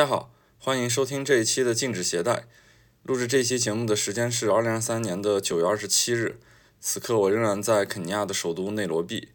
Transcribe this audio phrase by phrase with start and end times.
[0.00, 2.46] 大家好，欢迎收听这一期的禁止携带。
[3.02, 6.40] 录制这期节目的时间是二零二三年的九月二十七日，
[6.80, 9.28] 此刻我仍然在肯尼亚的首都内罗毕。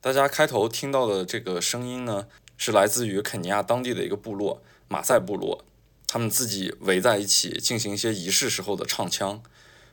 [0.00, 2.26] 大家开头听到的这个声音呢，
[2.56, 5.62] 是来自于肯尼亚当地的一个部落——马赛部落，
[6.06, 9.42] 他们自己围在一起进行一些仪式时候的唱腔。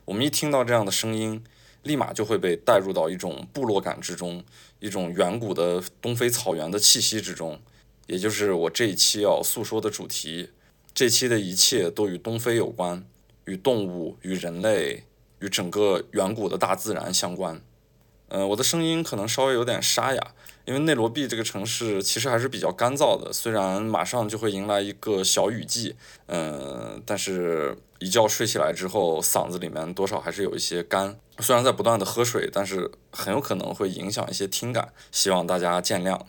[0.06, 1.44] 我们一听到这样的声音，
[1.82, 4.42] 立马就会被带入到一种部落感之中，
[4.80, 7.60] 一种远古的东非草原的气息之中。
[8.06, 10.50] 也就是我这一期要诉说的主题，
[10.94, 13.04] 这期的一切都与东非有关，
[13.44, 15.04] 与动物、与人类、
[15.40, 17.60] 与整个远古的大自然相关。
[18.28, 20.34] 嗯，我的声音可能稍微有点沙哑，
[20.64, 25.94] 因为内罗毕这个城市其实还是比较干燥的，虽然马上就会迎来一个小雨季，
[26.26, 31.16] 嗯，但是一觉睡起来之后，嗓子里面多少还是有一些干。
[31.38, 36.20] 虽然在不断的喝水，但是很有可能会影响一些听感，希望大家见谅。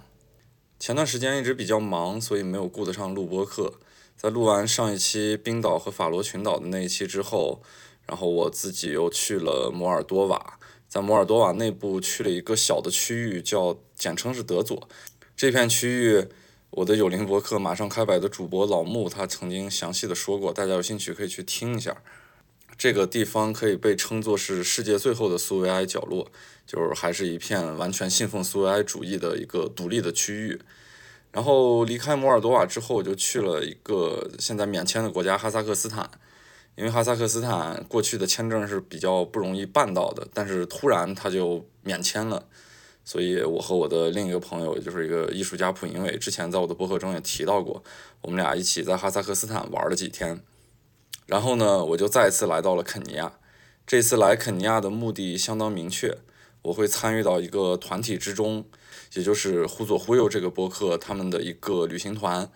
[0.79, 3.73] 前段时间一直比较忙，所以没有顾得上录播课。
[4.15, 7.61] 在录完上一期冰岛和法罗群岛的那一期之后，
[8.05, 14.87] 然后我自己又去了摩尔多瓦，在摩尔多瓦内部去了一个小的区域，叫简称是德佐。
[15.35, 16.27] 这片区域，
[16.69, 22.01] 我的有灵博客马上开摆的主播老穆他曾经详细的说过，大家有兴趣可以去听一下。
[22.77, 26.29] 这个地方可以被称作是世界最后的苏维埃角落，
[26.65, 30.61] 就是还是一片完全信奉苏维埃主义的一个独立的区域。
[31.31, 36.09] 然后离开摩尔多瓦之后，我就去了一个现在免签的国家哈萨克斯坦，
[36.75, 42.45] 因为哈萨克斯坦过去的签证是比较不容易办到的，但是突然他就免签了，
[43.03, 47.83] 所以我和我的另一个朋友，也就是一个艺术家普银伟，之前在我的博客中也提到过，
[48.21, 50.41] 我们俩一起在哈萨克斯坦玩了几天。
[51.27, 53.33] 然后呢，我就再次来到了肯尼亚。
[53.85, 56.17] 这次来肯尼亚的目的相当明确，
[56.61, 58.65] 我会参与到一个团体之中，
[59.13, 62.49] 也就是“忽左忽右”这个播客他们的一个旅行团。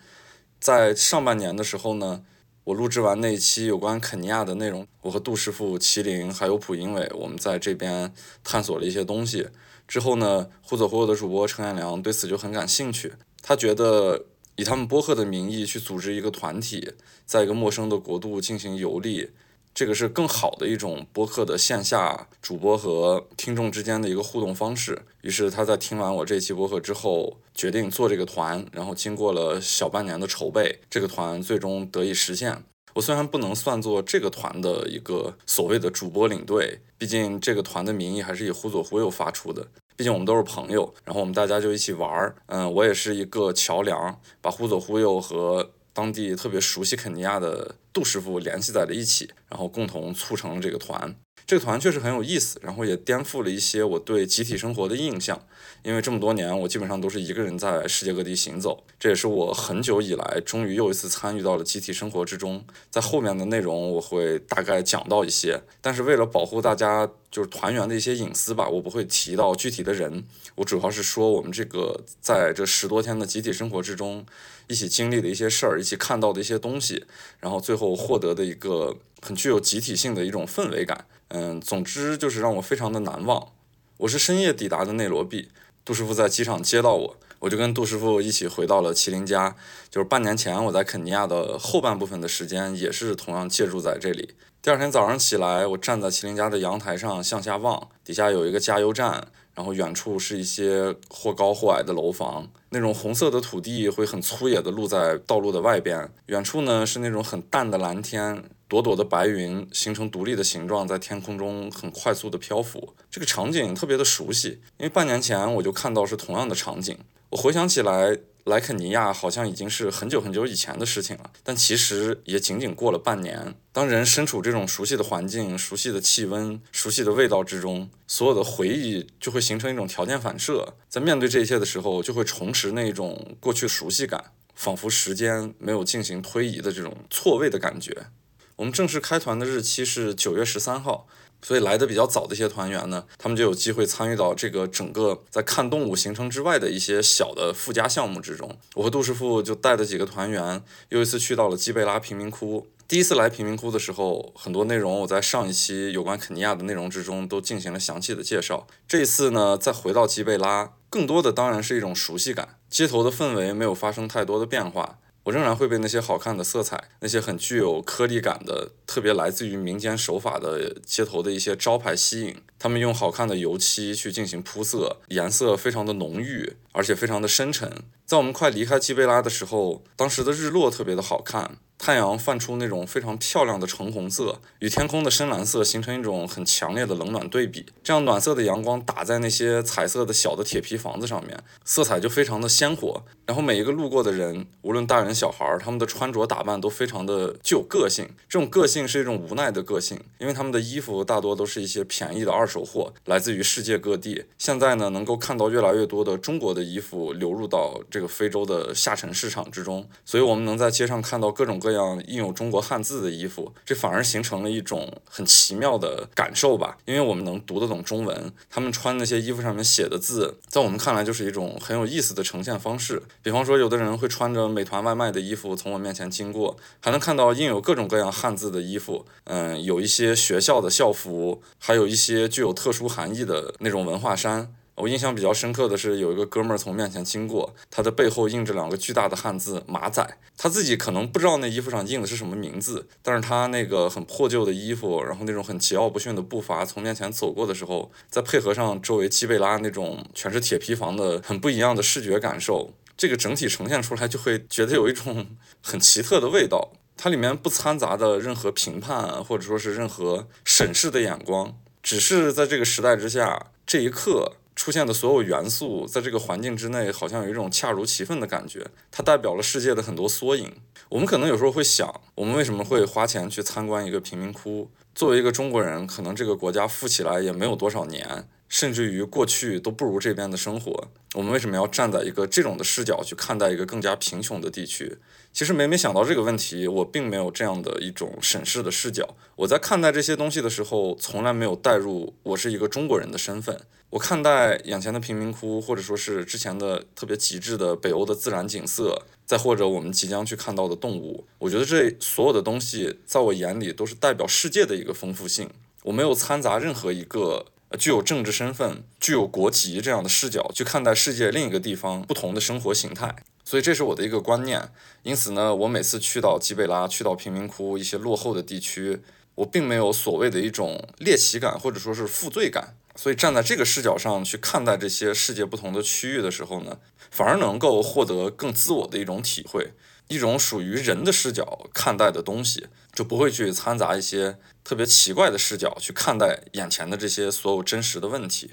[0.58, 2.24] 在上半年的时候呢，
[2.64, 8.12] 我录制完那一期有关肯尼亚的内容，我和杜师傅、麒麟还有普英伟，我们在这边
[8.42, 9.48] 探索了一些东西。
[9.86, 13.12] 之后呢，“忽左忽右”的主播陈彦良对此就很感兴趣，
[13.42, 14.26] 他觉得。
[14.56, 16.92] 以他们播客的名义去组织一个团体，
[17.24, 19.30] 在一个陌生的国度进行游历，
[19.74, 25.00] 这个是更好的一种播客的线下主播和听众之间的一个互动方式。
[25.22, 28.66] 于是他在听完我这期播客之后，决定做这个团。
[28.72, 32.62] 然后经过了小半年的筹备，这个团最终得以实现。
[32.94, 39.66] 我虽然不能算作这个团的一个所谓的主播领队，毕竟这个团的名义还是以忽左忽右发出的。
[39.96, 42.34] 毕竟我们都是朋友，然后我们大家就一起玩儿。
[42.46, 51.14] 嗯，我也是一个桥梁，把忽左忽右和当地特别熟悉肯尼亚的杜师傅联系在了一起，然后共同促成了这个团。
[51.52, 55.38] 这个团确实很有意思，然后也颠覆了一些我对集体生活的印象。
[55.82, 62.64] 因为这么多年，我基本上都是一个人在世界各地行走，这也是我很久以来终于又一次参与到了集体生活之中。
[62.88, 70.24] 在后面的内容我会大概讲到一些，但是为了保护大家就是团员的一些隐私吧，我不会提到具体的人。
[70.54, 74.24] 我主要是说我们这个在这十多天的集体生活之中，
[74.68, 77.04] 一起经历的一些事儿，一起看到的一些东西，
[77.40, 81.04] 然后最后获得的一个很具有集体性的一种氛围感。
[81.34, 83.48] 嗯，总之就是让我非常的难忘。
[83.96, 85.48] 我是深夜抵达的内罗毕。
[85.82, 89.56] 杜师傅在机场接到我，我就跟杜师傅一起回到了麒麟家。
[89.88, 94.34] 就是半年前我在肯尼亚的后半部分的时间，也是同样借住在这里。
[94.60, 106.12] 第二天早上起来，我站在麒麟家的阳台上向下望，底下有一个加油站，然后远处是一些或高或矮的楼房，那种红色的土地会很粗野的露在道路的外边。
[106.26, 108.44] 远处呢是那种很淡的蓝天。
[108.72, 112.94] 朵朵的白云形成独立的形状，在天空中很快速的漂浮。
[113.10, 116.96] 这个场景特别的熟悉，因为半年前我就看到是同样的场景。
[117.28, 123.54] 我回想起来，莱肯尼亚好像已经是很久很久以前的事情了，但其实也仅仅过了半年。
[123.72, 134.32] 当人身处这种熟悉的环境、熟悉的气温、熟悉的味道之中，所有的回忆就会形成一种条件反射，在面对这一切的时候，就会重拾那种过去熟悉感。
[134.54, 138.06] 仿佛时间没有进行推移的这种错位的感觉。
[138.56, 141.06] 我们正式开团的日期是九月十三号。
[141.44, 148.56] 所以来的比较早的一些团员呢，他们就有机会参与到这个整个在看动物行程之外的一些小的附加项目之中。
[148.76, 152.68] 我和杜师傅就带着几个团员，又一次去到了基贝拉贫民窟。
[152.86, 158.68] 第一次来贫民窟的时候，很多内容我在上一期有关肯尼亚的内容之中都进行了详细的介绍。
[158.86, 162.60] 这一次呢，再回到基贝拉，更多的当然是一种熟悉感。
[162.70, 165.00] 街头的氛围没有发生太多的变化。
[165.24, 172.36] 我仍然会被那些好看的色彩，那些很具有颗粒感的、特别来自于民间手法的街头的一些招牌吸引。
[172.58, 177.70] 他们用好看的油漆去进行铺色，颜色非常的浓郁，而且非常的深沉。
[178.04, 181.58] 在我们快离开基贝拉的时候，当时的日落特别的好看。
[181.84, 187.66] 太阳泛出那种非常漂亮的橙红色，与天空的深蓝色形成一种很强烈的冷暖对比。
[187.82, 193.02] 这样暖色的阳光打在那些彩色的小的铁皮房子上面，色彩就非常的鲜活。
[193.26, 198.08] 然后每一个路过的人，无论大人小孩，他们的穿着打扮都非常的具有个性。
[198.28, 204.26] 这种个性是一种无奈的个性，因为他们的衣服大多都是一些便宜的二手货，来自于世界各地。
[204.38, 211.71] 现在呢，能够看到越来越多的中国的衣服流入到这个非洲的下沉市场之中，所以我们能在街上看到各种各。
[211.72, 216.76] 这样印有中国汉字的衣服，这反而形成了一种很奇妙的感受吧。
[216.84, 223.02] 因为我们能读得懂中文，他们穿那些衣服上面写的字，在我们看来就是一种很有意思的呈现方式。
[223.22, 229.06] 比方说，有的人会穿着美团外卖的衣服从我面前经过，还能看到印有各种各样汉字的衣服。
[229.24, 234.52] 嗯，有一些学校的校服，还有一些具有特殊含义的那种文化衫。
[234.74, 240.16] 我印象比较深刻的是，有一个哥们儿从面前经过，他的背后印着两个巨大的汉字“马仔”。
[240.38, 256.72] 他自己可能不知道那衣服上印的是什么名字，但是他那个很破旧的衣服，然后那种很桀骜不驯的步伐从面前走过的时候，再配合上周围基贝拉那种全是铁皮房的很不一样的视觉感受，这个整体呈现出来就会觉得有一种 很奇特的味道。
[256.96, 264.32] 它里面不掺杂的任何评判或者说是任何审视的眼光，只是在这个时代之下，这一刻。
[264.62, 268.64] 出现的所有元素，在这个环境之内，好像有一种恰如其分的感觉。
[268.92, 270.52] 它代表了世界的很多缩影。
[270.88, 274.70] 我们可能有时候会想，我们为什么会花钱去参观一个贫民窟？
[274.94, 280.88] 作为一个中国人，可能这个国家富起来也没有多少年，甚至于过去都不如这边的生活。
[281.14, 284.98] 我们为什么要站在一个这种的视角去看待一个更加贫穷的地区？
[285.32, 289.16] 其实每每想到这个问题，我并没有这样的一种审视的视角。
[289.36, 293.58] 我在看待这些东西的时候，从来没有带入我是一个中国人的身份。
[293.88, 305.48] 我看待眼前的贫民窟，或者说是之前的特别极致的北欧的自然景色，再或者我们即将去看到的动物，我觉得这所有的东西，在我眼里都是代表世界的一个丰富性。
[305.84, 307.46] 我没有掺杂任何一个
[307.78, 313.14] 具有政治身份、具有国籍这样的视角去看待世界另一个地方不同的生活形态。
[313.44, 314.70] 所以这是我的一个观念，
[315.02, 319.00] 因此呢，我每次去到基贝拉，去到贫民窟一些落后的地区，
[319.34, 322.76] 我并没有所谓的一种猎奇感或者说是负罪感。
[322.94, 326.78] 所以站在这个视角上去看待这些世界不同的区域的时候呢，
[327.10, 329.72] 反而能够获得更自我的一种体会，
[330.12, 338.50] 一种属于人的视角看待的东西，就不会去掺杂一些特别奇怪的视角去看待眼前的这些所有真实的问题。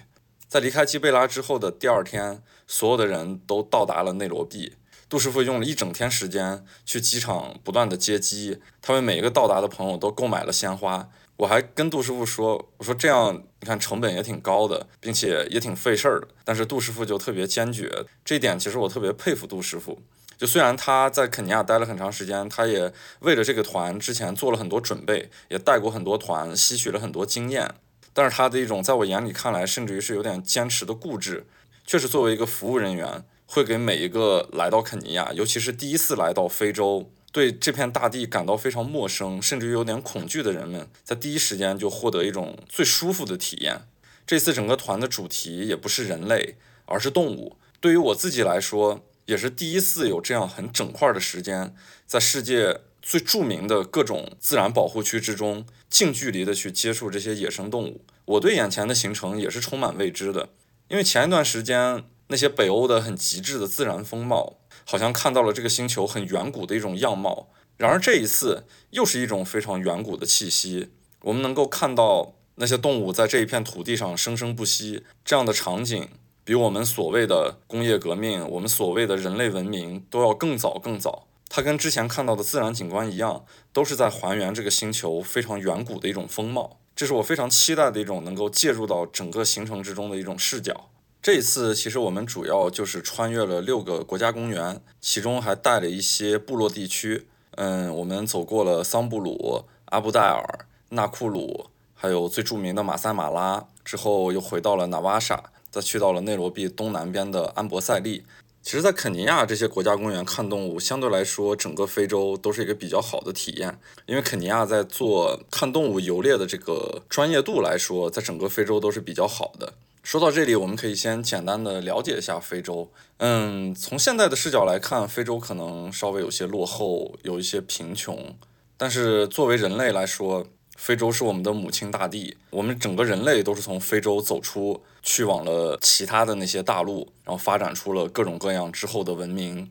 [0.47, 4.77] 在离开基贝拉之后的第二天，所有的人都到达了内罗毕。
[5.09, 11.09] 杜师傅用了一整天时间去机场不断的接机，他为每一个到达的朋友都购买了鲜花。
[11.37, 19.99] 我还跟杜师傅说：“我说这样你看成本也挺高的，并且也挺费事儿的。”但是杜师傅就特别坚决，这一点其实我特别佩服杜师傅。
[20.39, 27.75] 就虽然他在肯尼亚待了很长时间，他也为了这个团之前做了很多准备，也带过很多团，吸取了很多经验。
[28.13, 31.45] 但是他的一种在我眼里看来，甚至于是有点坚持的固执，
[31.85, 33.25] 确实作为一个服务人员。
[33.51, 43.81] 会给每一个来到肯尼亚，尤其是第一次来到非洲，对这片大地感到非常陌生，甚至于有点恐惧的人们，在第一时间就获得一种最舒服的体验。
[44.27, 47.57] 这次整个团的主题也不是人类，而是动物。
[47.81, 58.01] 对于我自己来说，也是第一次有这样很整块的时间，在世界最著名的各种自然保护区之中，近距离的去接触这些野生动物。
[58.25, 60.49] 我对眼前的行程也是充满未知的，
[60.87, 62.03] 因为前一段时间。
[62.31, 67.49] 那些北欧的很极致的自然风貌，好像看到了这个星球很远古的一种样貌。
[67.77, 70.89] 然而这一次又是一种非常远古的气息。
[71.21, 76.07] 我们能够看到那些动物在这一片土地上生生不息，这样的场景
[76.49, 81.27] 比我们所谓的工业革命，我们所谓的人类文明都要更早更早。
[81.47, 86.79] 它跟之前看到的自然景观一样，都是在还原这个星球非常远古的一种风貌。
[86.95, 90.89] 这是我非常期待的一种能够介入到整个行程之中的一种视角。
[91.21, 97.27] 这一次其实我们主要就是穿越了六个国家公园，其中还带了一些部落地区。
[97.57, 108.23] 嗯，我们走过了桑布鲁、阿布代尔、纳库鲁，还有最著名的马赛马拉，之后又回到了纳瓦沙，再去到了内罗毕东南边的安博塞利。
[108.61, 113.79] 其实，在肯尼亚这些国家公园看动物，相对来说，整个非洲都是一个比较好的体验。
[114.05, 119.73] 因为肯尼亚在做看动物游猎的这个专业度来说，在整个非洲都是比较好的。
[120.03, 122.91] 说到这里，我们可以先简单的了解一下非洲。
[123.17, 128.35] 嗯，从现在的视角来看，非洲可能稍微有些落后，有一些贫穷。
[128.75, 130.45] 但是作为人类来说，
[130.79, 132.37] 非洲是我们的母亲大地。
[132.51, 139.69] 我们整个人类都是从非洲走出去往了其他的那些大陆，然后发展出了各种各样之后的文明。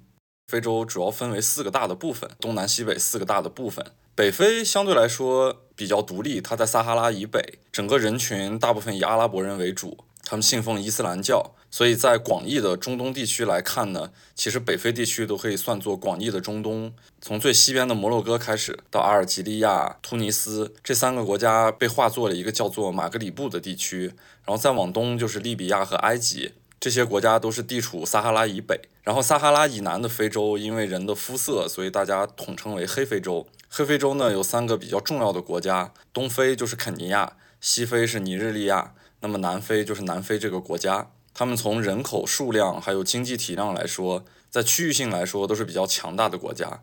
[0.48, 3.84] 非洲主要分为四个大的部分，东南西北四个大的部分。
[4.14, 9.96] 北非相对来说比较独立，它在撒哈拉以北，整个人群大部分以阿拉伯人为主。
[10.24, 16.92] 他们信奉伊斯兰教，所以在广义的中东地区来看呢，其实北非地区都可以算作广义的中东。
[17.20, 28.80] 从最西边的摩洛哥开始，到阿尔及利亚、突尼斯这三个国家被划作了一个叫做马格里布的地区，然后再往东就是利比亚和埃及，这些国家都是地处撒哈拉以北。
[29.02, 33.46] 然后撒哈拉以南的非洲，因为人的肤色，所以大家统称为黑非洲。
[33.68, 38.94] 黑非洲呢有三个比较重要的国家，东非就是肯尼亚，西非是尼日利亚。
[39.20, 46.82] 那么南非就是南非这个国家，他们从人口数量还有经济体量来说，在区域性来说都是比较强大的国家。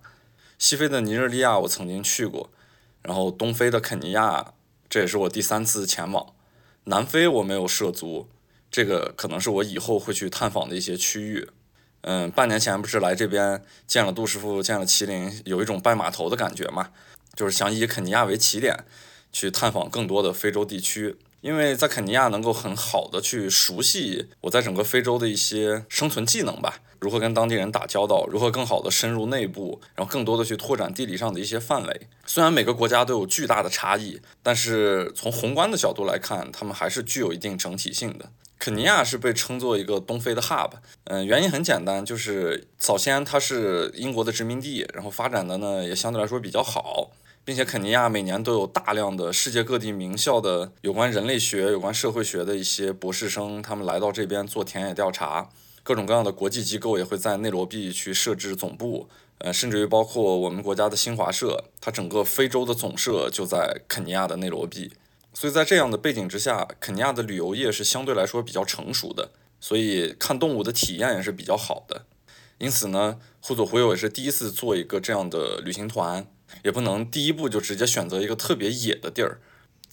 [0.58, 2.50] 西非的尼日利亚我曾经去过，
[3.02, 4.54] 然后东非的肯尼亚
[4.88, 6.28] 这也是我第三次前往。
[6.86, 8.30] 南非我没有涉足，
[8.72, 11.50] 这个可能是我以后会去探访的一些区域。
[12.04, 16.92] 嗯，半年前不是来这边见了杜师傅，见了麒麟，有一种拜码头的感觉嘛，
[17.36, 18.86] 就是想以肯尼亚为起点，
[19.34, 21.18] 去探访更多的非洲地区。
[21.46, 32.08] 因为在肯尼亚能够很好的去熟悉我在整个非洲的一些生存技能吧，如何跟当地人打交道，如何更好的深入内部，然后更多的去拓展地理上的一些范围。
[32.26, 38.32] 虽然每个国家都有巨大的差异，但是从宏观的角度来看，他们还是具有一定整体性的。
[38.58, 40.72] 肯尼亚是被称作一个东非的 hub，
[41.04, 47.12] 嗯，原因很简单，就是早先它是英国的殖民地，然后发展的呢也相对来说比较好。
[47.46, 55.48] 并且肯尼亚每年都有大量的世界各地名校的有关人类学、有关社会学的一些博士生，他们来到这边做田野调查。
[55.84, 64.92] 各种各样的国际机构也会在内罗毕去设置总部，呃，甚至于包括我们国家的新华社，它整个非洲的总社就在肯尼亚的内罗毕。
[65.32, 72.06] 所以在这样的背景之下，肯尼亚的旅游业是相对来说比较成熟的，所以看动物的体验也是比较好的。
[72.58, 76.26] 因此呢，互左互右也是第一次做一个这样的旅行团。
[76.64, 79.40] 也不能第一步就直接选择一个特别野的地儿。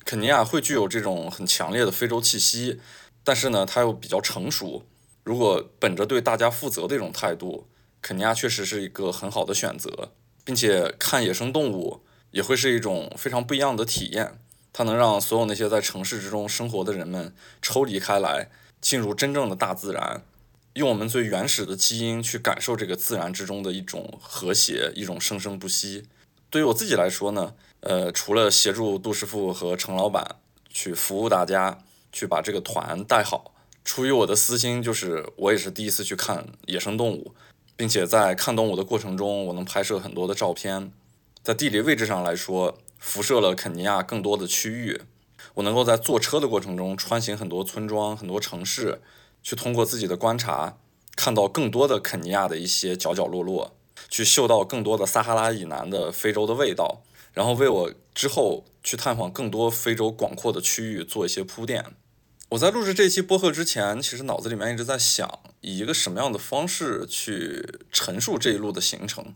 [0.05, 2.81] 肯尼亚会具有这种很强烈的非洲气息，
[3.23, 4.85] 但是呢，它又比较成熟。
[5.23, 7.69] 如果本着对大家负责的一种态度，
[8.01, 10.13] 肯尼亚确实是一个很好的选择，
[10.45, 14.41] 并且看野生动物也会是一种非常不一样的体验。
[14.73, 18.49] 它能让所有那些在城市之中生活的人们抽离开来，
[18.81, 20.25] 进入真正的大自然，
[20.73, 26.09] 用我们最原始的基因去感受这个自然之中的一种和谐，一种生生不息。
[26.53, 30.37] 对于我自己来说呢，呃，除了协助杜师傅和程老板
[30.69, 31.79] 去服务大家，
[32.13, 33.55] 去把这个团带好，
[33.87, 37.35] 出于我的私心，就是我也是第一次去看野生动物，
[37.75, 40.93] 并且在看动物的过程中，我能拍摄很多的照片。
[41.43, 45.01] 在地理位置上来说，辐射了肯尼亚更多的区域，
[45.55, 49.01] 我能够在坐车的过程中穿行很多村庄、很多城市，
[49.43, 50.77] 去通过自己的观察，
[51.17, 53.75] 看到更多的肯尼亚的一些角角落落。
[54.13, 57.03] 去嗅到更多的撒哈拉以南的非洲的味道，
[57.33, 61.83] 然后为我之后去探访更多非洲广阔的区域做一些铺垫。
[62.51, 69.35] 我在录制这期播客之前，其实脑子里面一直在想，以一个什么样的方式去陈述这一路的行程。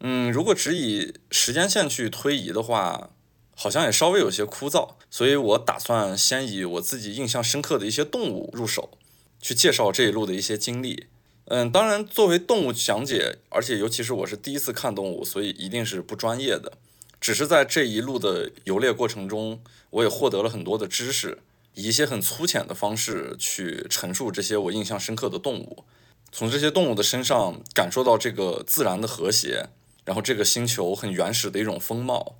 [0.00, 3.10] 嗯，如果只以时间线去推移的话，
[3.54, 8.98] 好像也稍微有些枯燥，所以我打算先以我自己印象深刻的一些动物入手，
[9.40, 11.06] 去介绍这一路的一些经历。
[11.48, 16.72] 嗯，当然，作为动物讲解，而且尤其是我是第一次看动物，所以一定是不专业的。
[17.20, 19.60] 只是在这一路的游猎过程中，
[19.90, 21.38] 我也获得了很多的知识，
[21.74, 25.84] 以一些很粗浅的方式去陈述这些我印象深刻的动物，
[26.32, 29.68] 从这些动物的身上感受到这个自然的和谐，
[30.04, 32.34] 然后这个星球很原始的一种风貌。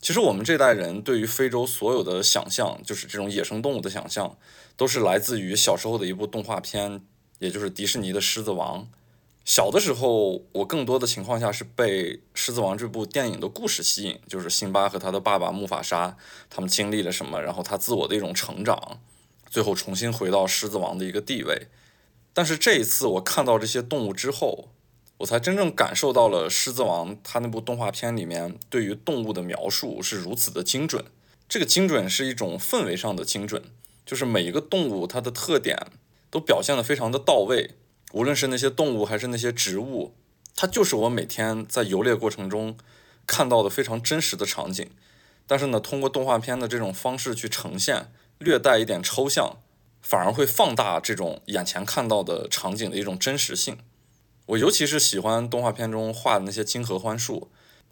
[0.00, 4.38] 其实我们这代人对于非洲所有的想象，就是这种野生动物的想象，
[4.78, 7.02] 都是来自于小时候的一部动画片。
[7.38, 8.82] 也就是迪士尼的《狮子王》，
[9.44, 16.16] 小的时候，我更多的情况下是被《狮子王》这部电影的故事吸引，就是辛巴和他的爸爸木法沙
[16.48, 19.00] 他们经历了什么，然后他自我的一种成长，
[19.50, 21.68] 最后重新回到狮子王的一个地位。
[22.32, 24.68] 但是这一次我看到这些动物之后，
[25.18, 31.04] 我才真正感受到了《狮子王》它那部动画片里面对于动物的描述是如此的精准。
[31.48, 33.62] 这个精准是一种氛围上的精准，
[34.04, 35.78] 就是每一个动物它的特点
[36.30, 37.76] 都表现得非常的到位。
[38.12, 40.14] 无论是那些动物还是那些植物，
[40.54, 42.76] 它就是我每天在游猎过程中
[43.26, 44.88] 看到的非常真实的场景。
[45.46, 49.58] 但是呢，通过动画片的这种方式去呈现，略带一点抽象，
[50.00, 53.78] 反而会放大这种眼前看到的场景的一种真实性。
[54.46, 57.50] 我尤其是喜欢动画片中画的那些金合欢树，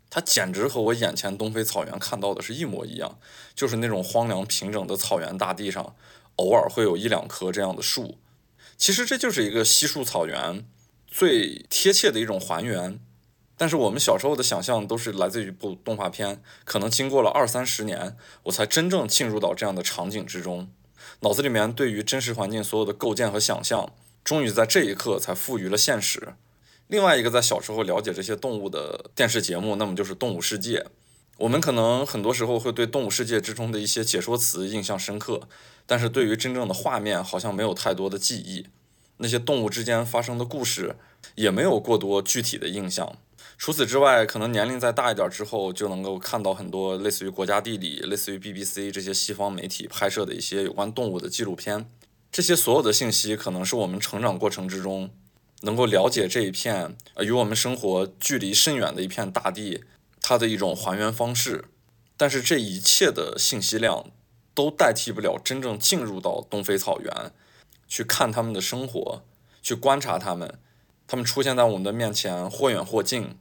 [0.09, 3.19] 它简直和我眼前东非草原看到的是一模一样，
[3.55, 5.95] 就是那种荒凉平整的草原大地上，
[6.37, 8.19] 偶尔会有一两棵这样的树。
[8.77, 10.65] 其实这就是一个稀树草原
[11.07, 12.99] 最贴切的一种还原，
[13.57, 20.69] 但是我们小时候的想象都是来自于一部动画片，可能经过了二三十年，我才真正进入到这样的场景之中，
[21.21, 23.93] 脑子里面对于真实环境所有的构建和想象，
[24.25, 26.35] 终于在这一刻才赋予了现实。
[26.89, 30.81] 另外一个在小时候了解这些动物的电视节目，那么就是《动物世界》。
[31.39, 35.49] 我们可能很多时候会对《动物世界》之中的一些解说词印象深刻，
[35.87, 38.67] 但是对于真正的画面好像没有太多的记忆。
[39.19, 40.97] 那些动物之间发生的故事
[41.37, 43.17] 也没有过多具体的印象。
[43.57, 51.89] 除此之外，可能年龄再大一点之后，就能够看到很多类似于国家地理、类似于 BBC 这些西方媒体拍摄的一些有关动物的纪录片。
[52.33, 55.11] 这些所有的信息，可能是我们成长过程之中
[55.61, 59.85] 能够了解这一片呃与我们生活距离甚远的一片大地。
[60.21, 61.67] 它的一种还原方式，
[62.17, 64.07] 但是这一切的信息量
[64.55, 67.33] 都代替不了真正进入到东非草原，
[67.89, 69.23] 去看他们的生活，
[69.63, 70.59] 去观察他们，
[71.07, 73.37] 他们出现在我们的面前或远或近，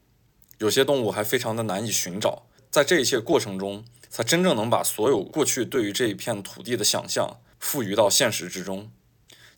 [0.58, 8.92] 有些动物还非常的难以寻找，在这一切过程中，才真正能把所有过去对于这一片土地的想象赋予到现实之中。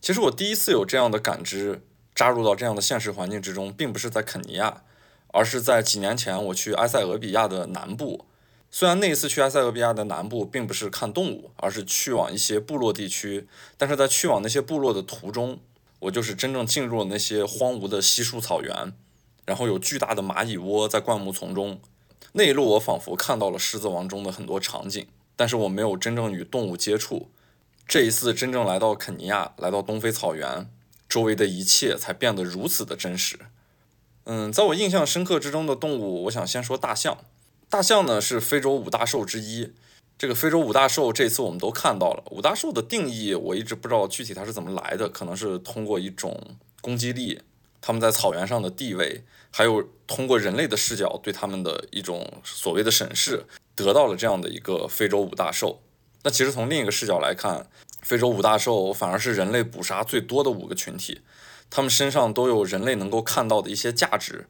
[0.00, 1.82] 其实我第一次有这样的感知，
[2.14, 4.82] 扎入到这样的现实环境之中，并不是在肯尼亚。
[5.32, 8.24] 而是在几年前，我去埃塞俄比亚的南部。
[8.78, 13.48] 虽然那一次去埃塞俄比亚的南部并不是看动物，而是去往一些部落地区。
[13.78, 15.58] 但是在去往那些部落的途中，
[16.00, 18.92] 我就是真正进入了那些荒芜的稀疏草原，
[19.46, 21.80] 然后有巨大的蚂蚁窝在灌木丛中。
[22.32, 27.30] 那一路我仿佛看到了《狮子王》中的很多场景，但是我没有真正与动物接触。
[27.88, 30.70] 这一次真正来到肯尼亚，来到东非草原，
[31.08, 33.38] 周围的一切才变得如此的真实。
[34.24, 37.16] 嗯，在我印象深刻之中的动物，我想先说大象。
[37.68, 39.72] 大象呢是非洲五大兽之一。
[40.18, 42.22] 这个非洲五大兽这次我们都看到了。
[42.30, 47.42] 五大兽的定义我一直不知道具体它是怎么来的，可能是通过一种攻击力，
[47.80, 55.82] 它们在草原上的地位，还有通过人类的视角对它们的一种所谓的审视，得到了这样的一个非洲五大兽。
[56.22, 57.68] 那其实从另一个视角来看，
[58.00, 61.20] 非洲五大兽反而是人类捕杀最多的五个群体。
[61.68, 64.46] 他们身上都有人类能够看到的一些价值，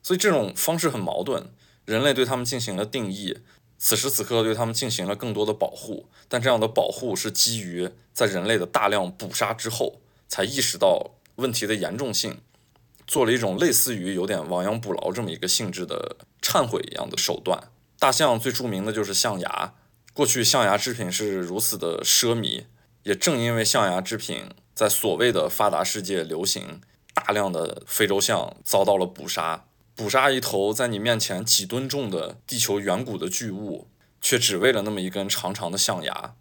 [0.00, 1.50] 所以这种方式很矛盾。
[1.84, 3.38] 人类对他们进行了定义，
[3.78, 12.40] 此时此刻对他们进行了更多的保护，但这样的保护是基于在人类的大量捕杀之后才意识到问题的严重性，
[13.06, 17.70] 做了一种类似于有点亡羊补牢这么一个性质的忏悔一样的手段。
[17.98, 19.74] 大象最著名的就是象牙，
[20.12, 22.64] 过去象牙制品是如此的奢靡，
[23.02, 24.50] 也正因为象牙制品。
[24.74, 26.80] 在所谓的发达世界流行，
[27.12, 29.66] 大量的非洲象遭到了捕杀。
[29.94, 33.88] 捕杀一头在你面前几吨重的地球远古的巨物，
[34.20, 36.34] 却只为了那么一根长长的象牙。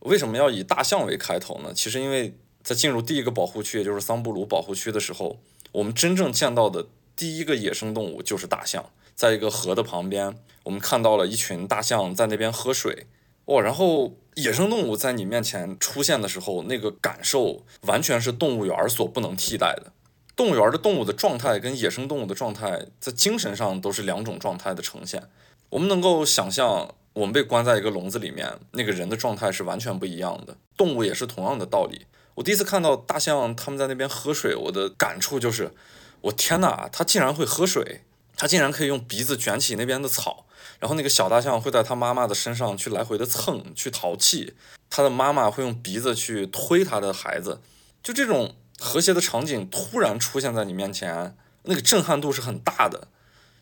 [0.00, 1.72] 为什么要以大象为开头呢？
[1.74, 5.38] 其实因为在进入第一个保护区，也就是桑布鲁保护区的时候，
[5.72, 8.90] 我们真正见到的第一个野生动物就是大象。
[9.14, 13.06] 在一个河的旁边，我们看到了一群大象在那边喝水。
[13.46, 19.92] 哇，然后野生动物在你面前出现的时候，那个感受完全是动物园所不能替代的。
[20.38, 25.28] 动物园的动物的状态跟野生动物的状态，在精神上都是两种状态的呈现。
[25.68, 30.56] 我们能够想象，我们被关在一个笼子里面，那个人的状态是完全不一样的。
[30.76, 32.06] 动物也是同样的道理。
[32.36, 35.72] 我第一次看到大象他们在那边喝水，我的感触就是，
[36.20, 38.02] 我天哪，它竟然会喝水，
[38.36, 40.46] 它竟然可以用鼻子卷起那边的草。
[40.78, 44.54] 然后那个小大象会在它妈妈的身上去来回的蹭，去淘气。
[44.88, 47.60] 它的妈妈会用鼻子去推它的孩子。
[48.00, 53.08] 就这种和谐的场景突然出现在你面前，那个震撼度是很大的。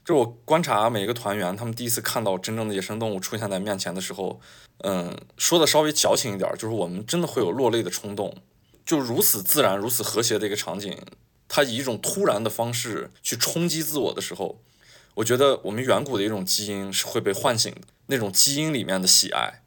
[0.05, 4.41] 就我观察每一个团员，他们第一次看到真正的野生动物出现在面前的时候，
[4.85, 8.37] 嗯，说的稍微矫情一点，就是我们真的会有落泪的冲动。
[8.85, 10.97] 就如此自然、如此和谐的一个场景，
[11.49, 14.61] 它以一种突然的方式去冲击自我的时候。
[15.15, 19.63] 我觉得我们远古的一种基因是会被唤醒的，那种基因里面的喜爱，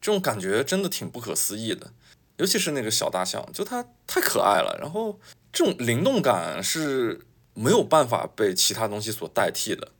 [0.00, 1.90] 这种感觉真的挺不可思议的。
[2.42, 4.76] 尤其是那个小大象，就它太可爱了。
[4.80, 5.16] 然后
[5.52, 7.24] 这种灵动感是
[7.54, 9.92] 没有办法被其他东西所代替的。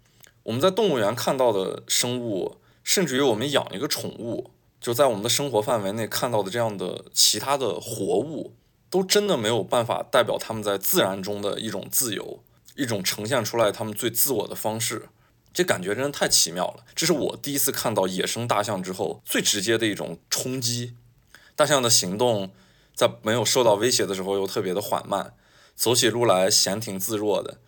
[0.43, 4.51] 我们在动物园看到的生物，甚至于我们养一个宠物，
[4.81, 8.57] 就在我们的生活范围内看到的这样的其他的活物，
[8.91, 12.43] 都真的没有办法代表他们在自然中的一种自由，
[12.75, 15.11] 一种呈现出来他们最自我的方式。
[15.55, 16.83] 这感觉真的太奇妙了。
[16.97, 20.97] 这是我第一次看到野生大象之后最直接的一种冲击。
[21.55, 22.51] 大象的行动
[22.95, 25.35] 在没有受到威胁的时候又特别的缓慢，
[25.75, 27.59] 走起路来闲庭自若的。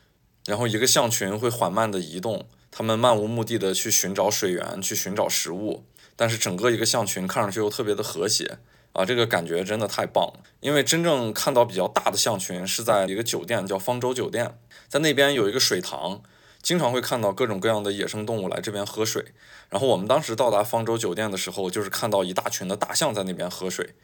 [0.47, 5.85] 然后一个象群会缓慢的移动，它们漫无目的的去寻找水源，去寻找食物。
[6.17, 8.59] 但是整个一个象群看上去又特别的和谐
[8.93, 10.41] 啊，这个感觉真的太棒了。
[10.61, 16.23] 因为真正看到比较大的象群是在一个酒店叫方舟酒店，在那边有一个水塘。
[16.65, 19.23] 经常会看到各种各样的野生动物来这边喝水，
[19.69, 23.95] 然后我们当时到达方舟酒店的时候，就是看到一大群的大象在那边喝水，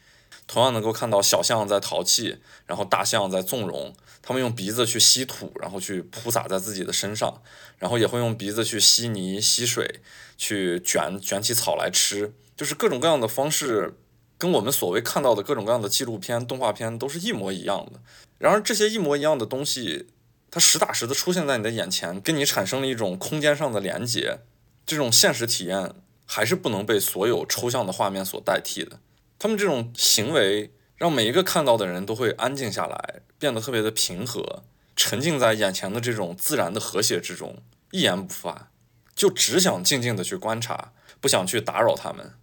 [0.45, 7.41] 同样能够看到小象在淘气，然后大象在纵容，它们用鼻子去吸土，然后去铺洒在自己的身上，
[7.79, 9.99] 然后也会用鼻子去吸泥、吸水，
[10.37, 13.97] 去卷卷起草来吃，就是各种各样的方式，
[14.37, 17.99] 跟我们所谓看到的各种各样的纪录片、动画片都是一模一样的。
[18.37, 20.09] 然而这些一模一样的东西。
[20.51, 24.39] 它实打实的出现在你的眼前，跟你产生了一种空间上的连接，
[24.85, 28.99] 这种现实体验还是不能被所有抽象的画面所代替的。
[29.39, 34.63] 他们这种行为让每一个看到的人都会安静下来，变得特别的平和，
[34.95, 38.69] 沉浸在眼前的这种自然的和谐之中，一言不发，
[39.15, 42.33] 就只想静静的去观察，不想去打扰他们。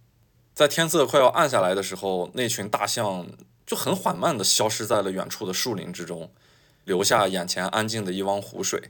[0.55, 3.27] 在天色快要暗下来的时候，那群大象
[3.65, 6.31] 就很缓慢地消失在了远处的树林之中。
[6.89, 8.89] 留下眼前安静的一汪湖水，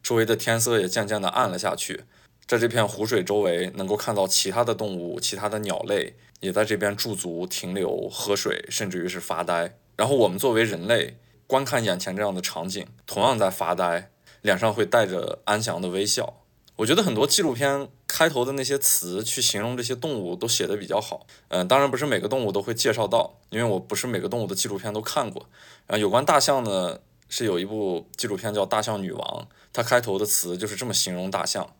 [0.00, 2.04] 周围的天色也渐渐的暗了下去。
[2.46, 9.76] 在这片湖水周围，能够看到其他的动物、其他的鸟类也在这边驻足停留、喝水，甚至于是发呆。
[9.96, 11.16] 然后我们作为人类，
[11.48, 16.34] 观看眼前这样的场景，同样在发呆，脸上会带着安详的微笑。
[16.76, 21.26] 我觉得很多纪录片开头的那些词去形容这些动物都写的比较好。
[21.48, 25.48] 嗯，当然不是每个动物都会介绍到，因为我不是每个动物的纪录片都看过。
[25.88, 27.00] 啊，有关大象呢？
[27.34, 31.74] 是有一部纪录片叫《大象女王》，它开头的词就是这么形容大象：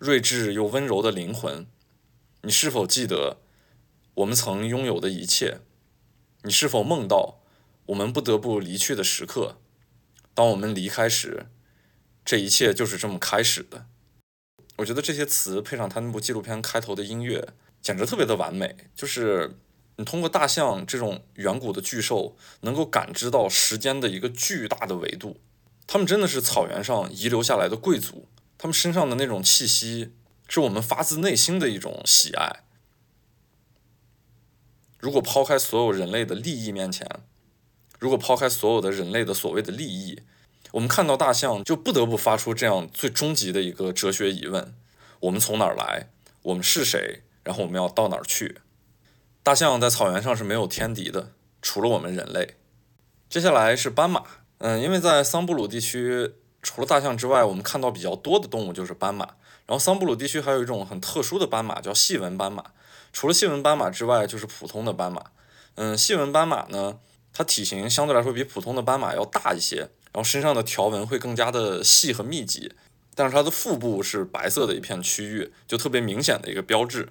[0.00, 1.64] 睿智又温柔的灵魂。
[2.40, 3.36] 你是否记得
[4.14, 5.60] 我们曾拥有的一切？
[6.42, 7.38] 你是否梦到
[7.86, 9.58] 我们不得不离去的时刻？
[10.34, 11.46] 当我们离开时，
[12.24, 13.86] 这一切就是这么开始的。
[14.78, 19.56] 我觉得这些词配上他那部纪录片开头的音乐，简直特别的完美，就是。
[19.96, 25.38] 你通过大象这种远古的巨兽，能够感知到时间的一个巨大的维度。
[25.86, 28.26] 他们真的是草原上遗留下来的贵族，
[28.56, 30.12] 他们身上的那种气息，
[30.48, 32.64] 是我们发自内心的一种喜爱。
[34.98, 37.06] 如果抛开所有人类的利益面前，
[37.98, 40.22] 如果抛开所有的人类的所谓的利益，
[40.70, 44.74] 我们看到大象，就不得不发出这样最终极的一个哲学疑问：
[45.20, 46.08] 我们从哪儿来？
[46.42, 47.22] 我们是谁？
[47.44, 48.58] 然后我们要到哪儿去？
[49.44, 52.54] 大象在草原上是没有天敌的，除了我们人类。
[53.28, 54.22] 接下来是斑马，
[54.58, 59.26] 嗯，因为在桑布鲁地区，除了大象之外，我们看到比较多的动物就是斑马。
[59.66, 62.66] 然后桑布鲁地区还有一种很特殊的斑马，叫细纹斑马。
[63.12, 65.24] 除了细纹斑马之外，就是普通的斑马。
[65.74, 67.00] 嗯，细纹斑马呢，
[67.32, 72.72] 它体型相对来说比普通的斑马要大一些，然后身上的条纹会更加的细和密集，
[73.16, 77.08] 但是它的腹部是白色的一片区域，就特别明显的一个标志。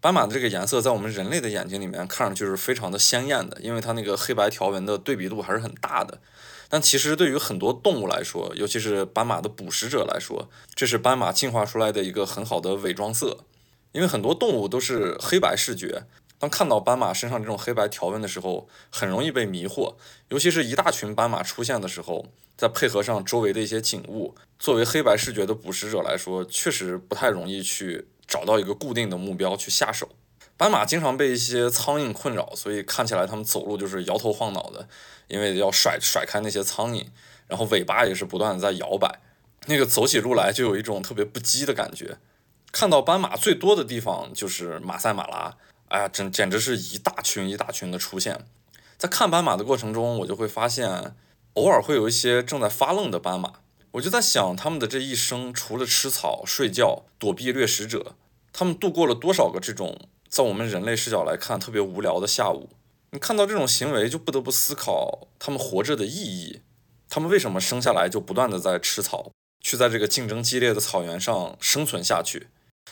[0.00, 6.20] 斑马的这个颜色在我们人类的眼睛里面看上去是非常的鲜艳的，因为它那个黑白条纹的对比度还是很大的。
[6.68, 13.38] 但其实对于很多动物来说，尤其是斑马的捕食者来说，这是斑马进化出来的一个很好的伪装色。
[13.90, 16.04] 因为很多动物都是黑白视觉，
[16.38, 19.96] 当看到斑马身上这种黑白条纹的时候，很容易被迷惑。
[20.28, 28.06] 尤其是一大群斑马出现的时候，再配合上周围的一些景物，作为黑白视觉的捕食者来说，确实不太容易去。
[28.28, 30.10] 找到一个固定的目标去下手。
[30.56, 34.88] 斑马经常被一些苍蝇困扰，所以看起来它们走路就是摇头晃脑的，
[35.28, 37.06] 因为要甩甩开那些苍蝇，
[37.46, 39.20] 然后尾巴也是不断的在摇摆，
[39.66, 42.18] 那个走起路来就有一种特别不羁的感觉。
[42.72, 45.56] 看到斑马最多的地方就是马赛马拉，
[45.88, 48.44] 哎呀，真简直是一大群一大群的出现。
[48.96, 51.14] 在看斑马的过程中，我就会发现，
[51.54, 53.60] 偶尔会有一些正在发愣的斑马。
[53.92, 58.14] 我就在想，他们的这一生，除了吃草、睡觉、躲避掠食者，
[58.52, 62.68] 他们度过了多少个这种在我们人类视角来看特别无聊的下午？
[63.12, 66.60] 你看到这种行为，就不得不思考他们活着的意义。
[67.08, 72.48] 他们为什么生下来就不断的在吃草，去在这个竞争激烈的草原上生存下去？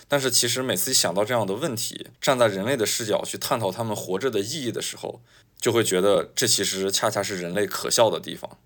[0.09, 5.21] 但是其实每次一想到这样的问题，站在人类的视角去探讨他们活着的意义的时候，
[5.61, 8.59] 就会觉得这其实恰恰是人类可笑的地方。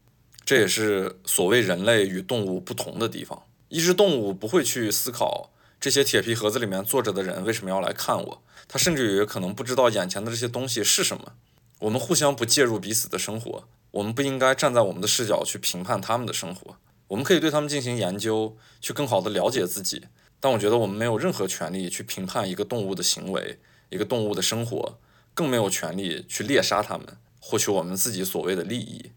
[0.51, 3.41] 这也是所谓人类与动物不同的地方。
[3.69, 11.35] 一只动物不会去思考这些铁皮盒子里面坐着的人为什么要来看我，它甚至于可能不知道眼前的这些东西是什么。
[11.79, 16.75] 我们互相不介入彼此的生活，我们不应该站在我们的视角去评判他们的生活。
[17.07, 20.03] 我们可以对他们进行研究，去更好的了解自己。
[20.41, 23.61] 但我觉得我们没有任何权利去评判一个动物的行为，
[23.91, 24.99] 一个动物的生活，
[25.33, 27.07] 更没有权利去猎杀它们，
[27.39, 29.13] 获取我们自己所谓的利益。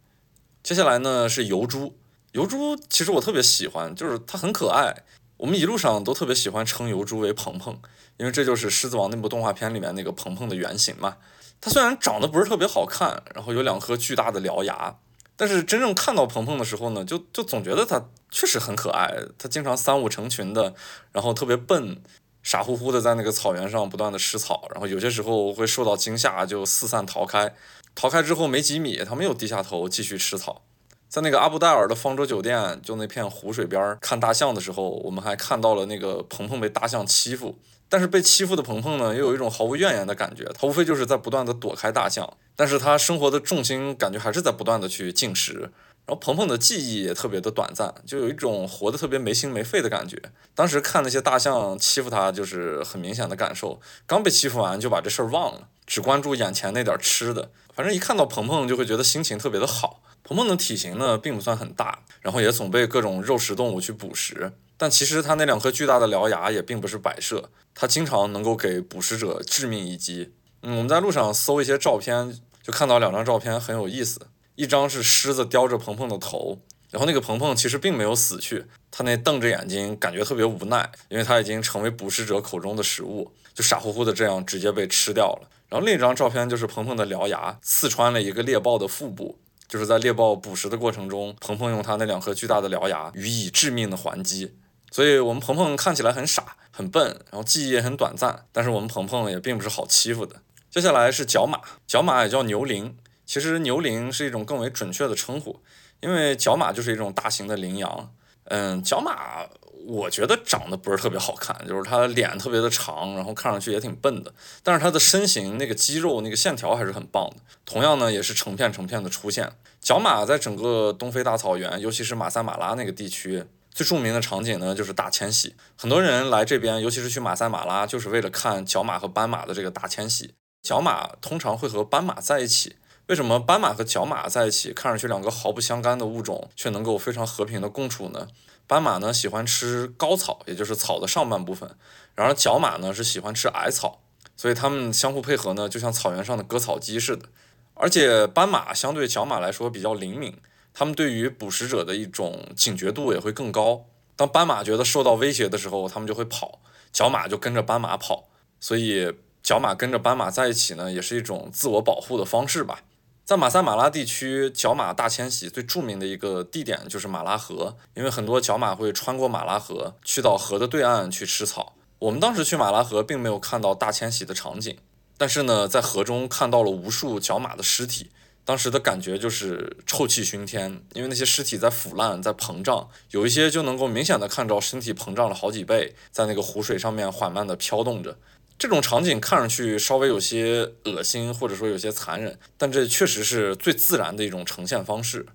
[0.63, 1.93] 接下来呢是油猪，
[2.31, 5.03] 油猪其实我特别喜欢，就是它很可爱。
[5.35, 7.77] 我们一路上都特别喜欢称油猪为鹏鹏，
[8.15, 11.17] 因为这就是《狮子王》那部动画片里面那个鹏鹏的原型嘛。
[11.59, 14.95] 它虽然长得不是特别好看，然后有两颗巨大的獠牙。
[15.35, 19.13] 但是真正看到鹏鹏的时候呢，就就总觉得它确实很可爱。
[19.37, 20.73] 它经常三五成群的，
[21.11, 22.01] 然后特别笨，
[22.41, 27.53] 傻乎乎的在那个草原上不断的吃草，然后有些时候会受到惊吓就四散逃开。
[27.95, 30.63] 逃开之后没几米，他们又低下头继续吃草。
[31.07, 37.59] 在那个阿布戴尔的方舟酒店，就那片湖水边看大象的时候，我们还看到了那个鹏鹏被大象欺负。
[37.87, 40.43] 但是被欺负的鹏鹏呢，又有一种毫无怨言的感觉。
[40.55, 45.71] 他无非就是在不断的躲开大象，但是他生活的重心感觉还是在不断的去进食。
[46.05, 50.21] 然后鹏鹏的记忆也特别的短暂，就有一种活得特别没心没肺的感觉。
[50.53, 53.79] 当时看那些大象欺负他，就是很明显的感受。
[54.05, 57.51] 刚被欺负完就把这事儿忘了，只关注眼前那点吃的。
[57.73, 60.01] 反正一看到鹏鹏就会觉得心情特别的好。
[60.23, 64.51] 鹏鹏的体型呢并不算很大，然后也总被各种肉食动物去捕食。
[64.75, 70.33] 但其实它那两颗巨大的獠牙也并不是摆设，它经常能够给捕食者致命一击。
[70.61, 74.27] 嗯，我们在路上搜一些照片，就看到两张照片很有意思。
[74.55, 76.59] 一张是狮子叼着鹏鹏的头，
[76.91, 85.49] 然后那个鹏鹏其实并没有死去，他那瞪着眼睛，感觉特别无奈，因为他已经成为捕食者口中的食物，就傻乎乎的这样直接被吃掉了。
[85.69, 94.55] 然后另一张照片就是鹏鹏的獠牙刺穿了一个猎豹的腹部，就是在猎豹捕食的过程中，鹏鹏用他那两颗巨大的獠牙予以致命的还击。
[94.91, 98.45] 所以，我们鹏鹏看起来很傻、很笨，然后记忆也很短暂。
[98.51, 100.35] 但是，我们鹏鹏也并不是好欺负的。
[100.69, 102.95] 接下来是角马，角马也叫牛羚。
[103.33, 105.59] 其实，牛羚是一种更为准确的称呼，
[106.01, 108.13] 因为角马就是一种大型的羚羊。
[108.43, 109.43] 嗯，角马
[109.87, 114.31] 我觉得长得不是特别好看，就是它脸特别的长，然后看上去也挺笨的。
[114.61, 117.37] 但是它的身形、那个肌肉、那个线条还是很棒的。
[117.65, 119.51] 同样呢，也是成片成片的出现。
[119.81, 123.43] 角马在整个东非大草原，尤其是马赛马拉那个地区。
[123.71, 125.55] 最著名的场景呢，就是大迁徙。
[125.75, 130.35] 很多人来这边，尤其是去马赛马拉，就是为了看角马和斑马的这个大迁徙。
[130.61, 132.75] 角马通常会和斑马在一起。
[133.07, 138.27] 为什么斑马和角马在一起，看上去两个毫不相干的物种，却能够非常和平的共处呢？
[138.65, 141.75] 斑马呢喜欢吃高草，也就是草的上半部分，
[142.15, 143.99] 然而角马呢是喜欢吃矮草，
[144.37, 147.27] 所以它们相互配合呢，就像草原上的割草机似的。
[147.73, 150.37] 而且斑马相对角马来说比较灵敏。
[150.75, 153.85] 它们对于捕食者的一种警觉度也会更高。
[154.15, 156.59] 当斑马觉得受到威胁的时候，它们就会跑，
[156.91, 158.29] 角马就跟着斑马跑。
[158.59, 159.13] 所以，
[159.43, 162.81] 角马跟着斑马在一起呢，也是一种自我保护的方式吧。
[163.25, 171.73] 在马赛马拉地区，角马大迁徙最著名的一个地点就是马拉河，因为很多角马会穿过马拉河，去到河的对岸去吃草。
[171.99, 174.77] 我们当时去马拉河，并没有看到大迁徙的场景，
[175.17, 178.11] 但是呢，在河中看到了无数角马的尸体。
[178.45, 188.17] 当时的感觉就是臭气熏天，因为那些尸体在腐烂，在膨胀，有一些就能够明显的看到身体膨胀了好几倍，在那个湖水上面缓慢的飘动着。
[188.57, 195.25] 这种场景看上去稍微有些恶心，或者说有些残忍，但这确实是最自然的一种呈现方式。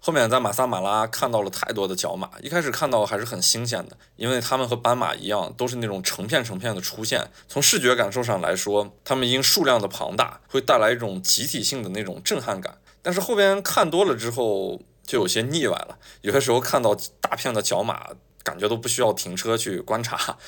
[0.00, 7.28] 后面在马萨马拉看到了太多的角马，一开始看到还是很新鲜的，因为它们和斑马一样，都是那种成片成片的出现。
[7.48, 12.78] 从视觉感受上来说，它们因数量的庞大，会带来一种集体性的那种震撼感。
[13.02, 15.98] 但是后边看多了之后，就有些腻歪了。
[16.22, 18.10] 有些时候看到大片的角马，
[18.44, 20.38] 感觉都不需要停车去观察。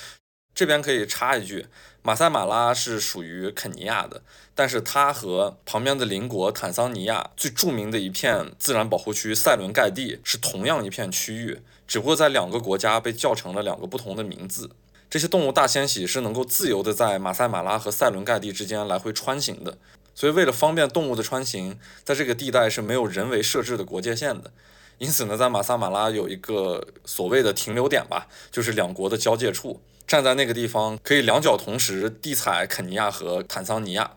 [0.54, 1.66] 这边可以插一句，
[2.02, 4.22] 马赛马拉是属于肯尼亚的，
[4.54, 14.70] 但是它和旁边的邻国坦桑尼亚最著名的一片自然保护区塞伦盖蒂是同样一片区域，只不过在两个国家被叫成了两个不同的名字。
[15.10, 19.76] 这些动物大迁徙是能够自由的在马赛马拉和塞伦盖蒂之间来回穿行的，
[20.14, 24.50] 所以为了方便动物的穿行，在这个地带是没有人为设置的国界线的。
[24.96, 29.80] 因此呢，在马萨马拉有一个所谓的停留点吧，就是两国的交界处。
[30.10, 34.10] 站在那个地方，可以两脚同时地踩肯尼亚和坦桑尼亚，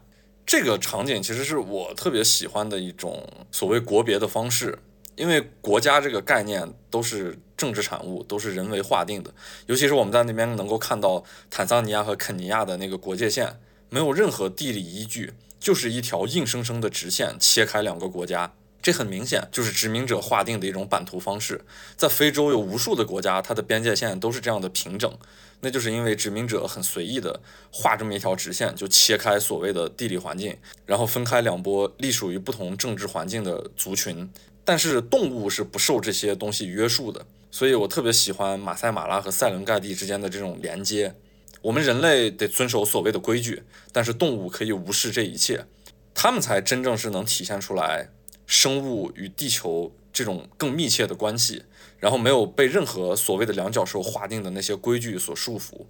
[0.43, 4.79] 这个场景其实是我特别喜欢的一种所谓国别的方式，
[5.15, 9.31] 因为国家这个概念都是政治产物，都是人为划定的。
[9.67, 18.51] 尤其是我们在那边能够看到坦桑尼亚和肯尼亚的那个国界线，没有任何地理依据，就是一条硬生生的直线切开两个国家。
[18.81, 21.63] 这很明显就是殖民者划定的一种版图方式。
[21.95, 25.17] 在非洲有无数的国家，它的边界线都是这样的平整，
[25.63, 27.39] 那就是因为殖民者很随意的
[27.71, 34.29] 画这么一条直线，就切开所谓的地理环境，然后分开两波隶属于不同政治环境的族群。
[34.65, 41.15] 但是动物是不受这些东西约束的，所以我特别喜欢马赛马拉和塞伦盖蒂之间的这种连接。
[41.61, 45.65] 我们人类得遵守所谓的规矩，但是动物可以无视这一切，
[46.13, 48.09] 它们才真正是能体现出来
[48.45, 51.63] 生物与地球这种更密切的关系，
[52.03, 55.85] 然后没有被任何所谓的两脚兽划定的那些规矩所束缚。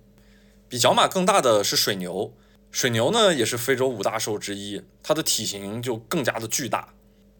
[0.69, 2.31] 比角马更大的是水牛，
[2.69, 6.93] 水牛呢也是非洲五大兽之一，它的体型就更加的巨大。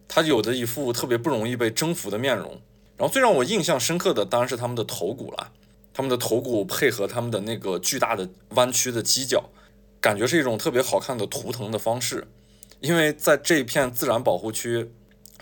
[0.08, 2.60] 它有着一副特别不容易被征服的面容，
[2.96, 5.52] 然后最让我印象深刻的当然是它们的头骨了，
[5.92, 9.44] 它们的头骨配合它们的那个巨大的弯曲的犄角，
[10.00, 12.26] 感觉是一种特别好看的图腾的方式。
[12.80, 14.90] 因为在这一片自然保护区，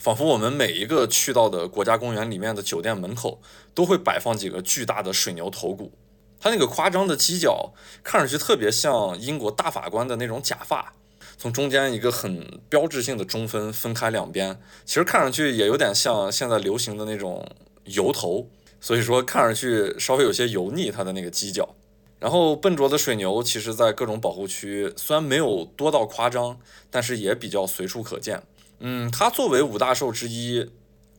[0.03, 3.41] 仿佛我们每一个去到的国家公园里面的酒店门口
[3.73, 5.93] 都会摆放几个巨大的水牛头骨，
[6.41, 10.93] 它那个夸张的犄角看上去特别像英国大法官的那种假发。
[11.39, 17.49] 从中间一个很标志性的中分分开两边，其实看上去也有点像现在流行的那种
[17.85, 18.49] 油头，
[18.81, 21.77] 所以说看上去稍微有些油腻，它的那个犄角。
[22.19, 26.59] 然后笨拙的水牛，其实在各种保护区虽然没有多到夸张，
[26.91, 28.43] 但是也比较随处可见。
[28.85, 30.69] 嗯，它作为五大兽之一，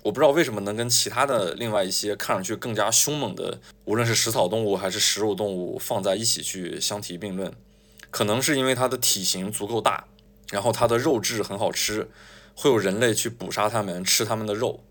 [0.04, 7.54] 我不知道为什么能跟其他的另外一些看上去更加凶猛的，无论是食草动物还是食肉动物放在一起去相提并论，
[8.12, 10.06] 可能是因为它的体型足够大。
[10.52, 12.12] 然后它的肉质很好吃，
[12.54, 14.84] 会有人类去捕杀它们，吃它们的肉，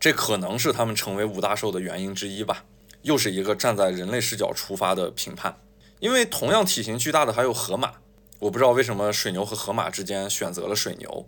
[0.00, 2.64] 这可能是它们成为五大兽的原因之一吧。
[3.02, 5.56] 又是一个站在人类视角出发的评判。
[6.00, 7.94] 因为同样体型巨大的还有河马，
[8.40, 11.26] 我不知道为什么水牛和河马之间选择了水牛。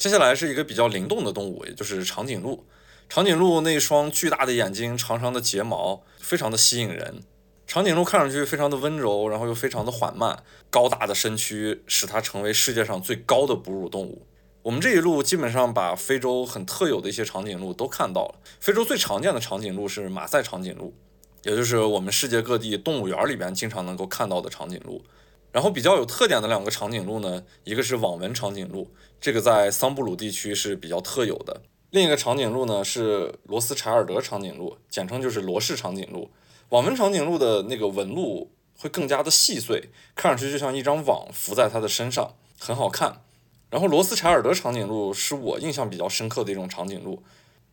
[0.00, 2.64] 接下来是一个比较灵动的动物，也就是长颈鹿。
[3.06, 7.22] 长颈鹿那双巨大的眼睛、长长的睫毛，非常的吸引人。
[7.66, 14.26] 长颈鹿看上去非常的温柔，然后又非常的缓慢，高大的身躯使它成为世界上最高的哺乳动物。
[14.62, 18.36] 我们这一路基本上把非洲很特有的一些长颈鹿都看到了。
[18.58, 20.94] 非洲最常见的长颈鹿是马赛长颈鹿，
[21.42, 25.04] 也就是我们世界各地动物园里边经常能够看到的长颈鹿。
[25.52, 36.30] 然后比较有特点的两个长颈鹿呢，一个是网纹长颈鹿，这个在桑布鲁地区是比较特有的；另一个长颈鹿呢是罗斯柴尔德长颈鹿，简称就是罗氏长颈鹿。
[36.68, 43.22] 网纹长颈鹿的那个纹路会更加的细碎，看上去就像一张网浮在它的身上，很好看。
[43.70, 47.22] 然后罗斯柴尔德长颈鹿是我印象比较深刻的一种长颈鹿，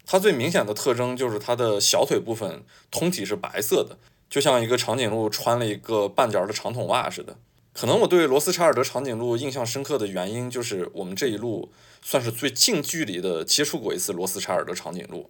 [0.06, 7.36] 它最明显的特征就是它的小腿部分通体是白色的，就像一个长颈鹿穿了一个半截的长筒袜似的。
[7.80, 15.30] 可能我对罗斯柴尔德长颈鹿印象深刻的原因，就是我们这一路算是最近距离的接触过一次罗斯柴尔德长颈鹿。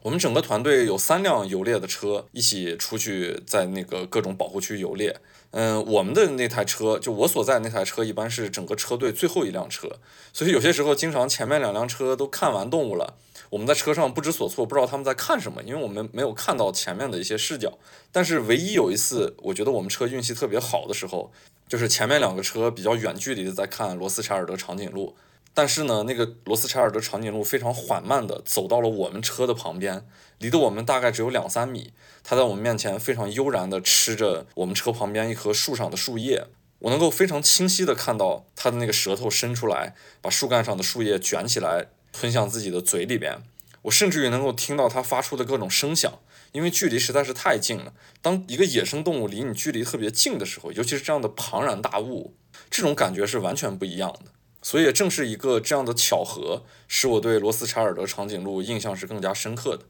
[0.00, 5.14] 我们整个团队有三辆游猎的车，一起出去在那个各种保护区游猎。
[5.50, 9.98] 嗯，我们的那台车，就我所在那台车，一般是整个车队最后一辆车，
[10.32, 13.18] 所以有些时候经常前面两辆车都看完动物了，
[13.50, 17.78] 我们在车上不知所措，不知道他们在看什么，因为我们没有看到前面的一些视角。
[18.10, 21.30] 但是唯一有一次，我觉得我们车运气特别好的时候，
[21.72, 25.16] 就是前面两个车比较远距离的在看罗斯柴尔德长颈鹿。
[25.54, 30.06] 但是呢，那个罗斯柴尔德长颈鹿非常缓慢地走到了我们车的旁边，
[30.36, 31.94] 离得我们大概只有两三米。
[32.22, 36.44] 它在我们面前非常悠然地吃着我们车旁边一棵树上的树叶。
[36.80, 43.38] 我能够非常清晰地看到它的那个舌头伸出来，把树干上的树叶卷起来吞向自己的嘴里边。
[43.80, 46.18] 我甚至于能够听到它发出的各种声响，
[46.52, 47.92] 因为距离实在是太近了。
[48.20, 52.34] 当一个野生动物离你距离特别近的时候，尤其是这样的庞然大物，
[52.70, 54.30] 这种感觉是完全不一样的。
[54.62, 59.84] 所以正是一个这样的巧合，使我对罗斯柴尔德长颈鹿印象是更加深刻的。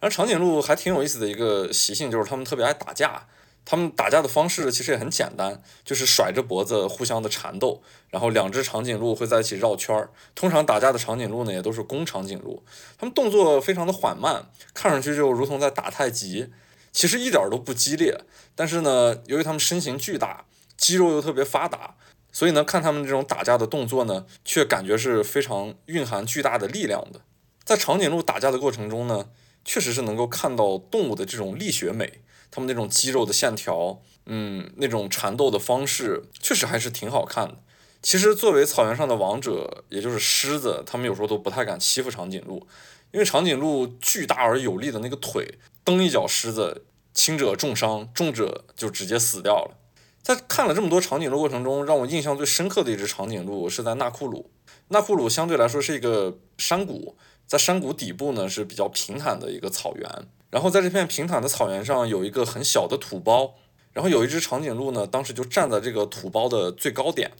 [0.00, 3.28] 然后长颈鹿还挺有意思的一个习性，就是它们特别爱打架。
[3.70, 10.10] 他们打架的方式其实也很简单，就是甩着脖子互相的缠斗，然后两只长颈鹿会在一起绕圈儿。
[10.34, 12.64] 通常打架的长颈鹿呢，也都是公长颈鹿，
[12.98, 16.50] 它们动作非常的缓慢，看上去就如同在打太极，
[16.90, 18.20] 其实一点都不激烈。
[18.56, 21.94] 但是呢，由于它们身形巨大，肌肉又特别发达。
[22.32, 27.20] 所以呢，看他们这种打架的动作呢，却感觉是非常蕴含巨大的力量的。
[27.62, 29.28] 在长颈鹿打架的过程中呢，
[29.64, 32.20] 确实是能够看到动物的这种力学美，
[32.50, 37.56] 他们那种肌肉的线条，嗯，那种缠斗的方式，确实还是挺好看的。
[38.02, 42.66] 其实作为草原上的王者，也就是狮子，他们有时候都不太敢欺负长颈鹿，
[43.12, 49.76] 因为长颈鹿巨大而有力的那个腿，蹬一脚狮子，轻者重伤，重者就直接死掉了。
[50.22, 54.50] 在看了这么多长颈鹿过程中，让我印象最深刻的一只长颈鹿是在纳库鲁。
[54.88, 60.08] 纳库鲁相对来说是一个山谷，在山谷底部呢是比较平坦的一个草原，
[60.50, 63.54] 然后在这片平坦的草原上有一个很小的土包，
[63.92, 67.32] 然后有一只长颈鹿呢，当时就站在这个土包的最高点，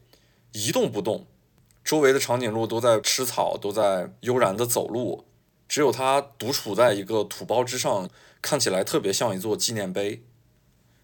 [0.52, 1.26] 一动不动，
[1.84, 5.24] 周围的长颈鹿都在吃草，都在悠然的走路，
[5.68, 8.08] 只有它独处在一个土包之上，
[8.40, 10.22] 看起来特别像一座纪念碑。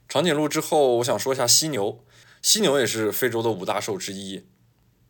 [0.09, 1.98] 长颈鹿之后，我想说一下犀牛，
[2.40, 4.46] 犀牛也是非洲的五大兽之一，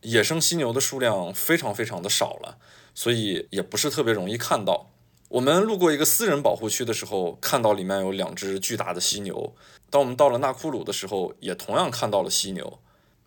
[0.00, 2.56] 野生犀牛的数量非常非常的少了。
[2.94, 4.90] 所以也不是特别容易看到。
[5.28, 9.54] 我们路过一个私人保护区的时候，看到里面有两只巨大的犀牛。
[9.90, 12.78] 当我们到了纳库鲁的时候，也同样看到了犀牛。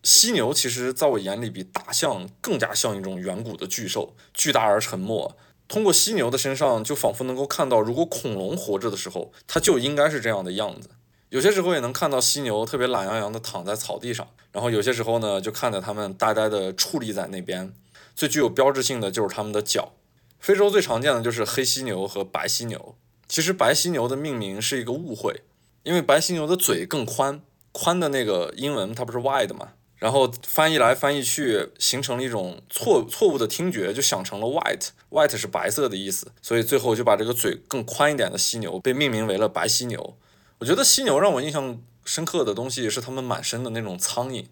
[0.01, 5.35] 犀牛其实在我眼里比大象更加像一种远古的巨兽，巨大而沉默。
[5.67, 10.89] 通过犀牛的身上，就仿佛能够看到，如果恐龙活着的时候，它就应该是这样的样子。
[11.27, 17.73] 有些时候也能看到犀牛特别懒洋洋地躺在草地上，然后有些时候呢，就看着它们呆呆地矗立在那边。
[18.15, 19.91] 最具有标志性的就是它们的脚。
[20.39, 22.95] 非洲最常见的就是黑犀牛和白犀牛。
[23.27, 25.43] 其实白犀牛的命名是一个误会，
[25.83, 40.17] 因为白犀牛的嘴更宽，宽的那个英文它不是 wide 嘛，然后翻译来翻译去形成了一种错错误的听觉，就想成了 white，white 是白色的意思，所以最后就把这个嘴更宽一点的犀牛被命名为了白犀牛。
[40.59, 44.45] 我觉得犀牛让我印象深刻的东西是它们满身的那种苍蝇。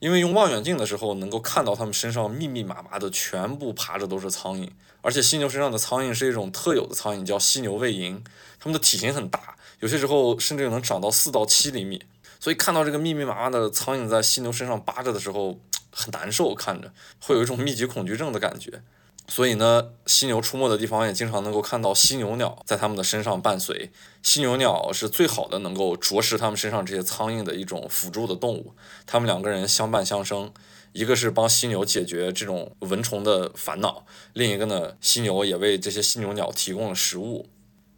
[0.00, 4.68] 因为用望远镜的时候，能够看到它们身上密密麻麻的全部爬着都是苍蝇，
[5.00, 8.20] 而且犀牛身上的苍蝇是一种特有的苍蝇，叫犀牛胃蝇，
[8.58, 12.02] 它们的体型很大，有些时候甚至能长到四到七厘米，
[12.40, 15.58] 所以看到这个密密麻麻的苍蝇在犀牛身上扒着的时候，
[15.90, 18.82] 很难受，看着会有一种密集恐惧症的感觉。
[19.30, 23.90] 所以呢，犀牛出没的地方也经常能够看到犀牛鸟在它们的身上伴随。
[24.22, 28.74] 犀牛鸟是最好的能够啄食它们身上这些苍蝇的一种辅助的动物。
[29.06, 30.50] 它们两个人相伴相生，
[30.92, 37.48] 一个是帮犀牛解决这种蚊虫的烦恼，另一个呢，犀牛也为这些犀牛鸟提供了食物。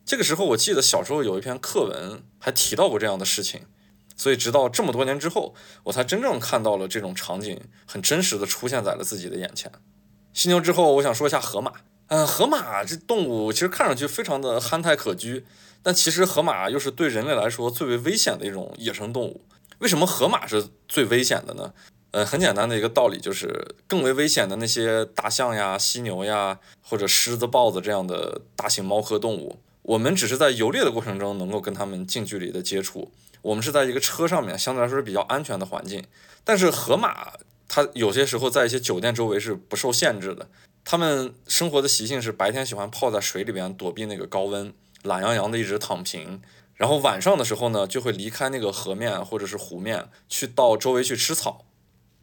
[0.05, 3.63] 这个时候，我记得小时候有一篇课文还提到过这样的事情，
[4.17, 9.71] 所以直到这么多年之后，我才真正看到了这种场景，很真实的出现在了自己的眼前。
[10.33, 11.73] 犀牛之后，我想说一下河马。
[12.09, 15.45] 嗯，河马这动物其实看上去非常的憨态可掬，
[15.81, 19.45] 但其实河马又是对人类来说最为危险的一种野生动物。
[19.79, 21.73] 为什么河马是最危险的呢？
[22.13, 36.05] 呃，很简单的一个道理就是，更为危险的那些大象呀、犀牛呀，或者狮子、豹子这样的大型猫科动物，我们只是在游猎的过程中能够跟它们近距离的接触，我们是在一个车上面，相对来说是比较安全的环境。
[36.45, 37.33] 但是河马。
[37.73, 40.49] 它有些时候在一些酒店周围是不受限制的。
[40.85, 46.43] 它们生活的习性是白天喜欢泡在水里边躲避那个高温，懒洋洋的一直躺平。
[46.75, 51.65] 然后晚上的时候呢，就会离开那个河面或者是湖面，去到周围去吃草。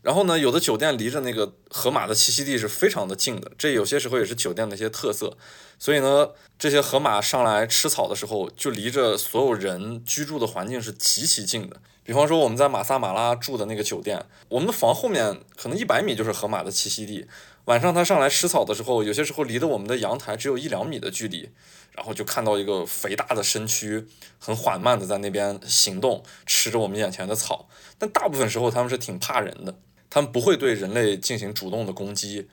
[0.07, 5.35] 然后呢，有的酒店离着那个河马的栖息地是非常的近的，这有些时候也是酒店的一些特色。
[5.77, 11.81] 所以呢，这些河马上来吃草的时候，就离着所有人居住的环境是极其近的。
[12.05, 17.27] 比方说我们在马萨马拉住的那个酒店，我们的房后面可能一百米就是河马的栖息地。
[17.65, 21.49] 晚上它上来吃草的时候，有些时候离得我们的阳台只有一两米的距离，
[21.91, 24.07] 然后就看到一个肥大的身躯，
[24.39, 27.67] 很缓慢的在那边行动，吃着我们眼前的草。
[27.97, 29.75] 但大部分时候它们是挺怕人的，
[30.09, 32.47] 它们不会对人类进行主动的攻击，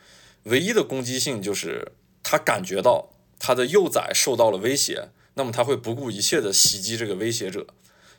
[0.45, 1.93] 唯一的攻击性就是
[2.23, 7.67] 它感觉到它的幼崽受到了威胁，那么它会不顾一切的袭击这个威胁者。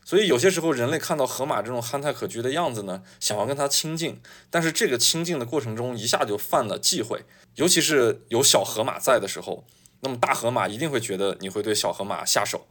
[0.03, 4.21] 所以有些时候，人类看到河马这种憨态可掬的样子呢，想要跟它亲近，
[4.51, 7.23] 但是这个亲近的过程中，一下就犯了忌讳，
[7.55, 9.65] 尤其是有小河马在的时候，
[10.01, 12.67] 那么大河马一定会觉得你会对小河马下手，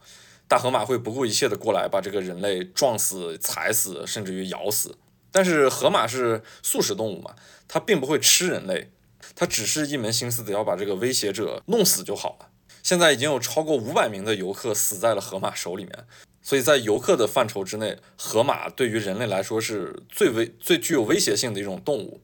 [0.47, 4.95] 大河马会不顾一切的过来把这个人类撞死、踩死，甚至于咬死。
[5.35, 7.35] 但是河马是素食动物嘛，
[7.67, 8.89] 它并不会吃人类，
[9.35, 12.47] 它只是一门心思的要把这个威胁者弄死就好了。
[12.81, 16.05] 现在已经有超过五百名的游客死在了河马手里面。
[16.41, 22.21] 所以在游客的范畴之内，河马对于人类来说是最危、最具有威胁性的一种动物。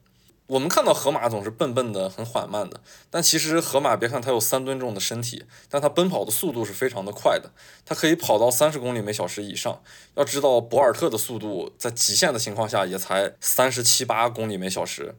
[0.52, 2.78] 我们看到河马总是笨笨的、很缓慢的，
[3.08, 7.52] 但其实河马别看它有三吨重的身体，但它奔跑的速度是非常的快的，
[7.86, 9.82] 它可以跑到三十公里每小时以上。
[10.14, 15.14] 要知道，博尔特的速度在极限的情况下也才三十七八公里每小时，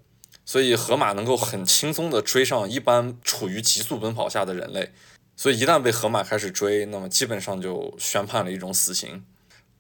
[0.46, 4.92] 所以河马能够很轻松的追上一般处于急速奔跑下的人类。
[5.36, 9.26] 所以一旦被河马开始追，那么基本上就宣判了一种死刑。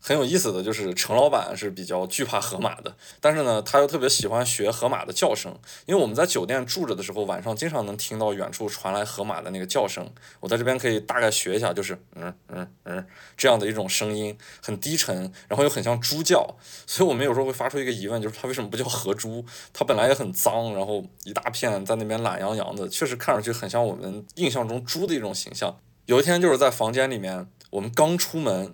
[0.05, 10.05] 很有意思的就是程老板是比较惧怕河马的，但是呢，他又特别喜欢学河马的叫声，因为我们在酒店住着的时候，晚上经常能听到远处传来河马的那个叫声。
[10.41, 16.53] 我在这边可以大概学一下，就是嗯嗯嗯这样的一种声音，很低沉，然后又很像猪叫，
[16.85, 19.45] 所以我们有时候会发出一个疑问，就是它为什么不叫河猪？
[19.71, 25.77] 它本来也很脏，然后一大片在那边懒洋洋的，确实看上去很像我们印象中猪的一种形象。
[26.07, 28.73] 有一天就是在房间里面，我们刚出门。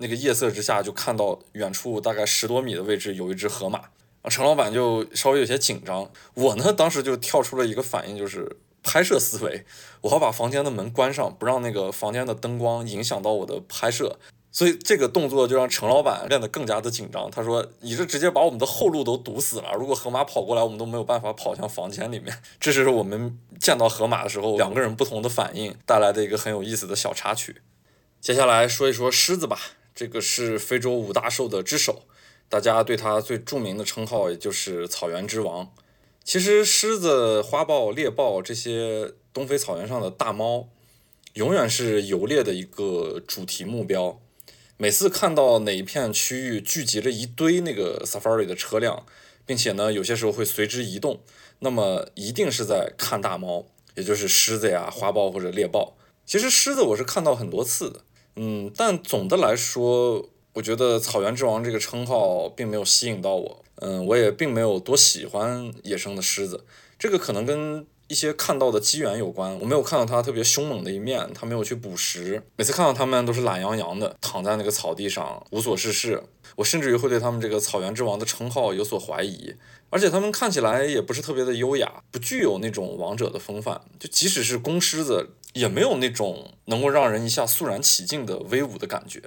[0.00, 3.78] 那个夜色之下，就看到远处大概十多米的位置有一只河马，
[4.22, 6.10] 啊，陈老板就稍微有些紧张。
[6.34, 9.64] 我呢，当时就跳出了一个反应，就是拍摄思维，
[10.00, 14.18] 我要把房间的门关上，不让那个房间的灯光影响到我的拍摄。
[14.52, 17.30] 所以这个动作就让陈老板变得更加的紧张。
[17.30, 27.62] 他说：“你这直接把我们的后路都堵死了，如果河马跑过来，我们都没有办法跑向房间里面。”这是我们见到河马的时候两个人不同的反应带来的一个很有意思的小插曲。
[28.20, 29.56] 接下来说一说狮子吧。
[29.94, 32.02] 这个是非洲五大兽的之首，
[32.48, 35.72] 大家对它最著名的称号也就是草原之王。
[36.22, 40.68] 其实狮子、花豹、猎豹这些东非草原上的大猫，
[41.34, 44.20] 永远是游猎的一个主题目标。
[44.76, 49.04] 每次看到哪一片区域聚集着一堆那个 safari 的车辆，
[49.44, 51.20] 并且呢有些时候会随之移动，
[51.58, 55.96] 那么一定是在看大猫，也就是狮子呀、花豹或者猎豹。
[56.24, 58.04] 其实狮子我是看到很多次的。
[58.42, 63.62] 嗯，但总的来说，我觉得“草原之王”这个称号并没有吸引到我。
[63.82, 66.64] 嗯，我也并没有多喜欢野生的狮子。
[66.98, 69.60] 这个可能跟一些看到的机缘有关。
[69.60, 72.42] 我没有看到它特别凶猛的一面，它没有去捕食。
[72.56, 76.22] 每次看到它们都是懒洋洋的躺在那个草地上无所事事。
[76.56, 79.54] 我甚至于会对他们这个“草原之王”的称号有所怀疑。
[79.90, 83.80] 而且它们看起来也不是特别的优雅，不具有那种王者的风范。
[83.98, 85.28] 就即使是公狮子。
[85.52, 89.22] 也没有那种能够让人一下肃然起敬的威武的感觉，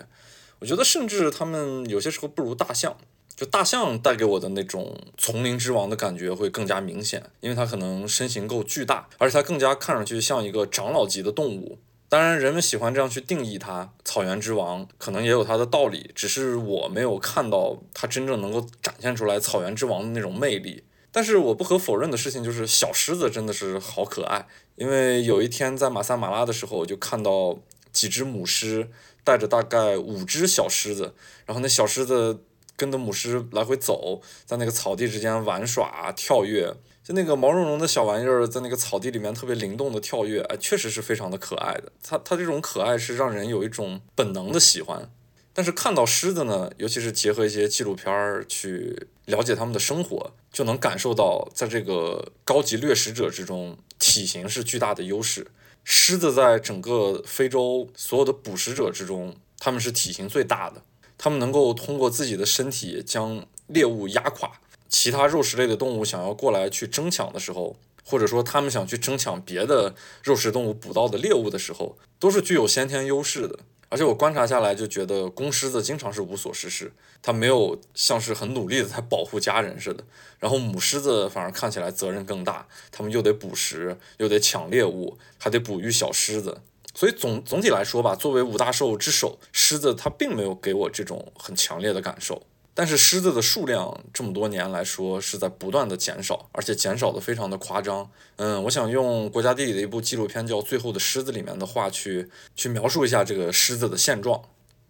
[0.60, 2.98] 我觉得甚至他们有些时候不如大象。
[3.36, 11.80] 就大象带给我的那种丛林之王的感觉会更加明显，因为它可能身形够巨大，而且它更加看上去像一个长老级的动物。
[12.08, 20.84] 当然，人们喜欢这样去定义它，草原之王可能也有它的道理，只是我没有看到它真正能够展现出来草原之王的那种魅力。
[21.14, 24.48] 但是我不可否认的事情就是，小狮子真的是好可爱。
[24.76, 27.60] 因为有一天在马萨马拉的时候，我就看到
[27.92, 28.90] 几只母狮
[29.24, 31.14] 带着大概五只小狮子，
[31.46, 32.44] 然后那小狮子
[32.76, 41.92] 跟着母狮来回走，在那个草地之间玩耍跳跃，就那个毛茸茸的小玩意儿在那个草地里面特别灵动的跳跃，哎，确实是非常的可爱的。
[42.02, 45.12] 它它这种可爱是让人有一种本能的喜欢。
[45.54, 55.48] 但是看到狮子呢，尤其是结合一些纪录片儿去了解他们的生活，就能感受到在这个高级掠食者之中，体型是巨大的优势。
[55.84, 60.82] 狮子在整个非洲所有的捕食者之中，他们是体型最大的，
[61.18, 64.60] 他们能够通过自己的身体将猎物压垮。
[64.90, 69.94] 其他肉食类的动物想要过来去争抢的时候，或者说他们想去争抢别的
[70.24, 73.60] 肉食动物捕到的猎物的时候，都是具有先天优势的。
[73.94, 76.92] 而且我观察下来就觉得公狮子经常是无所事事，
[77.22, 80.04] 它没有像是很努力的在保护家人似的。
[80.40, 86.62] 然后母狮子反而看起来责任更大，它们又得捕食，又得抢猎物，还得哺育小狮子。
[86.96, 92.42] 所以总总体来说吧，作为五大兽之首，狮子它并没有给我这种很强烈的感受。
[92.76, 98.10] 但是狮子的数量这么多年来说是在不断的减少，而且减少的非常的夸张。
[98.38, 104.42] 嗯，我想用国家地理的一部纪录片叫《最后的狮子》里面的话去去描述一下这个狮子的现状。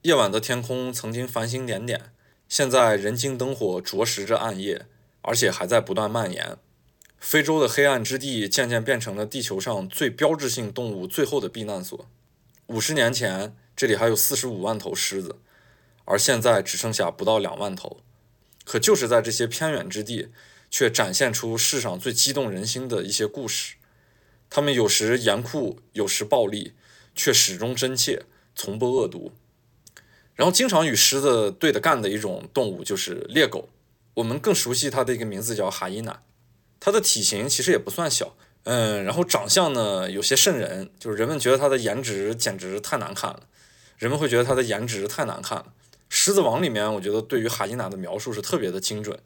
[0.04, 2.12] 夜晚的天空曾经繁星点点，
[2.48, 4.86] 现在人间灯火灼蚀着暗夜，
[5.22, 6.58] 而且还在不断蔓延。
[7.20, 12.06] 非洲的黑暗之地渐渐变成了地球上最标志性动物最后的避难所。
[12.68, 15.38] 五十年前，这里还有四十五万头狮子。
[16.06, 18.02] 而现在只剩下不到两万头，
[18.66, 20.30] 可就是在这些偏远之地，
[20.70, 23.76] 却展现出世上最激动人心的一些故事。
[24.50, 26.74] 他们有时严酷，有时暴力，
[27.16, 28.24] 却始终真切，
[28.56, 29.32] 从不恶毒。
[30.36, 33.70] 然后，经常与狮子对着干的一种动物就是猎狗。
[34.16, 36.22] 我们更熟悉它的一个名字叫哈伊娜。
[36.80, 43.48] 它的体型其实也不算小，嗯，然后长相呢有些瘆人，就是人们觉得它的颜值简直太难看了。
[43.98, 45.66] 人们会觉得它的颜值太难看了。
[46.16, 49.18] 《狮子王》里面，我觉得对于哈伊娜的描述是特别的精准，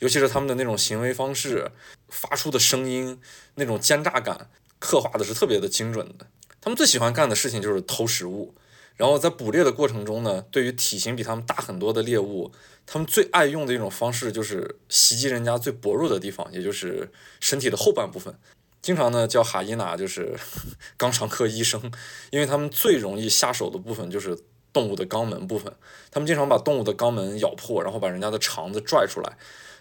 [0.00, 1.70] 尤其是他们的那种行为方式、
[2.10, 3.18] 发出的声音、
[3.54, 6.26] 那种奸诈感，刻画的是特别的精准的。
[6.60, 8.54] 他们最喜欢干的事情就是偷食物，
[8.96, 12.52] 然后在捕猎的过程中呢，对于体型比他们大很多的猎物，
[12.84, 18.38] 他们最爱用的一种方式就是袭击人家最薄弱的地方，也就是身体的后半部分。
[18.82, 20.36] 经常呢叫哈伊娜就是
[20.98, 21.90] 肛肠科医生，
[22.28, 24.38] 因为他们最容易下手的部分就是。
[24.74, 25.72] 动物的肛门部分，
[26.10, 29.38] 他们经常把动物的肛门咬破，然后把人家的肠子拽出来，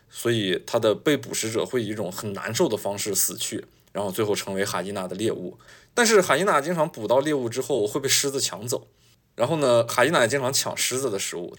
[0.09, 5.57] 所以它的被捕食者会以一种很难受的方式死去，然后最后成为海伊娜的猎物。
[5.93, 8.87] 但是海伊娜经常捕到猎物之后会被狮子抢走，
[9.35, 11.53] 然后呢，海伊娜也经常抢狮子的食物。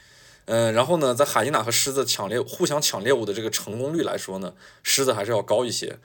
[0.46, 5.98] 嗯，然后呢，在海伊娜和狮子抢猎、互相抢猎物的这个成功率来说呢，狮子还是要高一些。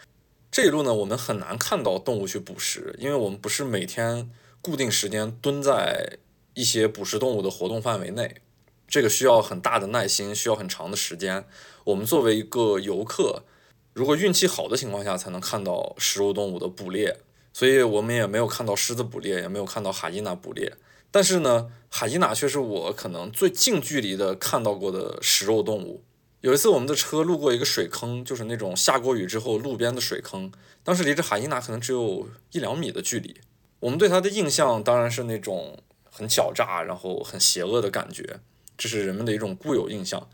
[0.50, 6.18] 这一路呢，我们很难看到动物去捕食，因为我们不是每天固定时间蹲在
[6.54, 8.36] 一些捕食动物的活动范围内，
[8.88, 11.46] 这个需要很大的耐心，需要很长的时间。
[11.86, 13.44] 我们作为一个游客，
[13.94, 17.18] 如果运气好的情况下，才能看到食肉动物的捕猎，
[17.54, 20.76] 所以我们也没有看到狮子捕猎，也没有看到海伊娜捕猎。
[21.12, 26.04] 但是呢，海伊娜却是我可能最近距离的看到过的食肉动物。
[26.42, 30.52] 有一次，我们的车路过一个水坑，就是那种下过雨之后路边的水坑。
[30.84, 33.36] 当时离着海伊娜可能只有一两米的距离。
[33.80, 35.80] 我们对它的印象当然是那种
[36.20, 38.42] 很狡诈，然后很邪恶的感觉，
[38.78, 40.30] 这是人们的一种固有印象。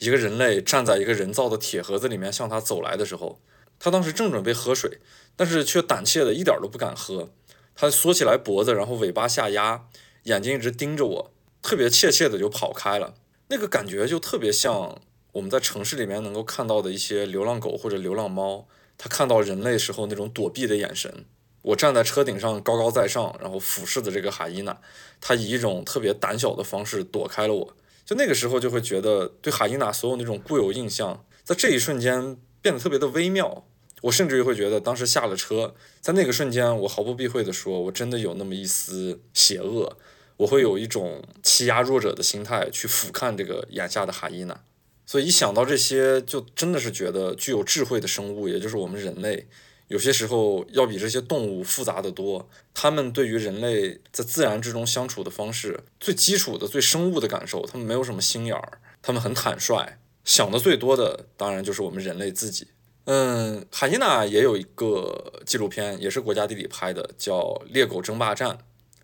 [0.00, 3.40] 一个人类站在一个人造的铁盒子里面向他走来的时候，
[3.78, 4.98] 他当时正准备喝水，
[5.36, 7.30] 但是却胆怯的一点都不敢喝。
[7.76, 9.86] 他缩起来脖子，然后尾巴下压。
[10.24, 11.30] 眼睛一直盯着我，
[11.62, 13.14] 特别怯怯的就跑开了。
[13.46, 18.66] 那个感觉就特别像我们在城市里面能够看到的一些流浪狗或者流浪猫，
[18.98, 21.24] 它看到人类时候那种躲避的眼神。
[21.68, 24.74] 我站在车顶上高高在上，然后俯视的这个海伊娜，
[25.20, 27.76] 它以一种特别胆小的方式躲开了我。
[28.06, 33.66] 就那个时候就会觉得对海伊娜所有那种固有印象，在这一瞬间变得特别的微妙。
[34.00, 39.98] 我甚至于会觉得，当时下了车，在那个瞬间，我毫不避讳地说，我真的有那么一丝邪恶。
[40.38, 44.58] 我会有一种欺压弱者的心态去俯瞰这个眼下的海伊娜，
[45.04, 49.46] 所以一想到这些，就真的是觉得具有智慧的生物，也就是我们人类，
[49.88, 52.48] 有些时候要比这些动物复杂的多。
[52.72, 59.98] 他们对于人类在自然之中相处的方式，最基础的、最生物的感受，他们没有什么心眼儿，他们很坦率。
[60.24, 62.68] 想的最多的，当然就是我们人类自己。
[63.04, 68.50] 嗯，海伊娜也有一个纪录片，也是国家地理拍的，叫《猎狗争霸战》。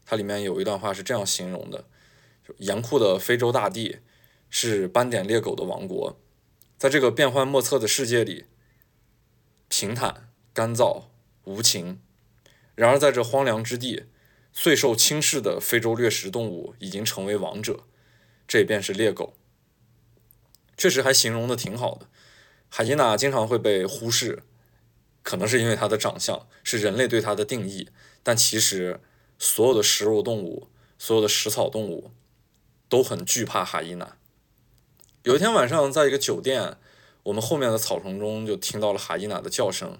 [0.04, 1.86] 它里面有一段话是这样形容的：
[2.58, 4.00] 严酷的非洲大地
[4.50, 6.20] 是斑点猎狗的王国，
[6.76, 8.44] 在这个变幻莫测的世界里，
[9.68, 10.23] 平坦、
[10.54, 11.06] 干燥、
[11.42, 12.00] 无情。
[12.76, 14.04] 然而，在这荒凉之地，
[14.52, 17.80] 最受轻视的非洲掠食动物已经成为王者，
[18.46, 19.34] 这便是猎狗。
[20.76, 22.06] 确实还形容的挺好的。
[22.68, 24.44] 海伊娜经常会被忽视，
[25.24, 27.88] 可能是因为它的长相是人类对它的定义，
[28.22, 29.00] 但其实
[29.38, 32.12] 所有的食肉动物、所有的食草动物
[32.88, 34.16] 都很惧怕海伊娜。
[35.24, 36.76] 有一天晚上，在一个酒店，
[37.24, 39.98] 我们后面的草丛中就听到了海伊娜的叫声，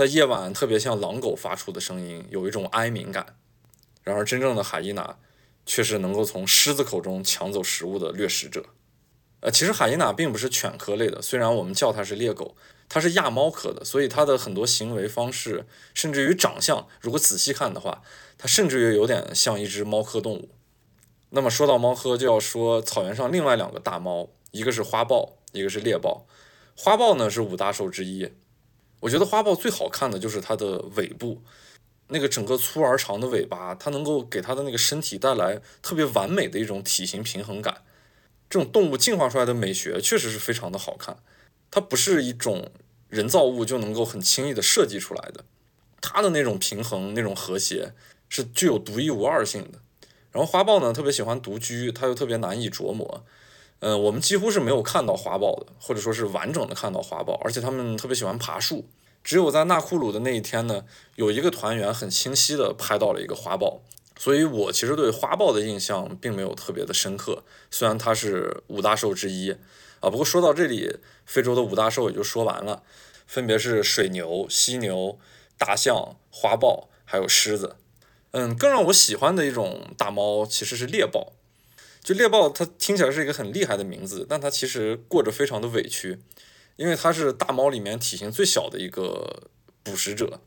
[0.00, 3.36] 在夜晚特别像狼狗发出的声音，有一种哀鸣感。
[4.02, 5.18] 然而，真正的海伊娜
[5.66, 8.64] 却是能够从狮子口中抢走食物的掠食者。
[9.40, 12.56] 呃，其实海伊娜并不是犬科类的，虽然我们叫它是猎狗，
[12.88, 18.00] 它是亚猫科的，所以它的很多行为方式，甚至于长相，如果仔细看的话，
[18.38, 20.48] 它甚至于有点像一只猫科动物。
[21.28, 26.24] 那么说到猫科，就要说草原上另外两个大猫，一个是花豹，一个是猎豹。
[26.74, 28.32] 花豹呢是五大兽之一，
[29.00, 31.42] 我觉得花豹最好看的就是它的尾部，
[32.08, 37.82] 那个整个粗而长的尾巴，它能够给它的那个身体带来特别完美的一种体型平衡感。
[38.48, 41.16] 这种动物进化出来的美学确实是非常的好看，
[41.70, 42.70] 它不是一种
[43.08, 45.44] 人造物就能够很轻易的设计出来的，
[46.00, 47.92] 它的那种平衡、那种和谐
[48.28, 49.78] 是具有独一无二性的。
[50.32, 53.24] 然后花豹呢特别喜欢独居，它又特别难以琢磨。
[53.80, 58.86] 嗯，我们几乎是没有看到花豹的，或者说是完整的看到花豹，而且他们特别喜欢爬树。
[59.24, 60.84] 只有在纳库鲁的那一天呢，
[61.16, 63.80] 有一个团员很清晰的拍到了一个花豹。
[64.18, 69.50] 所以我其实对花豹的印象并没有特别的深刻，虽然它是五大兽之一
[70.00, 70.10] 啊。
[70.10, 72.82] 不过说到这里，非洲的五大兽也就说完了，
[73.26, 75.18] 分别是水牛、犀牛、
[75.56, 77.76] 大象、花豹，还有狮子。
[78.32, 81.32] 嗯，更让我喜欢的一种大猫其实是猎豹。
[82.02, 86.18] 就猎豹，它听起来是一个很厉害的名字，但它其实过着非常的委屈，
[86.76, 89.48] 因为它是大猫里面体型最小的一个
[89.82, 90.40] 捕食者，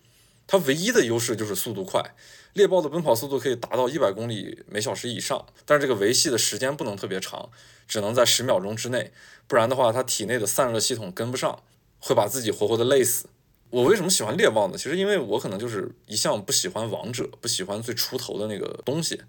[0.48, 2.16] 它唯一的优势就是速度快。
[2.54, 7.50] 猎豹的奔跑速度可以达到一百公里每小时以上，但是这个维系的时间不能特别长，
[7.88, 9.12] 只能在十秒钟之内，
[9.48, 11.64] 不然的话它体内的散热系统跟不上，
[12.00, 13.26] 会把自己活活的累死。
[13.72, 14.78] 我为什么喜欢猎豹呢？
[14.78, 19.20] 其实因为我可能就是一向不喜欢王者，不喜欢最出头的那个东西。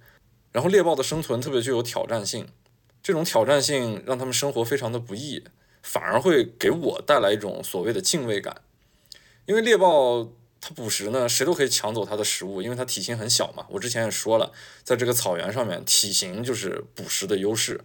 [0.54, 2.48] 然后猎豹的生存特别具有挑战性，
[3.02, 5.44] 这种挑战性让他们生活非常的不易，
[5.82, 8.62] 反而会给我带来一种所谓的敬畏感，
[9.44, 10.30] 因为猎豹。
[10.66, 13.66] 它捕食呢，谁都可以抢走它的食物，因为它体型很小嘛。
[13.68, 14.50] 我之前也说了，
[14.82, 17.82] 在这个草原上面，体型就是捕食的优势。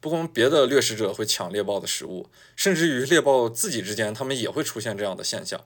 [0.00, 5.60] 不光别的掠食者会抢猎豹的食物，甚至于猎豹自己之间，他们也会出现这样的现象。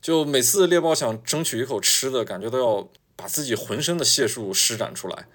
[0.00, 5.26] 就每次猎豹想争取一口吃的，感觉都要把自己浑身的解数施展出来。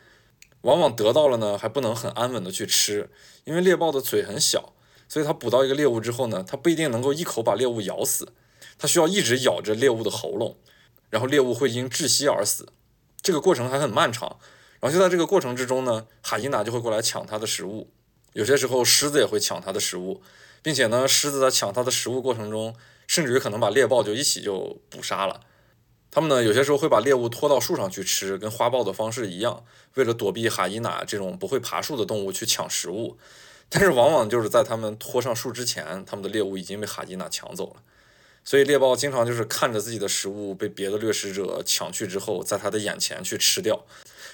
[0.68, 3.10] 往往得到了呢，还不能很安稳的去吃，
[3.46, 4.74] 因为猎豹的嘴很小，
[5.08, 8.34] 所以它捕到一个猎物之后呢，它不一定能够一口把猎物咬死。
[8.78, 10.58] 它需要一直咬着猎物的喉咙，
[11.10, 12.68] 然后猎物会因窒息而死，
[13.22, 14.38] 这个过程还很漫长。
[14.82, 17.90] 然后就在这个过程之中呢，海伊娜就会过来抢它的食物，
[18.34, 20.22] 有些时候狮子也会抢它的食物，
[20.62, 22.76] 并且呢，狮子在抢它的食物过程中，
[23.08, 25.40] 甚至于可能把猎豹就一起就捕杀了。
[26.10, 29.64] 它们呢，有些时候会把猎物拖到树上去吃，跟花豹的方式一样，
[29.96, 33.18] 为了躲避哈伊娜这种不会爬树的动物去抢食物。
[33.70, 37.82] 但是往往就是在它们拖上树之前，它们的猎物已经被哈伊娜抢走了。
[38.46, 43.86] 所以猎豹经常就是看着自己的食物被别的掠食者抢去之后，在它的眼前去吃掉，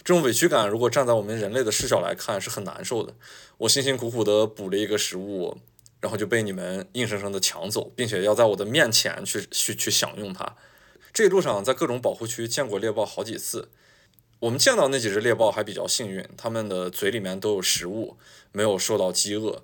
[0.03, 3.11] 这种委屈感，如果站在我们人类的视角来看，是很难受的。
[3.57, 5.57] 我辛辛苦苦的捕了一个食物，
[5.99, 10.55] 然后就被你们硬生生的抢走，并且要在我的面前去去去享用它。
[11.13, 13.69] 这一路上在各种保护区见过猎豹好几次，
[14.39, 18.17] 我们见到那几只猎豹还比较幸运，它们的嘴里面都有食物，
[18.51, 19.61] 没有受到饥饿。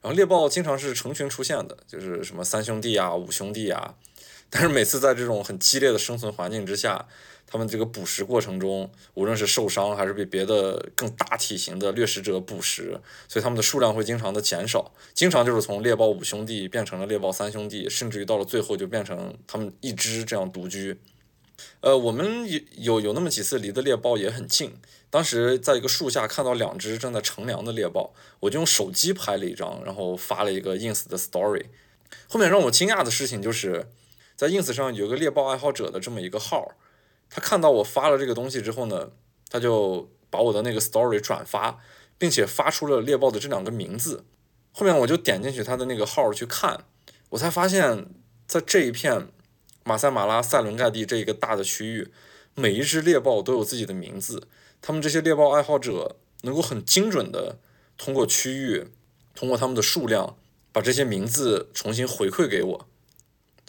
[0.00, 3.96] 然后猎豹经常是成群出现的，就是什么三兄弟啊、五兄弟啊。
[4.48, 7.08] 但是每次在这种很激烈的生存环境之下，
[7.52, 12.98] 他们这个捕食过程中，无论是受伤还是被别的更大体型的掠食者捕食，
[13.28, 20.98] 所以他们的数量会经常的减少，经常就是从猎豹五兄弟变成了猎豹三兄弟，甚至于到了最后就变成他们一只这样独居。
[21.82, 24.72] 呃，我们有有有那么几次离的猎豹也很近。
[25.10, 31.66] 当时在一个树下看到两只正在乘凉的猎豹，我就用手机拍了一张，然后发了一个 ins 的 story。
[32.28, 33.88] 后面让我惊讶的事情就是，
[34.34, 36.72] 在 ins 上有个猎豹爱好者的这么一个号，
[37.34, 39.10] 他看到我发了这个东西之后呢，
[39.48, 41.78] 他就把我的那个 story 转发，
[42.18, 44.24] 并且发出了猎豹的这两个名字。
[44.70, 46.84] 后面我就点进去他的那个号去看，
[47.30, 48.06] 我才发现，
[48.46, 49.28] 在这一片
[49.82, 52.12] 马赛马拉塞伦盖蒂这一个大的区域，
[52.54, 54.46] 每一只猎豹都有自己的名字。
[54.82, 57.58] 他们这些猎豹爱好者能够很精准的
[57.96, 58.88] 通过区域，
[59.34, 60.36] 通过他们的数量，
[60.70, 62.88] 把这些名字重新回馈给我。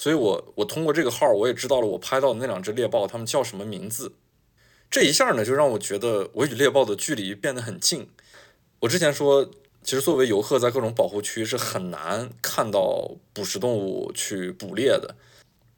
[0.04, 4.12] 所以，我我通过这个号，我也知道了我拍到的那两只猎豹，它们叫什么名字。
[4.92, 8.10] 这一下呢，就让我觉得我与猎豹的距离变得很近。
[8.82, 9.50] 我之前说，
[9.82, 15.16] 其实作为游客，在各种保护区是很难看到捕食动物去捕猎的。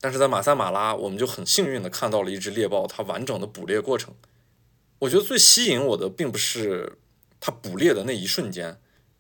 [0.02, 4.16] 但是在马赛马拉，我们就很幸运的看到了一只猎豹它完整的捕猎过程。
[4.98, 6.98] 我觉得最吸引我的并不是
[7.40, 8.80] 它捕猎的那一瞬间，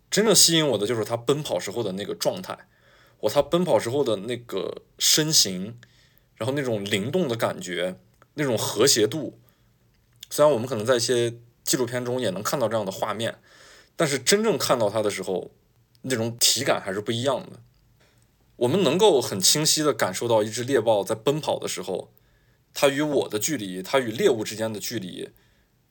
[0.10, 2.58] 真正吸引我的就是它奔跑时候的那个状态，
[3.22, 5.78] 我它奔跑时候的那个身形，
[6.36, 7.98] 然后那种灵动的感觉，
[8.36, 9.40] 那种和谐度。
[10.30, 13.40] 虽然我们可能在一些纪录片中也能看到这样的画面，
[13.96, 15.52] 但是真正看到它的时候，
[16.02, 17.60] 那种体感还是不一样的。
[18.58, 22.12] 我们能够很清晰地感受到一只猎豹在奔跑的时候，
[22.74, 25.30] 它与我的距离，它与猎物之间的距离。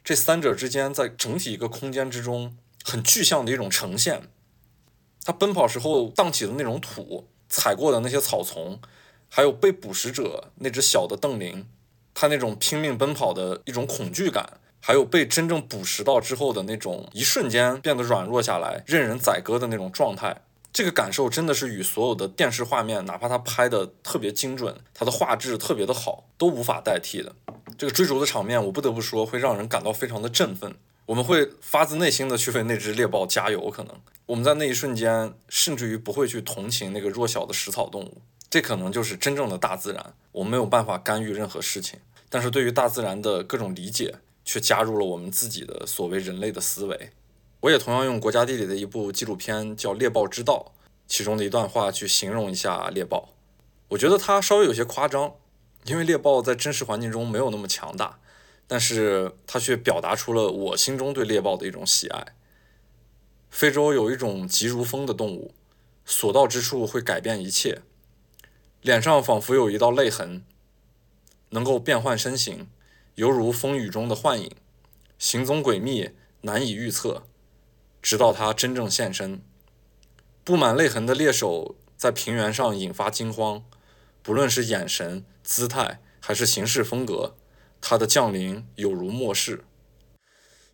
[0.02, 4.28] 这三者之间，在整体一个空间之中，很具象的一种呈现。
[5.24, 8.78] 它奔跑时候荡起的那种土，踩过的那些草丛，
[9.30, 11.66] 还有被捕食者那只小的瞪羚，
[12.12, 20.42] 它那种拼命奔跑的一种恐惧感，还有被真正捕食到之后的那种一瞬间变得软弱下来、任人宰割的那种状态。
[20.70, 27.32] 这个感受真的是与所有的电视画面，哪怕它拍的特别精准，它的画质特别的好，都无法代替的。
[27.78, 30.74] 这个追逐的场面，我不得不说会让人感到非常的振奋。
[31.06, 33.70] 我们会发自内心的去为那只猎豹加油。
[33.70, 33.94] 可能
[34.26, 38.22] 我们在那一瞬间，甚至于不会去同情那个弱小的食草动物。
[38.48, 40.14] 这可能就是真正的大自然。
[40.32, 41.98] 我们没有办法干预任何事情，
[42.28, 47.10] 但是对于大自然的各种理解，却加入了我们自己的所谓人类的思维。
[47.60, 50.72] 我也同样用国家地理的一部纪录片叫《猎豹之道》，
[51.06, 53.30] 其中的一段话去形容一下猎豹。
[53.88, 55.34] 我觉得它稍微有些夸张，
[55.84, 58.18] 因为猎豹在真实环境中没有那么强大，
[58.66, 62.34] 但是它却表达出了我心中对猎豹的一种喜爱。
[63.50, 65.54] 非洲有一种疾如风的动物，
[66.04, 67.82] 所到之处会改变一切，
[68.82, 70.44] 脸上仿佛有一道泪痕，
[71.50, 72.66] 能够变换身形，
[73.14, 74.50] 犹如风雨中的幻影，
[75.18, 76.10] 行踪诡秘，
[76.40, 77.22] 难以预测。
[78.02, 79.40] 直到他真正现身，
[80.42, 83.64] 布满泪痕的猎手在平原上引发惊慌。
[84.22, 87.36] 不论是眼神、姿态，还是行事风格，
[87.86, 89.62] 他的降临有如末世。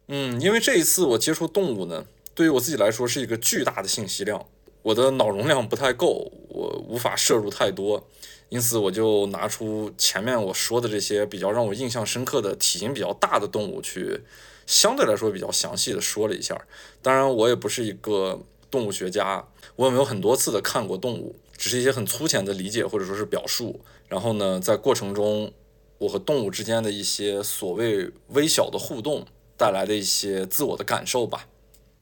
[0.06, 2.04] 嗯，因为这一次我接触动物呢，
[2.36, 4.46] 对于我自己来说是一个巨大的信息量，
[4.82, 8.06] 我的脑容量不太够，我无法摄入太多，
[8.48, 14.20] 因此我就拿出前面我说的这些比较让我印象深刻的体型比较大的动物去，
[14.66, 16.64] 相对来说比较详细的说了一下。
[17.02, 18.40] 当然，我也不是一个
[18.70, 19.44] 动物学家，
[19.74, 23.80] 我也没有很多次的看过动物，只是一些很粗浅的理解或者说是表述。
[24.08, 25.52] 然后呢，在过程中，
[26.00, 29.24] 我和动物之间的一些所谓微小的互动
[29.56, 31.46] 带来的一些自我的感受吧。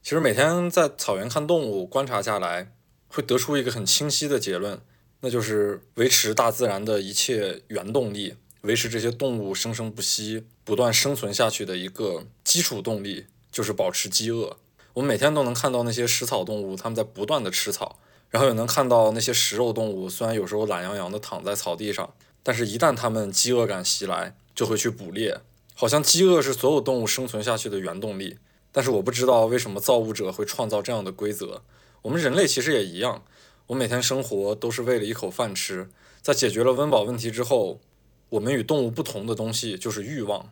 [0.02, 2.72] 其实每天在草原看动物观察下来。
[3.10, 4.78] 会得出一个很清晰的结论，
[5.20, 14.58] 那就是维持大自然的一切原动力，维持这些动物生生不息、不断生存下去的一个基础动力，就是保持饥饿。
[14.92, 25.40] 我们每天都能看到那些食草动物，它们在不断的吃草，然后也能看到那些食肉动物，虽然有时候懒洋洋的躺在草地上，但是一旦它们饥饿感袭来，就会去捕猎，
[25.74, 28.38] 好像饥饿是所有动物生存下去的原动力。
[28.70, 31.62] 但是我不知道为什么造物者会创造这样的规则。
[32.02, 33.24] 我们人类其实也一样，
[33.68, 35.88] 我每天生活都是为了一口饭吃。
[36.20, 37.80] 在解决了温饱问题之后，
[38.28, 40.50] 我们与动物不同的东西就是欲望。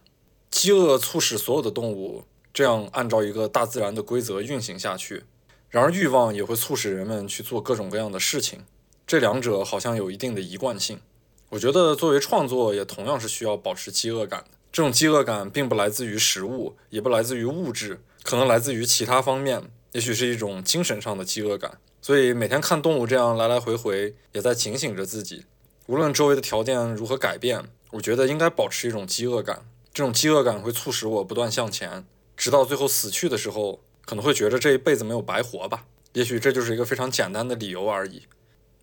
[0.51, 2.25] 饥饿促使所有的动物
[2.55, 5.25] 这样按照一个大自然的规则运行下去，
[5.69, 8.61] 然而欲望也会促使人们去做各种各样的事情。
[9.07, 11.01] 这两者好像有一定的一贯性。
[11.49, 14.51] 我觉得作为创作也同样是需要保持饥饿感的。
[14.73, 19.71] 这种饥饿感并不来自于食物，也不来自于物质，可能来自于其他方面。
[19.93, 25.47] 也许是一种精神上的饥饿感，所以每天看动物这样来来回回，也在警醒着自己。
[25.87, 29.65] 无论周围的条件如何改变，我觉得应该保持一种饥饿感。
[29.95, 32.05] 这种饥饿感会促使我不断向前，
[32.37, 35.87] 直到最后死去的时候，可能会觉得这一辈子没有白活吧。
[36.13, 38.25] 也许这就是一个非常简单的理由而已。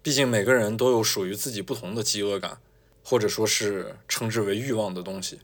[0.03, 2.57] 毕竟每个人都有属于自己不同的饥饿感，
[3.03, 5.39] 或者说是称之为欲望的东西。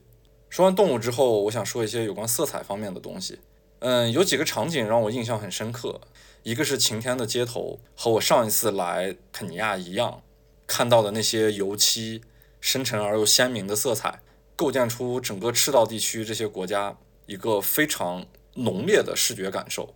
[0.50, 3.40] 说完动物之后，我想说一些有关色彩方面的东西。
[3.78, 5.98] 嗯，有几个场景让我印象很深刻。
[6.42, 10.22] 一个是晴天的街头，和我上一次来肯尼亚一样，
[10.66, 12.20] 看到的那些油漆
[12.60, 14.20] 深沉而又鲜明的色彩，
[14.56, 16.94] 构建出整个赤道地区这些国家
[17.24, 19.94] 一个非常浓烈的视觉感受。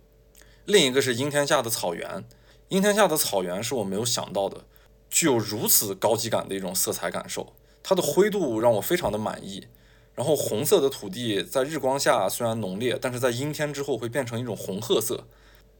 [0.65, 2.23] 另一个是阴天下的草原，
[2.69, 4.65] 阴天下的草原是我没有想到的，
[5.09, 7.53] 具有如此高级感的一种色彩感受。
[7.83, 9.67] 它的灰度让我非常的满意。
[10.15, 15.25] 然后红色的土地在日光下虽然浓烈，但是在阴天之后会变成一种红褐色。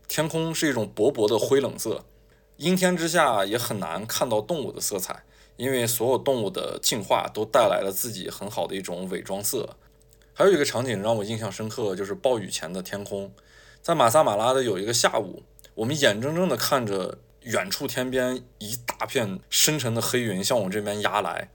[0.08, 2.06] 天空是一种薄薄的灰冷色。
[2.58, 5.24] 阴天之下也很难看到动物的色彩，
[5.58, 9.76] 因为所有动物的进化都带来了自己很好的一种伪装色。
[10.34, 13.32] 还有一个场景让我印象深刻，就是暴雨前的天空。
[13.82, 15.44] 在马萨马拉的有一个下午，
[15.76, 21.50] 我们眼睁睁地看着远处天边一大片深沉的黑云向我这边压来，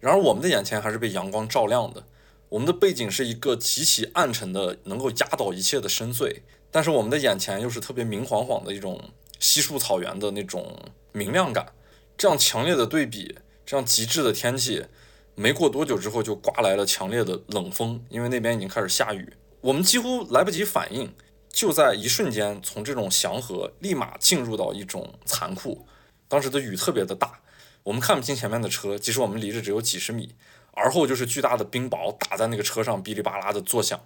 [0.00, 2.04] 然而我们的眼前还是被阳光照亮的。
[2.48, 6.40] 我们的背景是一个极其暗沉的，能够压倒一切的深邃，
[6.72, 9.00] 但是我们的眼前又是特别明晃晃的一种
[9.38, 10.76] 稀树草原的那种
[11.12, 11.72] 明亮感。
[12.18, 14.84] 这样强烈的对比，这样极致的天气，
[15.36, 19.32] 没过多久之后就刮来了强烈的冷风，因为那边已经开始下雨。
[19.60, 21.14] 我们几乎来不及反应，
[21.52, 25.86] 就在一瞬间从这种祥和立马进入到一种残酷。
[26.28, 27.40] 当时的雨特别的大，
[27.82, 30.34] 我们看不清前面的车，即使我们离着只有几十米。
[30.72, 34.00] 而后就是巨大的冰雹打在那个车上，哔哩吧啦的作响。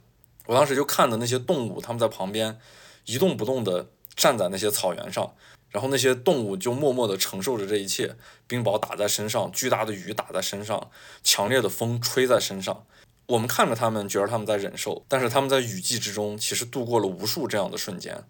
[0.46, 2.58] 我当时就看的那些动物，他们在旁边
[3.04, 5.34] 一动不动地站在那些草原上，
[5.68, 8.16] 然后那些动物就默默地承受着这一切。
[8.46, 10.90] 冰雹打在身上，巨大的雨打在身上，
[11.22, 12.86] 强烈的风吹在身上。
[13.26, 18.24] 我们看着他们，觉得他们在忍受，但是他们在雨季之中，其实度过了无数这样的瞬间。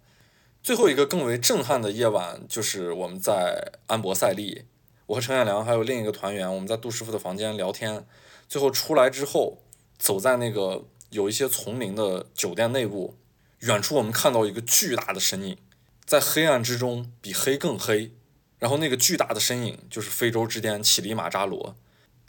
[0.63, 4.65] 最后一个更为震撼的夜晚，就是我们在安博塞利，
[5.07, 8.07] 我和陈彦良还有另一个团员，我们在杜师傅的房间聊天。
[8.47, 9.61] 最后出来之后，
[9.99, 13.15] 走在那个有一些丛林的酒店内部，
[13.59, 15.57] 远处我们看到一个巨大的身影，
[16.05, 18.13] 在黑暗之中比黑更黑。
[18.57, 21.75] 然后那个巨大的身影就是非洲之巅乞力马扎罗。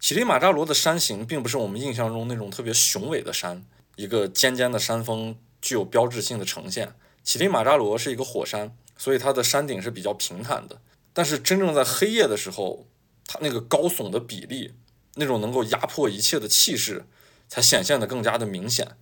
[0.01, 3.65] 乞力马扎罗的山形并不是我们印象中那种特别雄伟的山，
[3.97, 6.95] 一个尖尖的山峰具有标志性的呈现。
[7.23, 10.81] 乞力马扎罗是一个火山，所以它的山顶是比较平坦的。
[11.13, 12.87] 但是真正在黑夜的时候，
[13.27, 14.75] 它那个高耸的比例。
[15.19, 17.07] 那种能够压迫一切的气势，
[17.49, 18.99] 才显现得更加的明显。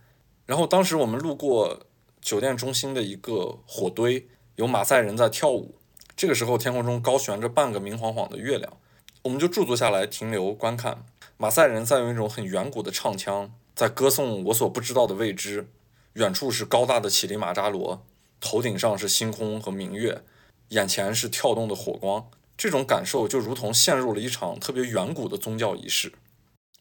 [0.47, 1.87] 然后当时我们路过
[2.21, 5.75] 酒店中心的一个火堆，有马赛人在跳舞。
[6.15, 8.77] 这个时候天空中高悬着半个明晃晃的月亮，
[9.25, 11.07] 我们就驻足下来停留观看。
[11.39, 15.67] 马赛人在用一种很远古的唱腔，在歌颂我所不知道的未知。
[16.15, 18.05] 远处是高大的乞力马扎罗，
[18.39, 20.23] 头顶上是星空和明月，
[20.69, 22.29] 眼前是跳动的火光。
[22.55, 26.13] 这种感受就如同陷入了一场特别远古的宗教仪式。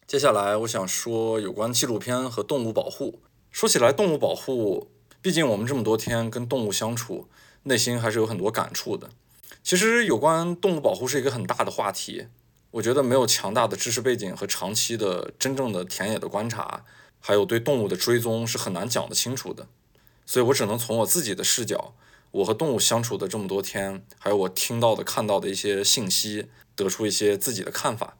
[0.06, 3.22] 接下来，我想说有关纪录片和动物保护。
[3.50, 4.90] 说起来，动物保护，
[5.22, 7.26] 毕竟我们这么多天跟动物相处，
[7.62, 9.08] 内心还是有很多感触的。
[9.64, 12.26] 其实有关动物保护是一个很大的话题，
[12.72, 16.84] 我觉得没有强大的知识背景和长期的真正的田野的观察，
[17.18, 19.66] 还有对动物的追踪是很难讲得清楚的。
[20.26, 21.94] 所以我只能从我自己的视角，
[22.30, 28.18] 我和动物相处的这么多天，还有我听到的、看到的一些信息，得出一些自己的看法。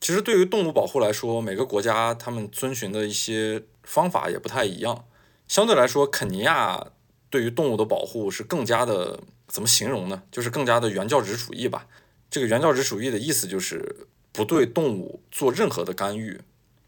[0.00, 5.04] 其实对于动物保护来说，每个国家他们遵循的一些方法也不太一样。
[5.48, 6.92] 相对来说，肯尼亚
[7.28, 9.18] 对于动物的保护是更加的
[9.48, 10.22] 怎么形容呢？
[10.30, 11.86] 就是更加的原教旨主义吧。
[12.30, 16.40] 这个原教旨主义的意思就是不对动物做任何的干预。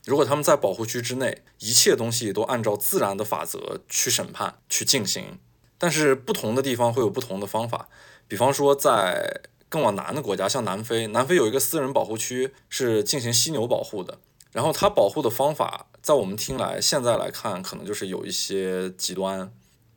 [0.05, 5.39] 如果他们在保护区之内，一切东西都按照自然的法则去审判、去进行。
[5.79, 7.89] 但是不同的地方会有不同的方法。
[8.27, 14.19] 比方说，在更往南的国家，像南非，南非有一个私人保护区是进行犀牛保护的。
[14.53, 19.53] 然后它保护的方法，在我们听来，现在来看，可能就是有一些极端。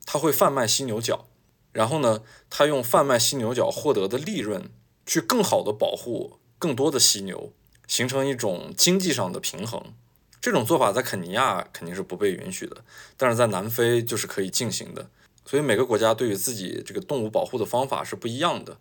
[0.05, 1.27] 他会贩卖犀牛角，
[1.79, 4.69] 然后呢，他用贩卖犀牛角获得的利润，
[5.05, 7.53] 去更好的保护更多的犀牛。
[7.87, 9.81] 形成一种经济上的平衡，
[10.41, 12.83] 这种做法在肯尼亚肯定是不被允许的，
[13.15, 15.09] 但是在南非就是可以进行的。
[15.45, 18.77] 所以每个国家对于自己这个动物保护的方法是不一样的。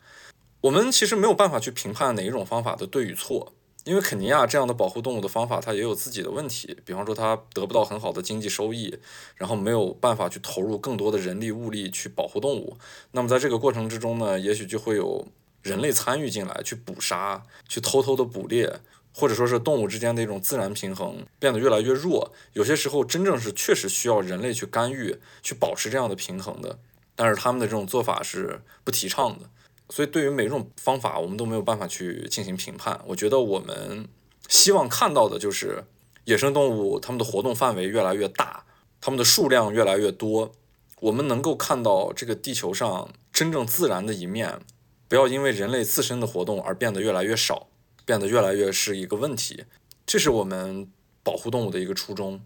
[0.62, 3.54] 我们其实没有办法去评判哪一种方法的对与错，
[3.84, 8.98] 因为肯尼亚这样的保护动物的方法它也有自己的问题，比方说它得不到很好的经济收益，
[9.36, 12.76] 然后没有办法去投入更多的人力物力去保护动物。
[13.12, 15.26] 那么在这个过程之中呢，也许就会有
[15.62, 18.80] 人类参与进来去捕杀，去偷偷的捕猎。
[19.14, 26.78] 或者说是动物之间的一种自然平衡变得越来越弱，有些时候真正是确实需要人类去干预，去保持这样的平衡的。
[27.16, 29.50] 但是他们的这种做法是不提倡的，
[29.90, 33.00] 所以对于每一种方法，我们都没有办法去进行评判。
[33.06, 34.08] 我觉得我们
[34.48, 35.84] 希望看到的就是
[36.24, 38.64] 野生动物它们的活动范围越来越大，
[39.00, 40.52] 它们的数量越来越多，
[41.00, 44.60] 我们能够看到这个地球上真正自然的一面，
[45.08, 47.68] 不要因为人类自身的活动而变得越来越少。
[48.04, 49.64] 变得越来越是一个问题，
[50.06, 50.90] 这是我们
[51.22, 52.40] 保护动物的一个初衷。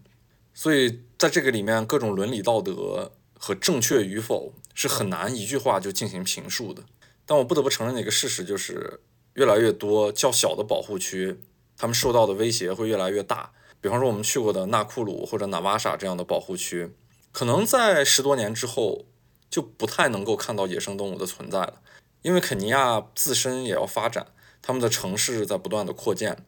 [0.53, 6.83] 所以在这个里面，各种伦理道德和正确与否是很难一句话就进行评述的。
[7.25, 8.99] 但我不得不承认的一个事实就是，
[9.33, 11.39] 越来越多较小的保护区，
[11.77, 13.51] 他们受到的威胁会越来越大。
[13.79, 16.91] 比方说我们去过的纳库鲁或者纳瓦沙这样的保护区，
[17.31, 19.05] 可能在十多年之后
[19.49, 21.81] 就不太能够看到野生动物的存在了，
[22.21, 24.27] 因为肯尼亚自身也要发展。
[24.61, 26.45] 他们的城市在不断的扩建，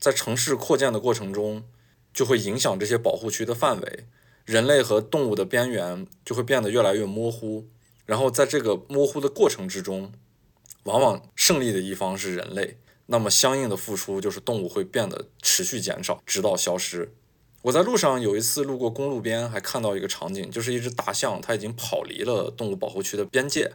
[0.00, 1.62] 在城市扩建的过程中，
[2.12, 4.06] 就会影响这些保护区的范围，
[4.44, 7.68] 人类和动物的边缘就会变得越来越模糊。
[8.12, 10.12] 然后在这个模糊的过程之中，
[10.82, 17.10] 往往胜利的一方是人类，那么相应的付出就是动物会变得持续减少，直到消失。
[17.62, 23.72] 我在路上有一次路过公路边，还看到一个场景，就是一只大象，它已经跑离了动物保护区的边界。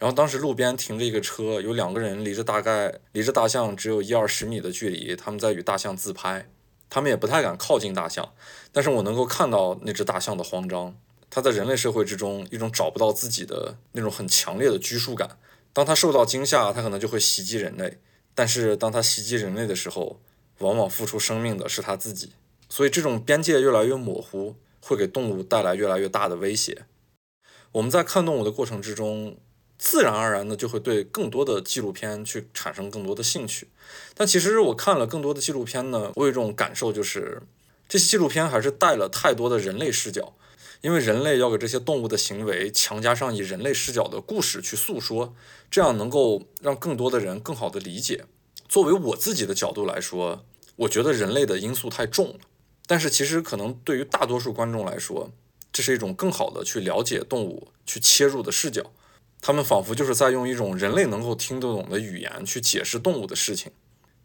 [0.00, 6.48] 然后当时路边停着一个车，有两个人离着大概离着大象只有一二十米的距离，他们在与大象自拍，
[6.90, 8.32] 他们也不太敢靠近大象，
[8.72, 10.96] 但是我能够看到那只大象的慌张，
[11.30, 15.38] 它在人类社会之中一种找不到自己的那种很强烈的拘束感，
[15.72, 17.98] 当它受到惊吓，它可能就会袭击人类，
[18.34, 20.20] 但是当它袭击人类的时候，
[20.58, 22.32] 往往付出生命的是它自己，
[22.68, 26.86] 所以这种边界越来越模糊，会给动物带来越来越大的威胁。
[27.72, 29.36] 我们在看动物的过程之中。
[29.78, 33.68] 自然而然的就会对更多的纪录片去产生更多的兴趣，
[34.14, 37.42] 但其实我看了更多的纪录片呢，我有一种感受就是，
[37.86, 40.32] 这些纪录片还是带了太多的人类视角，
[40.80, 45.34] 因为人类要给这些动物的行为强加上以人类视角的故事去诉说，
[45.70, 48.24] 这样能够让更多的人更好的理解。
[48.68, 50.44] 作为我自己的角度来说，
[50.76, 52.40] 我觉得人类的因素太重了，
[52.86, 55.30] 但是其实可能对于大多数观众来说，
[55.72, 58.92] 这是一种更好的去了解动物、去切入的视角。
[59.40, 63.70] 他们仿佛就是在用一种人类能够听得懂的语言去解释动物的事情，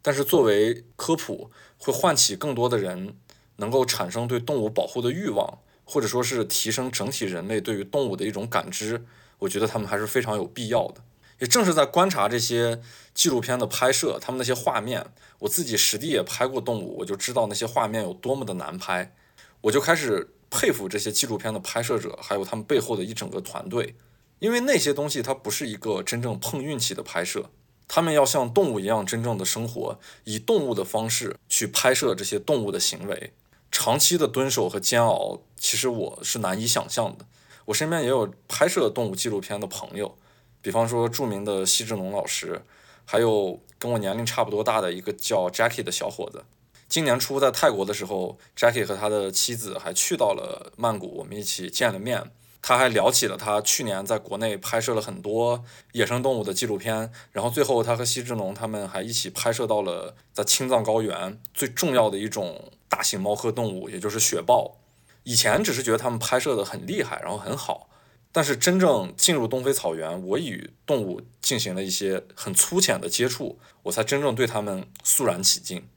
[0.02, 3.16] 但是作为科普，会唤起更多的人
[3.58, 5.60] 能够产生对动物保护的欲望，
[5.92, 9.06] 或者说是提升整体人类对于动物的一种感知。
[9.40, 11.04] 我觉得他们还是非常有必要的。
[11.40, 12.80] 也正是在观察这些
[13.14, 15.06] 纪录片的拍摄，他们那些画面，
[15.40, 19.14] 我自己实地也拍过动物，我就知道那些画面有多么的难拍，
[19.60, 23.96] 我就开始佩服这些纪录片的拍摄者，还有他们背后的一整个团队。
[24.40, 27.50] 因为那些东西它不是一个真正碰运气的拍摄，
[27.88, 33.34] 他们要像动物一样真正的生活，以动物的方式去拍摄这些动物的行为，
[33.72, 37.26] 长期的蹲守和煎熬，其实我是难以想象的。
[37.66, 40.18] 我身边也有拍摄动物纪录片的朋友，
[40.60, 42.64] 比方说著名的西志农老师，
[43.06, 46.44] 还有跟我年龄差不多大的一个叫 Jackie 的小伙子。
[46.90, 52.32] 今年初在泰国的时候，Jackie 和他的妻子还去到了曼谷，我们一起见了面。
[52.64, 64.81] 他还聊起了他去年在国内拍摄了很多野生动物的纪录片，然后最后他和西志农他们还一起拍摄到了在青藏高原最重要的一种大型猫科动物，也就是雪豹。
[65.24, 67.90] 以前只是觉得他们拍摄的很厉害，然后很好，
[68.32, 75.88] 但是真正进入东非草原，我与动物进行了一些很粗浅的接触，我才真正对他们肃然起敬。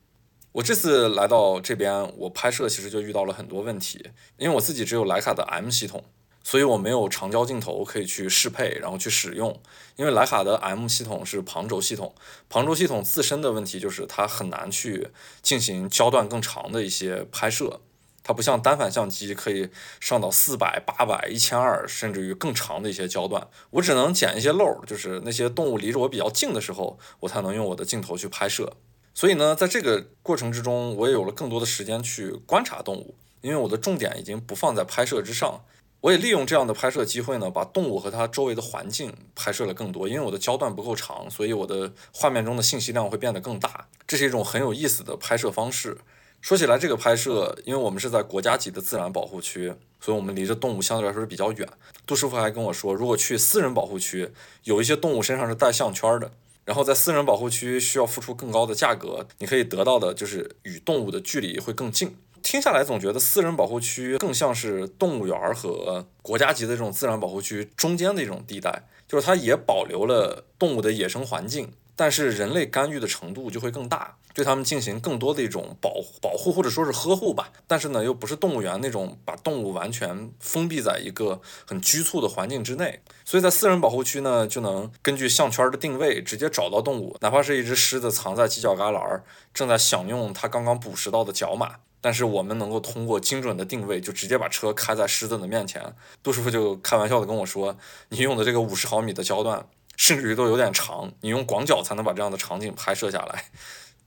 [0.52, 6.04] 我这次来到这边，我拍摄其实就遇到了很多问题，因为我自己只有徕卡的 M 系统。
[6.46, 9.58] 所以我没有长焦镜头可以去适配，然后去使用。
[9.96, 12.14] 因为徕卡的 M 系统是旁轴系统，
[12.50, 15.08] 旁轴系统自身的问题就是它很难去
[15.40, 17.80] 进行焦段更长的一些拍摄。
[18.24, 19.68] 它不像单反相机可以
[20.00, 23.46] 上到四百、八百、一千二，甚至于更长的一些焦段。
[23.70, 28.72] 我只能捡一些漏，就是那些动物离着我比较近的时候，我才能用我的镜头去拍摄。
[29.12, 35.62] 所以呢，在这个过程之中，我也有了更多的时间去观察动物，因为我的重点已经不放在拍摄之上。
[36.00, 40.08] 我也利用这样的拍摄机会呢，把动物和它周围的环境拍摄了更多。
[40.08, 43.88] 因为我的焦段不够长，所以我的画面中的信息量会变得更大。
[44.06, 45.98] 这是一种很有意思的拍摄方式。
[46.44, 51.66] 说起来，这个拍摄，因为我们是在国家级的自然保护区，所以我们离着动物相对来说是比较远。
[52.04, 54.28] 杜师傅还跟我说，如果去私人保护区，
[54.64, 56.30] 有一些动物身上是带项圈的，
[56.66, 62.14] 然后在私人保护区需要付出更高的价格，你可以得到的就是与动物的距离会更近。
[62.42, 77.52] 听下来总觉得私人保护区更像是动物园和国家级的这种自然保护区中间的一种地带，就是它也保留了动物的野生环境，但是人类干预的程度就会更大，对它们进行更多的一种保保护或者说是呵护吧。
[77.66, 89.20] 但是呢，又不是动物园那种把动物完全封闭在一个很拘束的环境之内，所以在私人保护区呢，就能根据项圈的定位直接找到动物，哪怕是一只狮子藏在犄角旮旯，
[89.52, 91.76] 正在享用它刚刚捕食到的角马。
[92.00, 95.82] 但是我们能够通过精准的定位，就直接把车开在狮子的面前。
[96.22, 97.74] 杜师傅就开玩笑的跟我说
[98.10, 99.66] ：“你用的这个五十毫米的焦段，
[99.96, 103.44] 甚至于都有点长，你用广角才能把这样的场景拍摄下来。”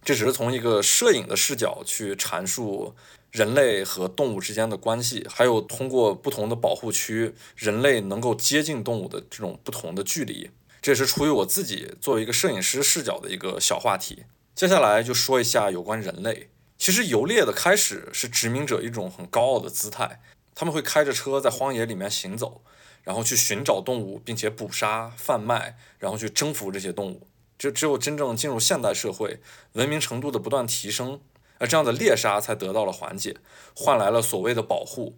[0.06, 2.96] 这只是从一个摄影的视角去阐述
[3.32, 10.50] 人类和动物之间的关系，还有通过不同的保护区，人类能够接近动物的这种不同的距离。
[10.82, 14.24] 这也是出于我自己作为一个摄影师视角的一个小话题。
[14.56, 16.50] 接下来就说一下有关人类。
[16.78, 20.22] 其实游猎的开始是殖民者一种很高傲的姿态，
[20.56, 22.62] 他们会开着车在荒野里面行走，
[23.08, 27.26] 然后去寻找动物，并且捕杀、贩卖，然后去征服这些动物。
[27.58, 29.40] 只只有真正进入现代社会，
[29.72, 31.22] 文明程度的不断提升，
[31.58, 33.38] 而这样的猎杀才得到了缓解，
[33.74, 35.18] 换来了所谓的保护。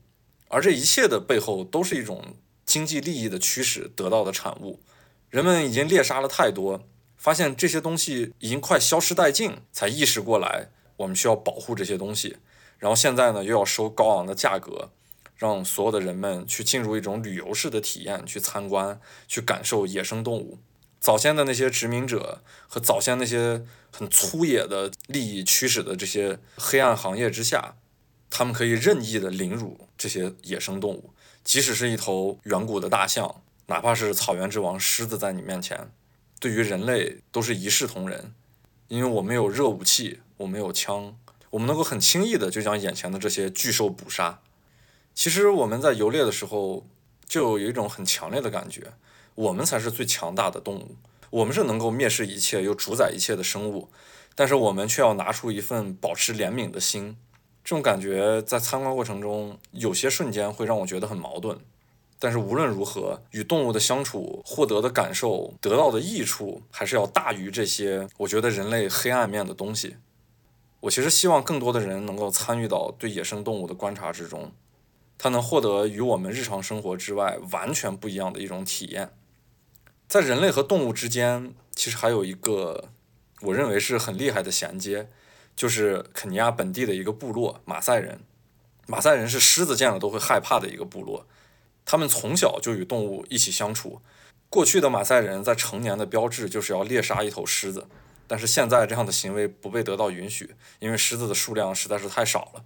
[0.50, 4.84] 而这一切的背后都是一种经济利益的驱使得到的产物。
[5.32, 6.84] 人们已经猎杀了太多，
[7.18, 10.70] 发现这些东西已经快消失殆尽，才意识过来。
[10.98, 12.38] 我们需要保护这些东西，
[12.78, 14.92] 然后现在呢又要收高昂的价格，
[15.40, 20.60] 让所有的人们去进入一种旅游式的体验，去参观、去感受野生动物。
[21.00, 27.76] 早先的那些殖民者和早先那些很粗野的利益驱使的这些黑暗行业之下，
[28.30, 31.14] 他们可以任意的凌辱这些野生动物，
[31.44, 35.90] 即使是一头远古的大象，哪怕是草原之王狮子在你面前，
[36.40, 38.34] 对于人类都是一视同仁，
[38.90, 40.20] 因为我们有热武器。
[40.40, 41.18] 我没有枪，
[41.50, 44.40] 我们能够很轻易的就将眼前的这些巨兽捕杀。
[45.20, 46.86] 其实我们在游猎的时候，
[47.28, 48.94] 就有一种很强烈的感觉，
[49.36, 50.96] 我们才是最强大的动物，
[51.30, 53.90] 我们是能够蔑视一切又主宰一切的生物，
[54.34, 57.18] 但是我们却要拿出一份保持怜悯的心。
[57.66, 61.60] 这种感觉在参观过程中，有些瞬间会让我觉得很矛盾。
[62.18, 69.98] 但是无论如何，与动物的相处获得的感受、得到的益处，还是要大于这些我觉得人类黑暗面的东西。
[70.80, 74.50] 我其实希望更多的人能够参与到对野生动物的观察之中，
[75.20, 79.12] 它能获得与我们日常生活之外完全不一样的一种体验。
[80.08, 82.90] 在人类和动物之间，其实还有一个
[83.42, 85.10] 我认为是很厉害的衔接，
[85.58, 88.22] 就是肯尼亚本地的一个部落——马赛人。
[88.88, 91.28] 马赛人是狮子见了都会害怕的一个部落，
[91.86, 94.02] 他们从小就与动物一起相处。
[94.50, 97.86] 过去的马赛人在成年的标志就是要猎杀一头狮子。
[98.26, 102.64] 但是现在这样的行为不被得到允许，因为狮子的数量实在是太少了。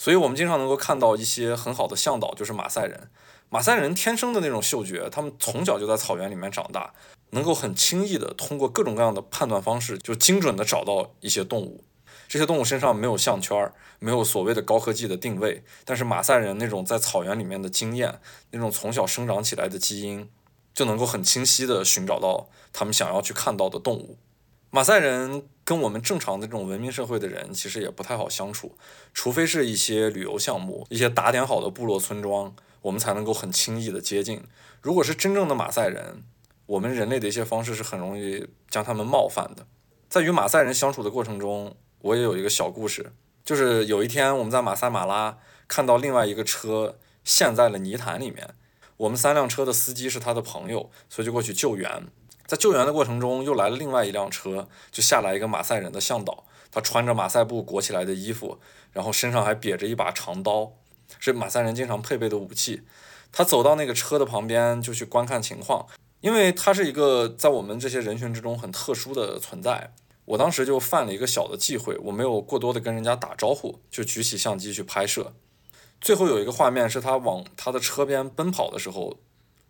[0.00, 3.10] 所以，我们经常能够看到一些很好的向导，就是马赛人。
[3.50, 6.94] 马赛人天生的那种嗅觉，他们从小就在草原里面长大，
[7.32, 11.84] 能够很轻易的通过各种各样的判断方式，就精准的找到一些动物。
[12.26, 18.20] 这些动物身上没有项圈，没有所谓的高科技的定位，但是马赛人那种在草原里面的经验，
[18.52, 20.30] 那种从小生长起来的基因，
[20.72, 24.16] 就能够很清晰的寻找到他们想要去看到的动物。
[24.70, 28.76] 马赛人跟我们正常的这种文明社会的人其实也不太好相处，
[29.14, 32.52] 除非是一些旅游项目、一些打点好的部落村庄，
[32.82, 34.42] 我们才能够很轻易的接近。
[34.82, 36.24] 如果是真正的马赛人，
[36.66, 39.64] 我们人类的一些方式是很容易将他们冒犯的。
[40.08, 43.12] 在与马赛人相处的过程中，我也有一个小故事，
[43.44, 45.38] 就是有一天我们在马赛马拉
[45.68, 48.54] 看到另外一个车陷在了泥潭里面，
[48.96, 52.08] 我们三辆车的司机是他的朋友，所以就过去救援。
[52.50, 58.58] 在救援的过程中，又来了另外一辆车，就下来一个马赛人的向导，他穿着马赛布裹起来的衣服，
[58.90, 60.72] 然后身上还别着一把长刀，
[61.20, 62.82] 是马赛人经常配备的武器。
[63.30, 65.86] 他走到那个车的旁边，就去观看情况，
[66.22, 69.92] 因为他是一个在我们这些人群之中很特殊的存在。
[70.24, 75.34] 我当时就犯了一个小的忌讳，我没有过多的跟人家打招呼，就举起相机去拍摄。
[76.00, 79.18] 最后有一个画面是他往他的车边奔跑的时候。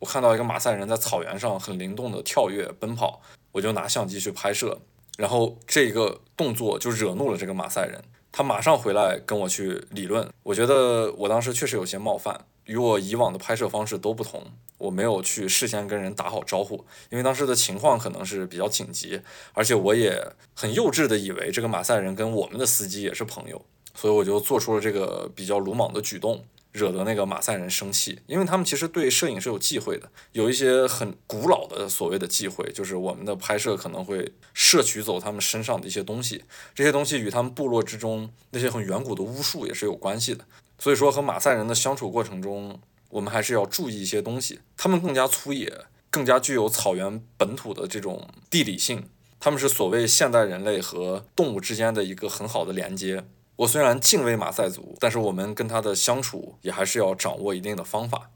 [0.00, 3.20] 我看到一个马赛人在草原上很灵动的跳跃奔跑，
[3.52, 4.80] 我就拿相机去拍摄，
[5.18, 8.02] 然后这个动作就惹怒了这个马赛人，
[8.32, 10.26] 他马上回来跟我去理论。
[10.42, 14.42] 我觉得我当时确实有些冒犯，与我以往的拍摄方式都不同，
[14.78, 19.20] 我没有去事先跟人打好招呼，因为当时的情况可能是比较紧急，
[19.52, 20.18] 而且我也
[20.54, 23.62] 很幼稚的以为这个马赛人跟我们的司机也是朋友，
[23.94, 26.42] 所以我就做出了这个比较鲁莽的举动。
[26.72, 36.44] 惹得那个马赛人生气，因为他们其实对摄影是有忌讳的，有一些很古老的所谓的忌讳，就是我们的拍摄可能会摄取走他们身上的一些东西，
[36.74, 40.44] 这些东西与他们部落之中那些很远古的巫术也是有关系的。
[40.78, 44.60] 所以说和马赛人的相处过程中，我们还是要注意一些东西。
[44.76, 45.72] 他们更加粗野，
[46.10, 53.24] 更加具有草原本土的这种地理性，他们是所谓现代人类和动物之间的一个很好的连接。
[53.60, 58.30] 我虽然敬畏马赛族，但是我们跟他的相处也还是要掌握一定的方法。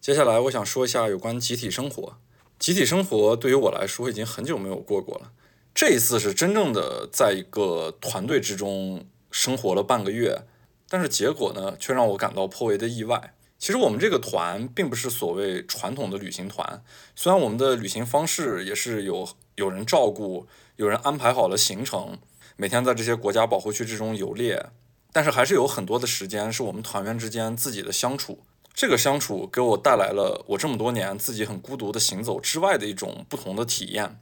[0.00, 2.16] 接下来我想说一下有关集体生活。
[2.58, 5.30] 集体生活对于我来说已经很久没有过过了，
[5.72, 10.42] 这一次是真正的在一个团队之中生活了半个月，
[10.88, 13.34] 但是结果呢却让我感到颇为的意外。
[13.56, 16.82] 其实我们这个团并不是所谓传统的旅行团，
[17.14, 22.18] 虽然我们的旅行方式也是有有人照顾，有人安排好了行程。
[22.60, 24.66] 每天在这些国家保护区之中游猎，
[25.14, 28.40] 但是还是有很多的时间是我们团员之间自己的相处。
[28.74, 34.20] 这个相处给我带来了我这么多年自己很孤独的行走之外的一种不同的体验。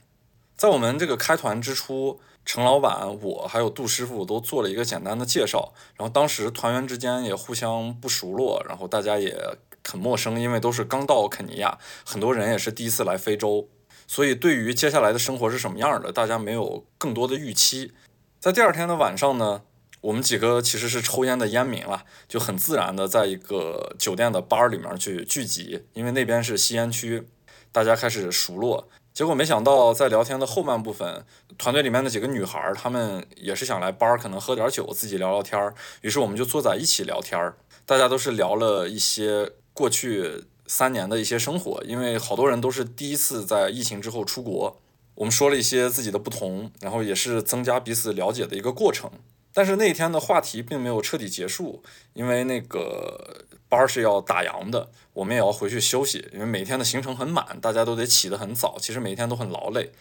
[0.55, 9.37] 在我们这个开团之初，陈老板、我还有杜师傅都做了一个简单的介绍，然后当时团员之间也互相不熟络，然后大家也
[9.83, 13.67] 很陌生，因为都是刚到肯尼亚，很多人也是第一次来非洲，
[14.07, 17.91] 所以对于接下来的生活是什么样的，大家没有更多的预期。
[18.39, 19.63] 在第二天的晚上呢，
[19.99, 27.27] 我们几个其实是抽烟的烟民了，就很自然的在一个酒店的吧里面去聚集，因为那边是吸烟区，
[27.73, 28.87] 大家开始熟络。
[29.13, 31.25] 结果没想到，在聊天的后半部分，
[31.57, 35.75] 团队里面的几个女孩，她们也是想来吧，可能喝点酒，自己聊聊天儿。
[35.99, 44.79] 于是我们就坐在一起聊天儿，大家都是聊了一些过去三年的一些生活，因为好多人都是第一次在疫情之后出国。
[45.19, 49.11] 我们说了一些自己的不同，然后也是增加彼此了解的一个过程。
[49.53, 51.83] 但是那天的话题并没有彻底结束，
[52.13, 56.25] 因为那个班是要打烊的，我们也要回去休息。
[56.31, 59.91] 因为每天的行程很满，大家都得起得很早，其实每天都很劳累。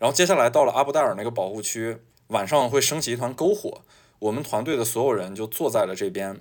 [0.00, 1.98] 然后接下来到了阿布代尔那个保护区，
[2.28, 3.82] 晚上会升起一团篝火，
[4.18, 6.40] 我们团队的所有人就坐在了这边，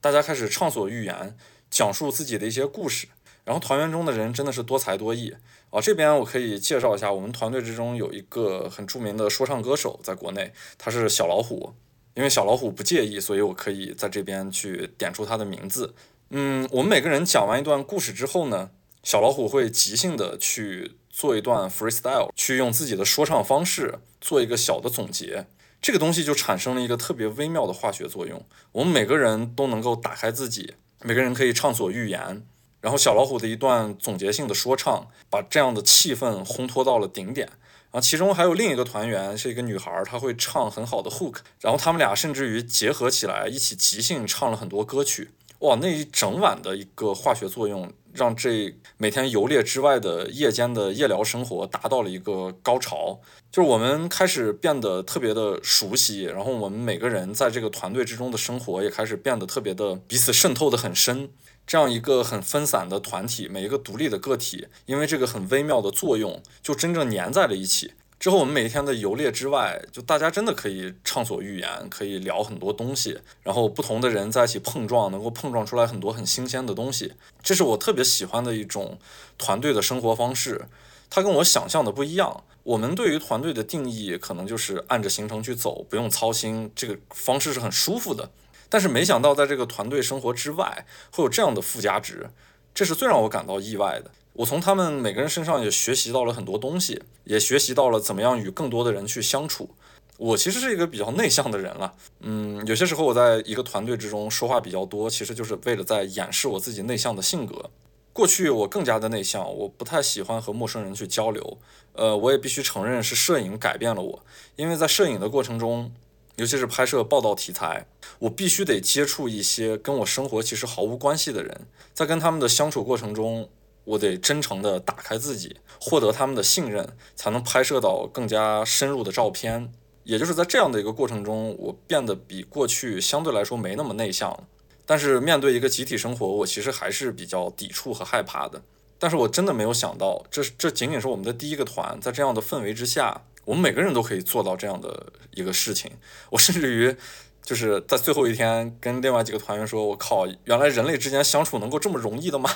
[0.00, 1.36] 大家开始畅所欲言，
[1.70, 3.08] 讲述自己的一些故事。
[3.44, 5.32] 然后团员中的人真的是多才多艺
[5.70, 5.80] 啊！
[5.80, 11.74] 这边我可以介绍一下，我们团队之中有一个很著名的说唱歌手，在国内他是小老虎，
[12.14, 15.94] 因为小老虎不介意，所以我可以在这边去点出他的名字。
[16.30, 18.70] 嗯，我们每个人讲完一段故事之后呢，
[19.02, 25.46] 小老虎会即兴的去做一段 freestyle，去用自己的说唱方式做一个小的总结，
[25.82, 32.44] 这个东西就产生了一个特别微妙的化学作用，我们每个人都能够打开自己，每个人可以畅所欲言。
[32.80, 37.48] 然后小老虎的一段总结性的说唱，把这样的气氛烘托到了顶点。
[37.90, 41.38] 然后其中还有另一个团员是一个女孩，她会唱很好的 hook。
[41.60, 45.30] 然后他们俩甚至于结合起来一起即兴唱了很多歌曲。
[45.60, 53.18] 哇，那一整晚的一个化学作用，让这每天游猎之外的夜间的夜聊生活达到了一个高潮。
[53.50, 61.30] 就是我们开始变得特别的熟悉，然后我们每个人在这个团队之中的生活也开始变得特别的彼此渗透的很深。
[61.66, 67.92] 这样一个很分散的团体，每一个独立的个体，因为这个很微妙的作用，就真正粘在了一起。
[68.18, 73.20] 之后，我们每天的游猎之外，就大家真的可以畅所欲言，可以聊很多东西。
[73.42, 77.12] 然后，不同的人在一起碰撞，能够碰撞出来很多很新鲜的东西。
[77.42, 78.98] 这是我特别喜欢的一种
[79.36, 80.66] 团队的生活方式。
[81.10, 82.44] 它跟我想象的不一样。
[82.62, 88.30] 我们对于团队的定义可能就是按着行程去走，不用操心，这个方式是很舒服的。
[88.68, 92.30] 但是没想到在这个团队生活之外会有这样的附加值，
[92.74, 94.10] 这是最让我感到意外的。
[94.32, 99.70] 我从他们每个人身上也学习到了很多东西，也学习到了怎么样与更多的人去相处。
[100.18, 107.70] 我其实是一个比较内向的人了，嗯，有些时候我在一个团队之中说话比较多，其实就是为了在掩饰我自己内向的性格。
[108.14, 111.58] 过去我更加的内向，我不太喜欢和陌生人去交流。
[111.92, 114.22] 呃，我也必须承认是摄影改变了我，
[114.56, 115.92] 因为在摄影的过程中，
[116.36, 117.86] 尤其是拍摄报道题材，
[118.18, 123.48] 我必须得接触一些跟我生活其实毫无关系的人，在跟他们的相处过程中，
[123.84, 129.72] 我得真诚的打开自己，获得他们的信任，才能拍摄到更加深入的照片。
[130.04, 134.44] 也就是在这样的一个过程中，我变得比过去相对来说没那么内向了。
[134.84, 138.62] 但是面对一个集体生活，我其实还是比较抵触和害怕的。
[138.98, 145.90] 但是我真的没有想到，这这仅仅是我们的第一个团，在这样的氛围之下，我们每个人都可以做到这样的一个事情。
[146.28, 146.94] 我甚至于
[147.42, 152.50] 就是在最后一天跟另外几个团员说：“我靠，原来人类之间相处能够这么容易的吗？”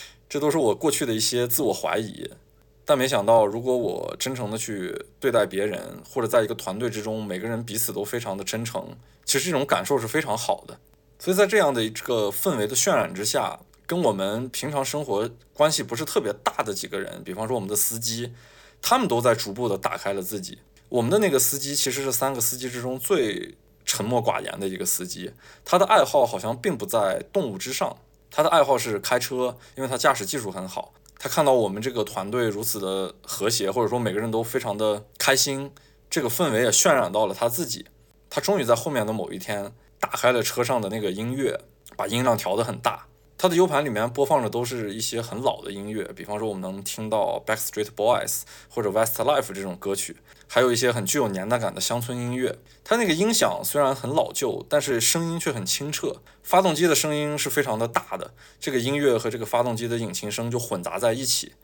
[0.30, 2.30] 这都是我过去的一些自我怀疑。
[2.84, 10.78] 但没想到，如果我真诚的去对待别人，或者在一个团队之中，每个人彼此都非常的真诚，其实这种感受是非常好的。
[11.18, 18.32] 所以在这样的一个氛围的渲染之下，跟我们平常生活关系不是特别大的几个人，比方说我们的司机，
[18.80, 20.58] 他们都在逐步的打开了自己。
[20.88, 25.32] 我们的那个司机其实是三个司机之中最沉默寡言的一个司机，
[25.64, 27.96] 他的爱好好像并不在动物之上，
[28.30, 30.92] 他的爱好是开车，因为他驾驶技术很好。
[31.18, 35.70] 他看到我们这个团队如此的和谐，或者说每个人都非常的开心，
[36.08, 37.86] 这个氛围也渲染到了他自己。
[38.28, 39.72] 他终于在后面的某一天。
[40.02, 41.60] 打开了车上的那个音乐，
[41.94, 43.06] 把音量调得很大。
[43.42, 52.58] 它的 U 盘里面播放的都是一些很老的音乐，比方说我们能听到 Backstreet Boys 或者 Westlife 这种歌曲，还有一些很具有年代感的乡村音乐。
[52.84, 56.16] 它那个音响虽然很老旧，但是声音却很清澈。
[56.42, 61.54] 发动机的声音是非常的大的，这个音乐和这个发动机的引擎声就混杂在一起，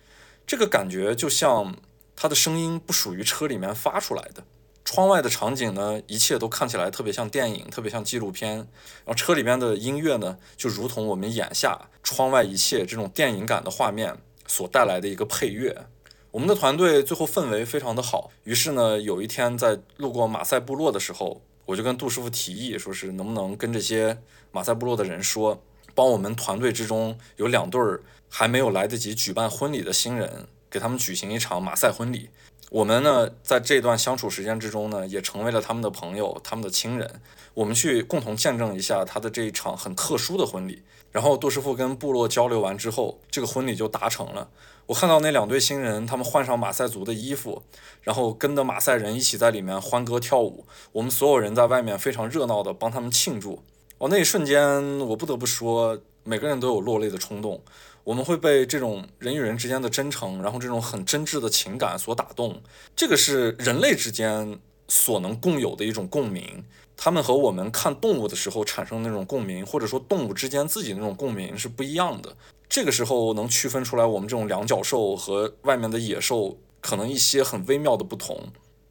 [0.47, 1.77] 这个感觉就像
[2.16, 4.43] 它的声音不属于车里面发出来的。
[4.86, 8.54] 窗外的场景呢，一切都看起来特别像电影，特别像纪录片。
[8.54, 8.66] 然
[9.08, 15.86] 后车里边的音乐呢，就如同我们眼下窗外一切这种电影感的画面所带来的一个配乐。
[16.30, 18.30] 我们的团队最后氛围非常的好。
[18.44, 24.16] 于是呢，有一天在路过马赛部落的时候，我就跟杜师傅提议，说是能不能跟这些
[24.52, 25.60] 马赛部落的人说，
[25.96, 32.30] 帮我们团队之中有两对儿还没有来得及举办婚礼的新人，给他们举行一场马赛婚礼。
[32.70, 37.20] 我们呢，在这段相处时间之中呢，也成为了他们的朋友，他们的亲人。
[37.55, 40.82] 我们去共同见证一下他的这一场很特殊的婚礼。
[41.12, 44.51] 然后杜师傅跟部落交流完之后，这个婚礼就达成了。
[44.86, 47.62] 我看到那两对新人，他们换上马赛族的衣服，
[48.02, 50.66] 然后跟着马赛人一起在里面欢歌跳舞。
[50.93, 53.62] 我们所有人在外面非常热闹的帮他们庆祝。
[53.98, 57.62] 哦，那一瞬间，我不得不说，每个人都有落泪的冲动。
[58.07, 62.62] 我们会被这种人与人之间的真诚，然后这种很真挚的情感所打动。
[62.95, 66.65] 这个是人类之间所能共有的一种共鸣。
[66.97, 72.33] 他们和我们看动物的时候产生那种共鸣，或者说动物之间自己那种共鸣是不一样的。
[72.69, 78.41] 这个时候能区分出来我们这种两脚兽和外面的野兽可能一些很微妙的不同。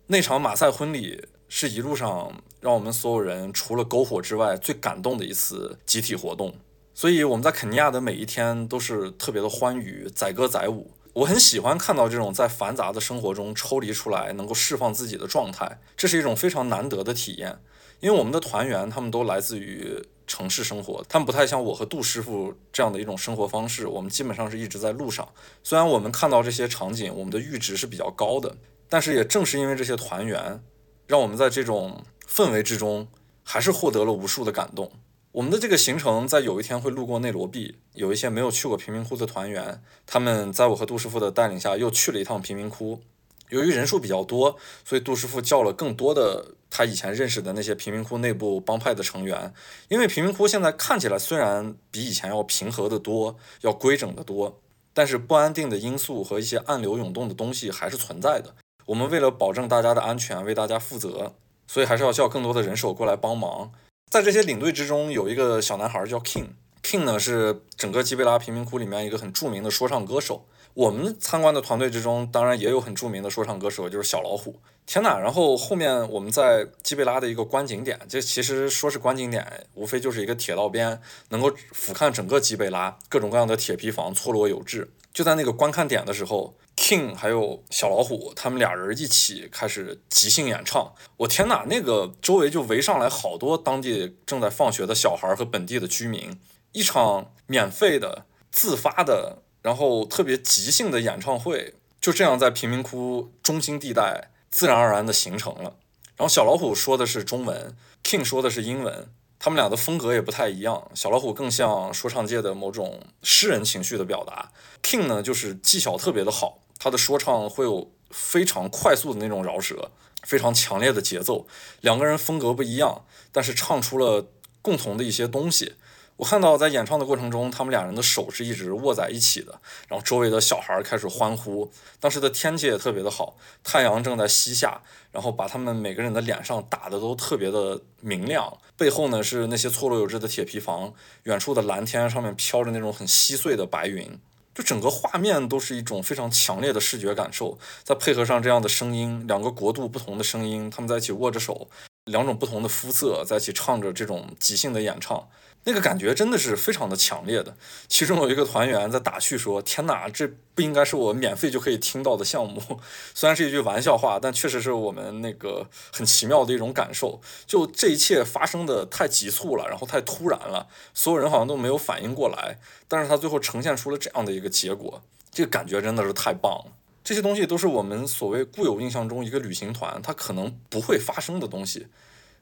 [0.08, 6.54] 那场马赛婚礼是一路上让我们所有人除了篝火之外最感动的一次集体活动。
[6.98, 10.92] 所以我们在肯尼亚的每一天都是特别的欢愉，载歌载舞。
[11.12, 17.60] 我很喜欢看到这种在繁杂的生活中抽离出来，能够释放自己的状态，这是一种非常难得的体验。
[18.00, 23.86] 因为我们的团员他们都来自于城市生活，他们不太像我和杜师傅这样的一种生活方式。
[23.86, 25.28] 我们基本上是一直在路上。
[25.64, 28.56] 虽然我们看到这些场景，我们的阈值是比较高的，
[28.88, 30.62] 但是也正是因为这些团员，
[31.08, 33.08] 让我们在这种氛围之中，
[33.44, 34.90] 还是获得了无数的感动。
[35.36, 43.02] 我们的这个行程在有一天会路过内罗毕，有一些没有去过贫民窟的团员，他们在我和杜师傅的带领下又去了一趟贫民窟。
[43.50, 44.56] 由于人数比较多，
[44.86, 49.54] 所以杜师傅叫了更多的他以前认识的那些贫民窟内部帮派的成员。
[49.90, 54.62] 因为贫民窟现在看起来虽然比以前要平和的多，要规整的多，
[54.94, 58.56] 但是不安定的因素和一些暗流涌动的东西还是存在的。
[58.86, 61.36] 我们为了保证大家的安全，为大家负责，
[61.68, 63.74] 所以还是要叫更多的人手过来帮忙。
[64.10, 66.48] 在这些领队之中，有一个小男孩叫 King。
[66.82, 70.46] King 呢是整个基贝拉贫民窟里面一个很著名的说唱歌手。
[70.74, 74.60] 我们参观的团队之中，当然也有很著名的说唱歌手，就是小老虎。
[74.86, 75.18] 天哪！
[75.18, 84.92] 然后后面我们在基贝拉的一个观景点，这其实说是观景点，无非就是一个铁道边，能够俯瞰整个基贝拉，各种各样的铁皮房错落有致。
[85.16, 90.94] 就在那个观看点的时候 King 还有小老虎，他们俩人一起开始即兴演唱。
[91.16, 96.38] 我天哪，那个周围就围上来好多当地正在放学的小孩和本地的居民，
[96.74, 105.78] 一场免费的、自发的，然后特别即兴的演唱会，就这样在贫民窟中心地带自然而然的形成了。
[106.18, 107.74] 然后小老虎说的是中文
[108.04, 109.08] ，King 说的是英文。
[109.46, 114.50] 他们俩的风格也不太一样，小老虎更像说唱界的某种诗人情绪的表达
[114.82, 119.92] ，King 呢就是技巧特别的好，他的说唱会有非常快速的那种饶舌，
[120.24, 121.46] 非常强烈的节奏，
[121.82, 124.26] 两个人风格不一样，但是唱出了
[124.64, 125.76] 共同的一些东西。
[126.18, 129.60] 我看到在演唱的过程中，他们俩人的手是一直握在一起的，
[129.90, 131.70] 然后周围的小孩开始欢呼。
[132.00, 133.36] 当时的天气也特别的好，
[133.66, 134.82] 太阳正在西下，
[135.16, 138.52] 然后把他们每个人的脸上打的都特别的明亮。
[138.76, 140.94] 背后呢是那些错落有致的铁皮房，
[141.24, 144.20] 远处的蓝天上面飘着那种很稀碎的白云，
[144.54, 147.58] 就整个画面都是一种非常强烈的视觉感受。
[147.86, 151.70] 再配合上这样的声音，两个国度不同的声音，他们在一起握着手，
[152.04, 155.30] 两种不同的肤色在一起唱着这种即兴的演唱。
[155.68, 157.58] 那个感觉真的是非常的强烈的。
[157.88, 162.62] 其中有一个团员在打趣说：“天哪，这不应该是我免费就可以听到的项目。
[163.14, 167.20] ”虽然是一句玩笑话，但确实是我们那个很奇妙的一种感受。
[167.48, 172.60] 就这一切发生的太急促了，然后太突然了，所有人好像都没有反应过来。
[172.88, 175.02] 但是他最后呈现出了这样的一个结果，
[175.32, 176.72] 这个感觉真的是太棒了。
[177.04, 181.88] 这些东西都是我们所谓固有印象中一个旅行团它可能不会发生的东西。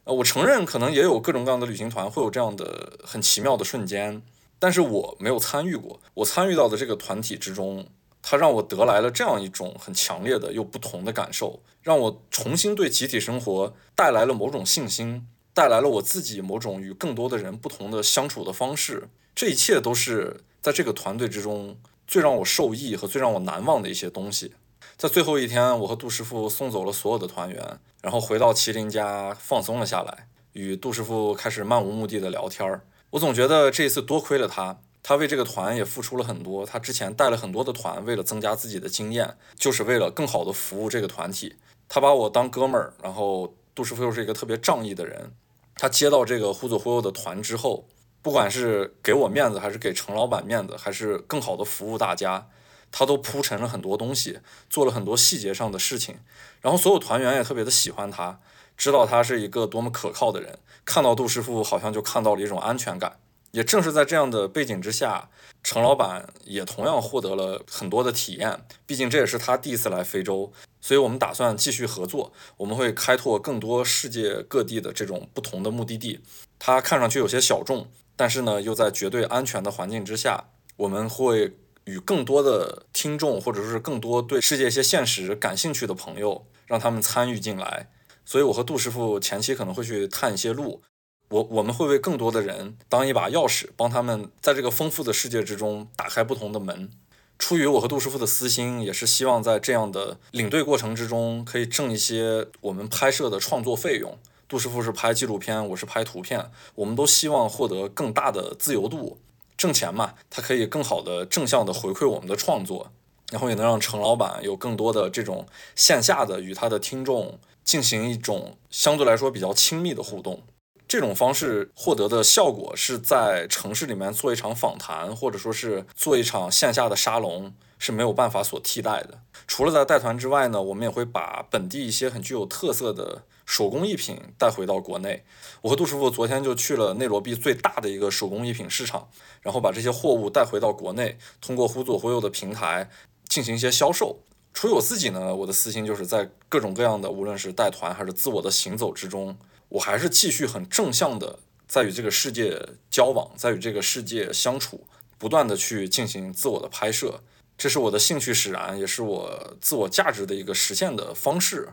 [0.06, 4.22] 呃，我承认可能也有各种各样的旅行团会有这样的很奇妙的瞬间，
[4.60, 6.00] 但是我没有参与过。
[6.14, 7.88] 我参与到的这个团体之中，
[8.22, 19.08] 它让我得来了这样一种很强烈的又不同的感受，让我重新对集体生活带来了某种信心，带来了我自己某种与更多的人不同的相处的方式。
[19.34, 24.54] 这一切都是在这个团队之中最让我受益和最让我难忘的一些东西。
[24.98, 32.86] 在最后一天，我和杜师傅送走了所有的团员，然后回到麒麟家放松了下来，与杜师傅开始漫无目的的聊天儿。
[33.10, 36.66] 我总觉得这一次多亏了他，他为这个团也付出了很多。
[36.66, 41.56] 他之前带了很多的团，为了增加自己的经验，就是为了更好的服务这个团体。
[41.90, 45.32] 他把我当哥们儿，然后杜师傅又是一个特别仗义的人。
[45.76, 47.86] 他接到这个忽左忽右的团之后，
[48.22, 52.48] 不管是给我面子，还是给程老板面子，还是更好的服务大家。
[52.96, 54.40] 他都铺陈了很多东西，
[54.70, 56.20] 做了很多细节上的事情，
[56.62, 58.40] 然后所有团员也特别的喜欢他，
[58.78, 60.60] 知道他是一个多么可靠的人。
[60.86, 63.18] 看到杜师傅，好像就看到了一种安全感。
[63.50, 65.30] 也正是在这样的背景之下，
[65.64, 68.64] 程老板也同样获得了很多的体验。
[68.86, 72.32] 毕竟这也是他第一次来非洲，所以我们打算继续合作。
[72.58, 76.20] 我们会开拓更多世界各地的这种不同的目的地。
[76.60, 80.46] 他看上去有些小众，但是呢，又在绝对安全的环境之下，
[80.78, 81.58] 我们会。
[81.86, 87.90] 与更多的听众，或者说是更多对世界一些现实感兴趣的朋友，让他们参与进来。
[88.26, 90.82] 所以，我和杜师傅前期可能会去探一些路。
[91.30, 96.92] 我我们会为更多的人当一把钥匙，帮他们在这个丰富的世界之中打开不同的门。
[97.40, 104.18] 出于我和杜师傅的私心，也是希望在这样的领队过程之中，可以挣一些我们拍摄的创作费用。
[104.48, 109.18] 杜师傅是拍纪录片，我是拍图片，我们都希望获得更大的自由度。
[109.58, 112.92] 挣钱嘛，他可以更好的正向的回馈我们的创作，
[113.32, 120.42] 然后也能让程老板有更多的这种线下的与他的听众进行一种相对来说比较亲密的互动。
[120.88, 129.20] 这种方式获得的效果是在城市里面做一场访谈，或者说是做一场线下的沙龙是没有办法所替代的。
[129.48, 133.24] 除了在带团之外呢，我们也会把本地一些很具有特色的。
[133.46, 135.24] 手工艺品带回到国内，
[135.62, 139.10] 我和杜师傅昨天就去了内罗毕最大的一个手工艺品市场，
[139.42, 142.90] 然后把这些货物带回到国内，通过忽左忽右的平台
[143.28, 144.20] 进行一些销售。
[144.54, 149.36] 除于我自己呢，我的私心就是在各种各样的，无论是带团还是自我的行走之中，
[149.70, 152.62] 我还是继续很正向的在与这个世界
[152.92, 154.86] 交往，在与这个世界相处，
[155.18, 157.22] 不断的去进行自我的拍摄，
[157.58, 161.70] 这是我的兴趣使然，也是我自我价值的一个实现的方式。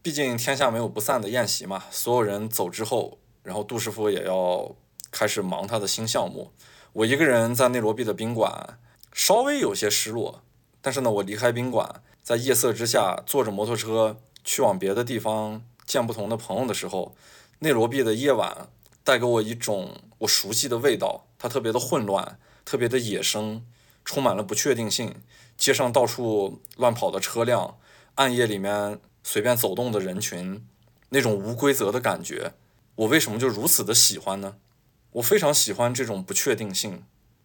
[0.00, 4.74] 毕竟天下没有不散的宴席嘛，所有人走之后，然后杜师傅也要
[5.10, 6.52] 开始忙他的新项目。
[6.92, 8.78] 我一个人在内罗毕的宾馆，
[9.12, 10.42] 稍微有些失落。
[10.80, 17.16] 但是呢，我离开宾馆，在夜色之下坐着摩托车去往别的地方见不同的朋友的时候，
[17.58, 18.68] 内罗毕的夜晚
[19.02, 21.26] 带给我一种我熟悉的味道。
[21.38, 23.66] 它特别的混乱，特别的野生，
[24.04, 25.16] 充满了不确定性。
[25.56, 27.76] 街上到处乱跑的车辆，
[28.14, 29.00] 暗夜里面。
[29.30, 30.66] 随便走动的人群，
[31.10, 32.54] 那种无规则的感觉，
[32.94, 34.56] 我为什么就如此的喜欢呢？
[35.12, 37.02] 我非常喜欢这种不确定性，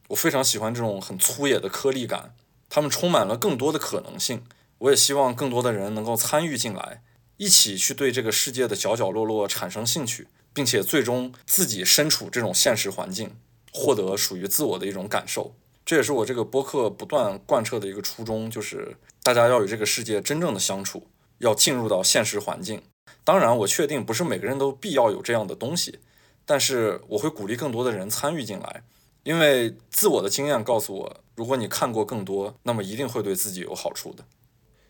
[0.08, 2.36] 我非常喜欢这种很粗野的颗粒感，
[2.70, 4.44] 他们充满了更多的可能性。
[4.78, 7.04] 我也希望更多的人能够参与进来，
[7.36, 13.36] 一起去对这个世界的角角落落产生兴趣，并且最终自己身处这种现实环境，
[13.74, 15.54] 获得属于自我的一种感受。
[15.86, 21.08] 这也是我这个播客不断贯彻的一个初衷，就是大家要与这个世界真正的相处，
[21.44, 22.82] 要进入到现实环境。
[23.24, 26.00] 当然，我确定不是每个人都必要有这样的东西，
[26.46, 28.84] 但是我会鼓励更多的人参与进来，
[29.24, 34.24] 因为自我的经验告诉我，如果你看过更多，那么一定会对自己有好处的。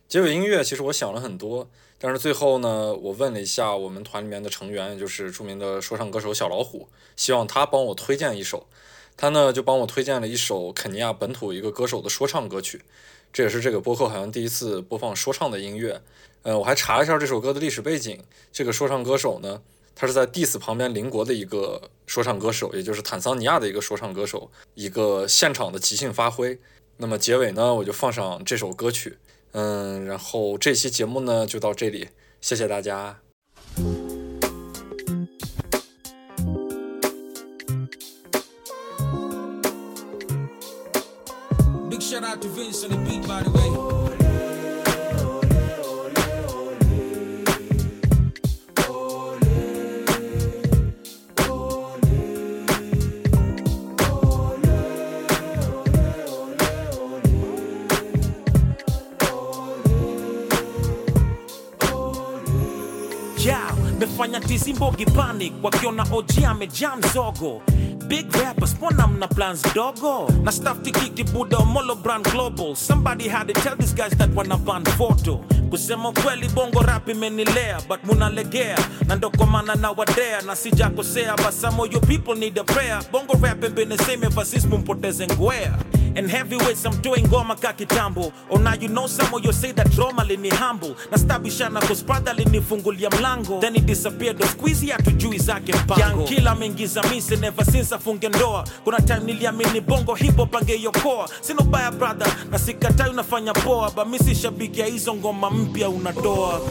[0.08, 1.68] 结尾音乐其实我想了很多，
[1.98, 8.68] 但是最后呢，我问了一下我们团里面的成员，也就是著名的说唱歌手小老虎，希望他帮我推荐一首。
[9.16, 12.82] 他呢就帮我推荐了一首肯尼亚本土一个歌手的说唱歌曲，
[13.32, 16.02] 这也是这个播客好像第一次播放说唱的音乐。
[16.42, 18.22] 呃，我还查了一下这首歌的历史背景，
[18.52, 19.62] 这个说唱歌手呢，
[19.96, 26.60] 他是在 Diss 旁边邻国的一个说唱歌手，也就是坦桑尼亚的一个说唱歌手，一个现场的即兴发挥。
[26.98, 29.18] 那么结尾呢，我就放上这首歌曲。
[29.54, 32.10] 嗯，然后这期节目呢就到这里，
[32.42, 33.20] 谢谢大家。
[42.14, 43.94] Shout out to Vince on the beat, by the way.
[64.00, 67.62] Mefanya tizimbo mbogi panic wakiona OG amejaa mzogo
[68.14, 70.30] Big rappers, mbona mna plans dogo?
[70.44, 72.76] Na staff tikiki buda Molo brand global.
[72.76, 75.38] Somebody had to tell these guys that wana ban photo.
[75.72, 78.78] Kusema kweli bongo rap imenilea But munalegea
[79.08, 82.64] na ndo kwa maana na wadea Na sijakosea but some of you people need a
[82.64, 83.02] prayer.
[83.12, 83.70] Bongo rap the
[84.24, 85.78] ever since mumpoteze ngwea
[86.16, 87.74] And heavyweights I'm doing ngoma ka
[88.50, 90.96] Oh now you know some of you say that Roma lini humble.
[91.12, 93.60] Na stabishana cause brother linifungulia mlango.
[93.62, 96.28] Then he disappeared the squeezy hatujui zake mpango.
[96.28, 98.64] Killer ameingiza mise never since I afunge ndoa.
[98.84, 103.92] Kuna time niliamini bongo hip hop angeiokoa Sina ubaya brother na sikatai unafanya poa.
[103.92, 106.62] But mi si shabiki ya hizo ngoma mpya unatoa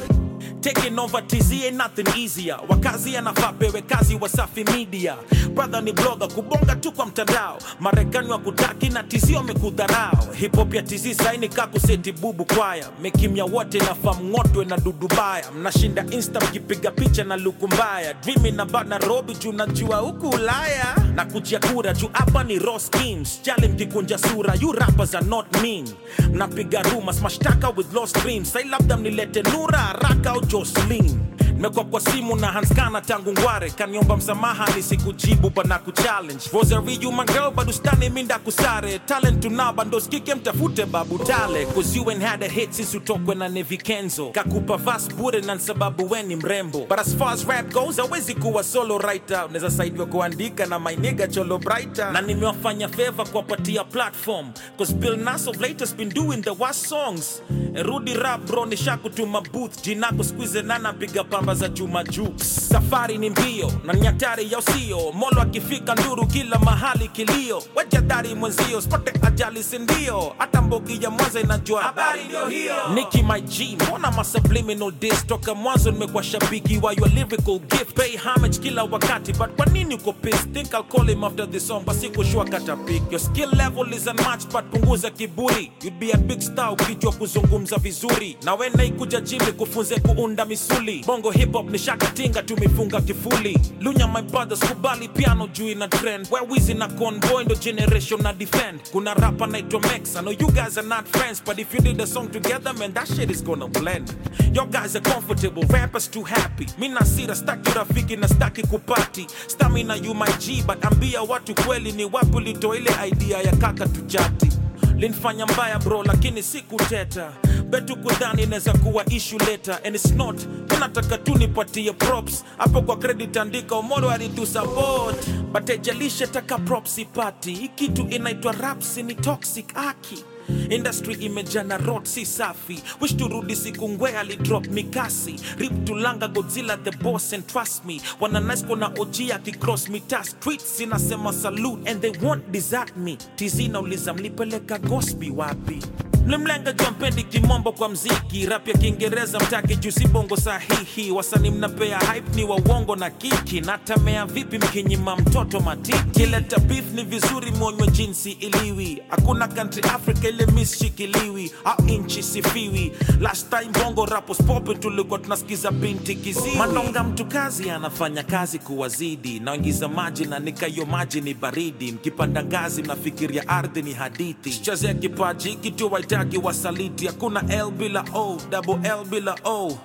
[0.61, 2.59] Taking over TZ ain't nothing easier.
[2.69, 5.17] Wakazi anafaa pewe kazi Wasafi Media.
[5.55, 7.59] Brother ni blogger kubonga tu kwa mtandao.
[7.81, 10.33] Marekani wa kutaki na TZ wamekudharau.
[10.39, 12.89] Hip hop ya TZ saini kakuseti bubu kwaya.
[13.03, 15.45] Mekimya wote na famng'otwe na dudubaya.
[15.53, 18.15] Mnashinda insta mkipiga picha na luku mbaya.
[18.15, 20.97] Dreaming about Nairobi juu najua huku Ulaya.
[21.15, 23.41] Na kujia kura juu hapa ni raw schemes.
[23.43, 25.89] Jali mkikunja sura, you rappers are not mean.
[26.33, 28.53] Mnapiga rumors, mashtaka with lost dreams.
[28.53, 31.19] Sai labda mnilete Nura haraka au Jocelyn.
[31.55, 33.71] Nimekuwa kwa simu na hanskana tangu ngware.
[33.71, 36.45] Kaniomba msamaha nisikujibu bana kuchallenge.
[36.53, 41.67] Rosary you my girl bado stani minda kusare talent tunaba bando skike mtafute babu tale.
[41.67, 44.31] Cause you ain't had a hit since utokwe na Nevi Kenzo.
[44.33, 46.87] Kakupa vas bure na nsababu weni mrembo.
[46.89, 49.45] But as far as rap goes hawezi kuwa solo writer.
[49.45, 52.13] Unaweza saidiwa kuandika na my nigga cholo brighter.
[52.13, 54.47] Na nimewafanya favor kuwapatia platform.
[54.79, 57.43] Cause Bill Nass of late has been doing the worst songs.
[57.85, 59.83] Rudy rap bro nishakutuma booth
[60.23, 62.29] jinako squeeze nana piga pamba za chuma juu.
[62.37, 65.13] Safari ni mbio na nyatari hatari ya usio.
[65.13, 67.63] Molo akifika nduru kila mahali kilio.
[67.77, 71.83] Wejadhari mwenzio spote ajali sindio hata mbogi ya mwanza inajua.
[71.83, 72.75] Habari ndio hiyo.
[72.95, 77.93] Nicki my G mbona ma subliminal diss toka mwanzo nimekuwa shabiki wa your lyrical gift.
[77.97, 80.53] Pay homage kila wakati but kwa nini uko pissed?
[80.53, 84.07] Think I'll call him after this song basi kushua kata pick your skill level is
[84.07, 85.71] unmatched but punguza kiburi.
[85.83, 88.37] You'd be a big star ukijua kuzungumza vizuri.
[88.43, 91.05] Na wena ikuja jimi kufunze kuunda misuli.
[91.07, 93.59] Bongo hip hop ni shakatinga tumefunga kifuli.
[93.81, 96.29] Lunya my brothers kubali piano juu ina trend.
[96.31, 98.81] Where wizi na convoy ndo generation na defend.
[98.93, 102.01] Kuna rapa naitwa Mex I know you guys are not friends but if you did
[102.01, 104.13] a song together man that shit is gonna blend.
[104.53, 106.67] Your guys are comfortable rappers too happy.
[106.79, 109.27] Mi nasira staki rafiki na staki kupati.
[109.49, 113.87] Stamina you my G but ambia watu kweli ni wapi ulitoa ile idea ya kaka
[113.87, 114.49] tujati.
[114.97, 117.33] Linfanya mbaya bro lakini sikuteta
[117.73, 119.79] betu kudhani inaweza kuwa issue later.
[119.85, 120.41] And it's not.
[120.81, 126.99] Nataka tu nipatie props hapo kwa credit andika omoro alitu support but ejalishe taka props
[126.99, 127.55] ipati.
[127.55, 130.25] Hii kitu inaitwa raps ni toxic aki
[130.71, 132.83] industry imejana rot si safi.
[133.01, 138.01] Wish turudi siku ngwe alidrop mikasi rip tulanga godzilla the boss and trust me.
[138.21, 143.17] Wana nice kona oji akicross mita streets inasema salute and they won't desert me.
[143.37, 145.79] Tizi nauliza mlipeleka gospi wapi
[146.27, 148.47] mlimlenga kampeni kimombo kwa mziki.
[148.47, 151.11] Rap ya kiingereza mtaki jusi bongo sahihi.
[151.11, 153.61] Wasani mnapea hype ni wawongo na kiki.
[153.61, 159.03] Natamea vipi mkinyima mtoto matiki kileta beef ni vizuri mwonywe jinsi iliwi.
[159.09, 162.93] Hakuna country africa ile misshikiliwi au inchi sifiwi.
[163.21, 166.57] Last time bongo rapos popi tulikuwa tunasikiza binti kiziwi.
[166.57, 171.93] Manonga mtu kazi anafanya kazi kuwazidi naingiza maji na nikayo maji ni baridi.
[171.93, 174.51] Mkipanda ngazi mnafikiria ardhi ni hadithi.
[174.61, 179.79] Chazia kipaji kitu waitaki wasaliti hakuna l bila o double l bila o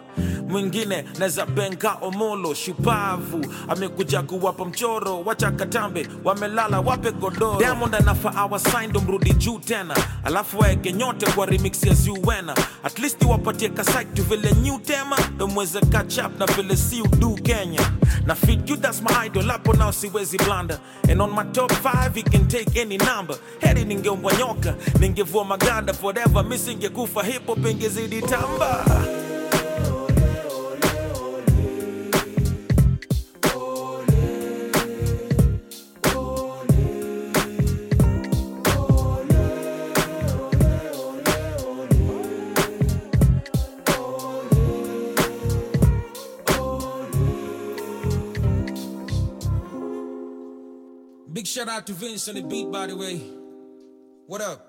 [0.48, 3.45] mwingine neza benga omolo shupavu.
[3.68, 6.07] Amekuja kuwapa mchoro wacha katambe.
[6.23, 7.57] Wamelala wape godoro.
[7.60, 9.95] Diamond anafa awasaindo mrudi juu tena.
[10.23, 15.18] Alafu waeke nyote kwa remix ya ziuwena at least wapatie kasaitu tu vile new tema.
[15.38, 17.91] Domweze catch up na vile si udu kenya.
[18.26, 19.44] Na fit you that's my idol.
[19.48, 20.80] Hapo nao siwezi blanda
[21.11, 23.35] and on my top 5 he can take any number.
[23.60, 25.94] Heri ningeumbwa nyoka ningevua maganda.
[25.94, 28.85] Forever misingekufa hipo pengezidi tamba
[51.57, 53.17] shout out to Vince on the beat, by the way.
[54.27, 54.66] What up?